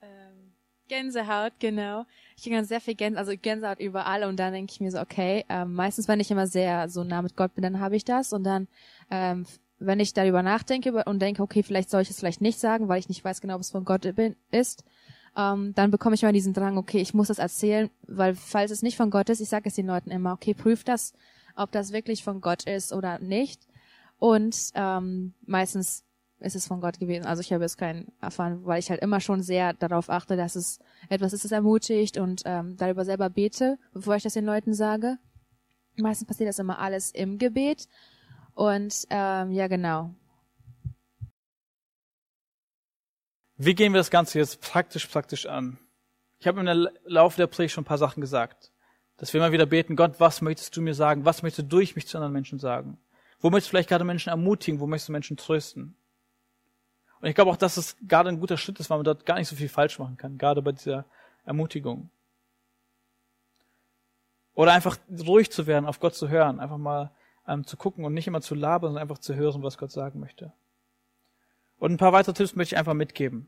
[0.02, 0.54] Ähm,
[0.92, 2.06] Gänsehaut, genau.
[2.36, 5.46] Ich kriege sehr viel Gänsehaut, also Gänsehaut überall und dann denke ich mir so, okay,
[5.48, 8.34] ähm, meistens, wenn ich immer sehr so nah mit Gott bin, dann habe ich das
[8.34, 8.68] und dann,
[9.10, 9.46] ähm,
[9.80, 13.00] wenn ich darüber nachdenke und denke, okay, vielleicht soll ich es vielleicht nicht sagen, weil
[13.00, 14.84] ich nicht weiß genau, ob es von Gott bin, ist,
[15.38, 18.82] ähm, dann bekomme ich mal diesen Drang, okay, ich muss das erzählen, weil falls es
[18.82, 21.14] nicht von Gott ist, ich sage es den Leuten immer, okay, prüf das,
[21.56, 23.62] ob das wirklich von Gott ist oder nicht.
[24.20, 26.04] Und ähm, meistens
[26.42, 27.26] ist es von Gott gewesen.
[27.26, 30.56] Also ich habe es keinen erfahren, weil ich halt immer schon sehr darauf achte, dass
[30.56, 30.80] es
[31.10, 35.18] etwas ist, das ermutigt und ähm, darüber selber bete, bevor ich das den Leuten sage.
[35.98, 37.88] Meistens passiert das immer alles im Gebet.
[38.54, 40.14] Und ähm, ja, genau.
[43.58, 45.78] Wie gehen wir das Ganze jetzt praktisch, praktisch an?
[46.40, 48.72] Ich habe im Laufe der Predigt schon ein paar Sachen gesagt.
[49.18, 51.26] Dass wir immer wieder beten, Gott, was möchtest du mir sagen?
[51.26, 52.98] Was möchtest du durch mich zu anderen Menschen sagen?
[53.40, 54.80] Wo möchtest du vielleicht gerade Menschen ermutigen?
[54.80, 55.96] Wo möchtest du Menschen trösten?
[57.22, 59.36] Und ich glaube auch, dass es gerade ein guter Schritt ist, weil man dort gar
[59.36, 61.06] nicht so viel falsch machen kann, gerade bei dieser
[61.46, 62.10] Ermutigung.
[64.54, 67.12] Oder einfach ruhig zu werden, auf Gott zu hören, einfach mal
[67.48, 70.20] ähm, zu gucken und nicht immer zu labern, sondern einfach zu hören, was Gott sagen
[70.20, 70.52] möchte.
[71.78, 73.48] Und ein paar weitere Tipps möchte ich einfach mitgeben.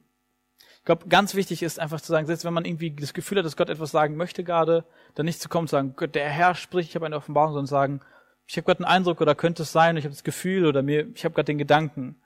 [0.78, 3.45] Ich glaube, ganz wichtig ist einfach zu sagen, selbst wenn man irgendwie das Gefühl hat,
[3.45, 6.55] dass Gott etwas sagen möchte gerade, dann nicht zu kommen und sagen, Gott, der Herr
[6.55, 8.01] spricht, ich habe eine Offenbarung, sondern sagen,
[8.45, 11.07] ich habe gerade einen Eindruck oder könnte es sein, ich habe das Gefühl oder mir,
[11.13, 12.17] ich habe gerade den Gedanken.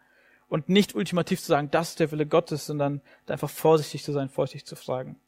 [0.49, 4.29] Und nicht ultimativ zu sagen, das ist der Wille Gottes, sondern einfach vorsichtig zu sein,
[4.29, 5.19] vorsichtig zu fragen.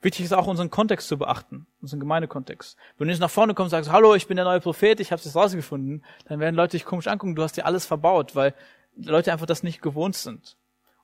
[0.00, 2.76] Wichtig ist auch unseren Kontext zu beachten, unseren Gemeindekontext.
[2.96, 5.10] Wenn du jetzt nach vorne kommst und sagst, hallo, ich bin der neue Prophet, ich
[5.10, 8.54] habe es rausgefunden, dann werden Leute dich komisch angucken, du hast dir alles verbaut, weil
[8.96, 10.56] Leute einfach das nicht gewohnt sind.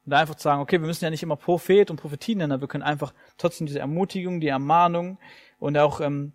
[0.05, 2.61] Und da einfach zu sagen, okay, wir müssen ja nicht immer Prophet und Prophetien nennen,
[2.61, 5.19] wir können einfach trotzdem diese Ermutigung, die Ermahnung
[5.59, 6.33] und auch ähm,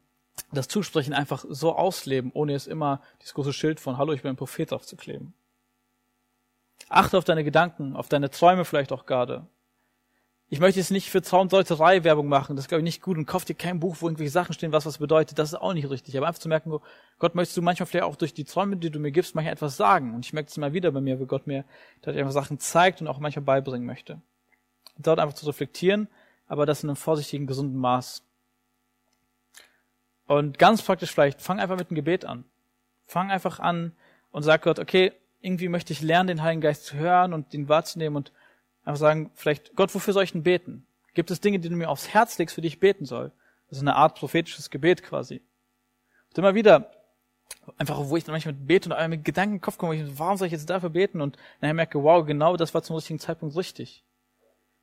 [0.51, 4.32] das Zusprechen einfach so ausleben, ohne es immer dieses große Schild von Hallo, ich bin
[4.32, 5.34] ein Prophet draufzukleben.
[6.88, 9.46] Achte auf deine Gedanken, auf deine Träume vielleicht auch gerade.
[10.52, 13.28] Ich möchte jetzt nicht für Traumdeuterei Werbung machen, das ist glaube ich nicht gut und
[13.28, 15.88] kauf dir kein Buch, wo irgendwelche Sachen stehen, was was bedeutet, das ist auch nicht
[15.88, 16.18] richtig.
[16.18, 16.76] Aber einfach zu merken,
[17.20, 19.78] Gott möchtest du manchmal vielleicht auch durch die Träume, die du mir gibst, manchmal etwas
[19.78, 20.16] sagen.
[20.16, 21.66] Und ich merke es immer wieder bei mir, wie Gott mir
[22.02, 24.22] dass einfach Sachen zeigt und auch manchmal beibringen möchte.
[24.98, 26.08] Dort einfach zu reflektieren,
[26.48, 28.24] aber das in einem vorsichtigen, gesunden Maß.
[30.26, 32.44] Und ganz praktisch vielleicht, fang einfach mit dem Gebet an.
[33.06, 33.94] Fang einfach an
[34.32, 35.12] und sag Gott, okay,
[35.42, 38.32] irgendwie möchte ich lernen, den Heiligen Geist zu hören und ihn wahrzunehmen und
[38.90, 40.88] Einfach sagen, vielleicht, Gott, wofür soll ich denn beten?
[41.14, 43.32] Gibt es Dinge, die du mir aufs Herz legst, für die ich beten soll?
[43.68, 45.44] Das ist eine Art prophetisches Gebet quasi.
[46.30, 46.90] Und immer wieder,
[47.78, 50.48] einfach, wo ich dann manchmal bete und mit Gedanken im Kopf komme, ich, warum soll
[50.48, 51.22] ich jetzt dafür beten?
[51.22, 54.04] Und nachher merke, wow, genau das war zum richtigen Zeitpunkt richtig.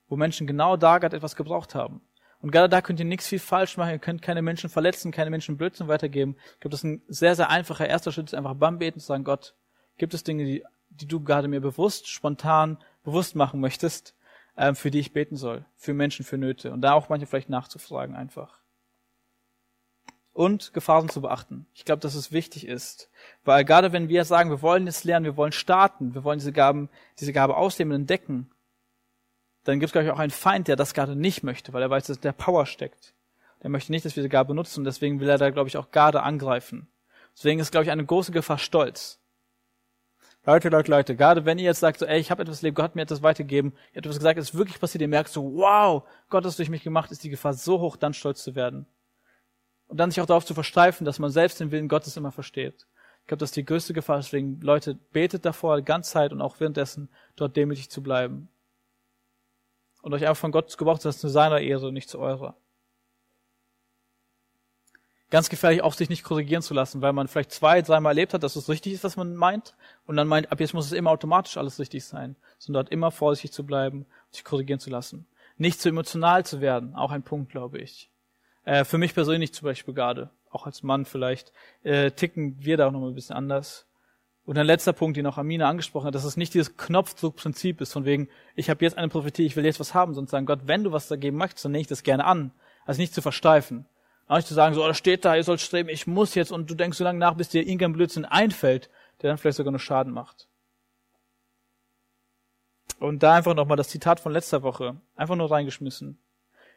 [0.08, 2.00] Wo Menschen genau da gerade etwas gebraucht haben.
[2.40, 5.30] Und gerade da könnt ihr nichts viel falsch machen, ihr könnt keine Menschen verletzen, keine
[5.30, 6.36] Menschen Blödsinn weitergeben.
[6.54, 9.06] Ich glaube, das ist ein sehr, sehr einfacher erster Schritt, ist einfach beim Beten zu
[9.06, 9.54] sagen, Gott,
[9.98, 14.14] gibt es Dinge, die, die du gerade mir bewusst, spontan bewusst machen möchtest,
[14.56, 16.72] ähm, für die ich beten soll, für Menschen, für Nöte.
[16.72, 18.60] Und da auch manche vielleicht nachzufragen einfach.
[20.32, 21.66] Und Gefahren zu beachten.
[21.74, 23.10] Ich glaube, dass es wichtig ist.
[23.44, 26.52] Weil gerade wenn wir sagen, wir wollen es lernen, wir wollen starten, wir wollen diese
[26.52, 28.50] Gaben, diese Gabe ausleben und entdecken,
[29.64, 31.90] dann gibt es, glaube ich, auch einen Feind, der das gerade nicht möchte, weil er
[31.90, 33.14] weiß, dass der Power steckt.
[33.62, 35.76] Der möchte nicht, dass wir diese Gabe nutzen und deswegen will er da, glaube ich,
[35.76, 36.86] auch gerade angreifen.
[37.34, 39.18] Deswegen ist, glaube ich, eine große Gefahr Stolz.
[40.46, 42.84] Leute, Leute, Leute, gerade wenn ihr jetzt sagt, so, ey, ich habe etwas erlebt, Gott
[42.84, 45.42] hat mir etwas weitergegeben, ihr habt etwas gesagt, es ist wirklich passiert, ihr merkt so,
[45.56, 48.54] wow, Gott hat es durch mich gemacht, ist die Gefahr so hoch, dann stolz zu
[48.54, 48.86] werden.
[49.88, 52.86] Und dann sich auch darauf zu versteifen, dass man selbst den Willen Gottes immer versteht.
[53.22, 56.40] Ich glaube, das ist die größte Gefahr, deswegen, Leute, betet davor, die ganze Zeit und
[56.40, 58.48] auch währenddessen dort demütig zu bleiben.
[60.02, 62.54] Und euch einfach von Gott gebraucht zu lassen, zu seiner Ehre, nicht zu eurer.
[65.28, 68.44] Ganz gefährlich auch sich nicht korrigieren zu lassen, weil man vielleicht zwei, dreimal erlebt hat,
[68.44, 69.74] dass es richtig ist, was man meint,
[70.06, 73.10] und dann meint, ab jetzt muss es immer automatisch alles richtig sein, sondern dort immer
[73.10, 75.26] vorsichtig zu bleiben, sich korrigieren zu lassen.
[75.56, 78.08] Nicht zu emotional zu werden, auch ein Punkt, glaube ich.
[78.64, 82.86] Äh, für mich persönlich zum Beispiel gerade, auch als Mann vielleicht, äh, ticken wir da
[82.86, 83.86] auch noch ein bisschen anders.
[84.44, 87.92] Und ein letzter Punkt, den auch Amina angesprochen hat, dass es nicht dieses Knopfdruckprinzip ist,
[87.92, 90.60] von wegen, ich habe jetzt eine Prophetie, ich will jetzt was haben, sondern sagen, Gott,
[90.66, 92.52] wenn du was da geben möchtest, dann nehme ich das gerne an.
[92.84, 93.86] Also nicht zu versteifen.
[94.28, 96.50] Auch nicht zu sagen, so, oh, da steht da, ihr sollt streben, ich muss jetzt,
[96.50, 98.90] und du denkst so lange nach, bis dir irgendein Blödsinn einfällt,
[99.22, 100.48] der dann vielleicht sogar nur Schaden macht.
[102.98, 106.18] Und da einfach nochmal das Zitat von letzter Woche, einfach nur reingeschmissen.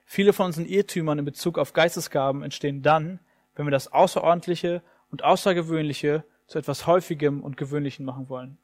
[0.05, 3.19] Viele von unseren Irrtümern in Bezug auf Geistesgaben entstehen dann,
[3.55, 4.81] wenn wir das Außerordentliche
[5.11, 8.57] und Außergewöhnliche zu etwas Häufigem und Gewöhnlichem machen wollen.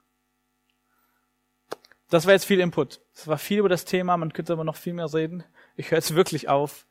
[2.10, 3.02] Das war jetzt viel Input.
[3.14, 5.44] Es war viel über das Thema, man könnte aber noch viel mehr reden.
[5.76, 6.86] Ich höre jetzt wirklich auf.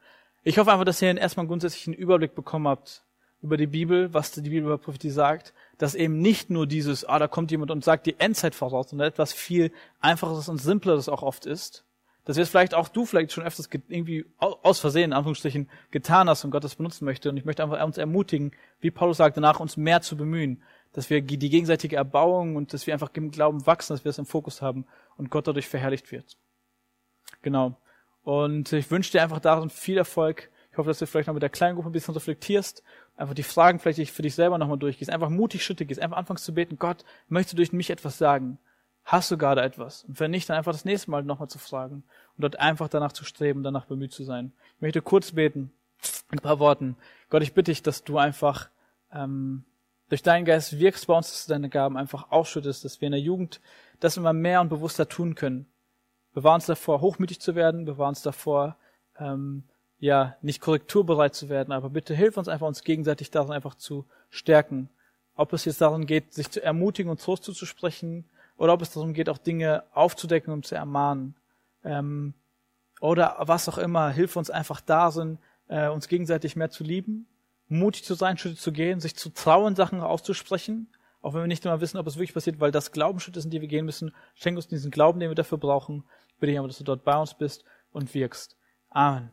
[0.46, 3.02] Ich hoffe einfach, dass ihr erstmal einen grundsätzlichen Überblick bekommen habt
[3.40, 7.18] über die Bibel, was die Bibel über Prophetie sagt, dass eben nicht nur dieses, ah,
[7.18, 11.22] da kommt jemand und sagt die Endzeit voraus, sondern etwas viel einfacheres und simpleres auch
[11.22, 11.84] oft ist.
[12.26, 16.28] Dass wir es vielleicht auch du vielleicht schon öfters irgendwie aus Versehen, in Anführungsstrichen, getan
[16.28, 17.30] hast und Gott das benutzen möchte.
[17.30, 20.62] Und ich möchte einfach uns ermutigen, wie Paulus sagt, danach uns mehr zu bemühen,
[20.92, 24.18] dass wir die gegenseitige Erbauung und dass wir einfach im Glauben wachsen, dass wir es
[24.18, 26.36] im Fokus haben und Gott dadurch verherrlicht wird.
[27.42, 27.76] Genau.
[28.24, 30.50] Und ich wünsche dir einfach darin viel Erfolg.
[30.72, 32.82] Ich hoffe, dass du vielleicht noch mit der kleinen Gruppe ein bisschen reflektierst,
[33.16, 36.44] einfach die Fragen vielleicht für dich selber nochmal durchgehst, einfach mutig Schritte gehst, einfach anfängst
[36.44, 38.58] zu beten, Gott, möchtest du durch mich etwas sagen?
[39.04, 40.04] Hast du gerade etwas?
[40.04, 42.02] Und wenn nicht, dann einfach das nächste Mal nochmal zu fragen
[42.36, 44.52] und dort einfach danach zu streben, danach bemüht zu sein.
[44.76, 45.70] Ich möchte kurz beten,
[46.30, 46.96] ein paar Worten.
[47.28, 48.68] Gott, ich bitte dich, dass du einfach
[49.12, 49.64] ähm,
[50.08, 53.12] durch deinen Geist wirkst bei uns, dass du deine Gaben einfach ausschüttest, dass wir in
[53.12, 53.60] der Jugend
[54.00, 55.66] das immer mehr und bewusster tun können.
[56.34, 58.76] Bewahr uns davor, hochmütig zu werden, bewahr uns davor,
[59.18, 59.64] ähm,
[60.00, 64.04] ja, nicht korrekturbereit zu werden, aber bitte hilf uns einfach, uns gegenseitig darin einfach zu
[64.28, 64.90] stärken.
[65.36, 68.24] Ob es jetzt darum geht, sich zu ermutigen und Trost zuzusprechen,
[68.56, 71.34] oder ob es darum geht, auch Dinge aufzudecken und zu ermahnen.
[71.84, 72.34] Ähm,
[73.00, 75.38] oder was auch immer, hilf uns einfach da sind,
[75.68, 77.26] äh, uns gegenseitig mehr zu lieben,
[77.68, 80.88] mutig zu sein, Schritte zu gehen, sich zu trauen, Sachen auszusprechen,
[81.24, 83.62] auch wenn wir nicht immer wissen, ob es wirklich passiert, weil das Glaubensschritte sind, die
[83.62, 84.14] wir gehen müssen.
[84.34, 86.04] Schenk uns diesen Glauben, den wir dafür brauchen.
[86.38, 88.58] Bitte aber, dass du dort bei uns bist und wirkst.
[88.90, 89.30] Amen.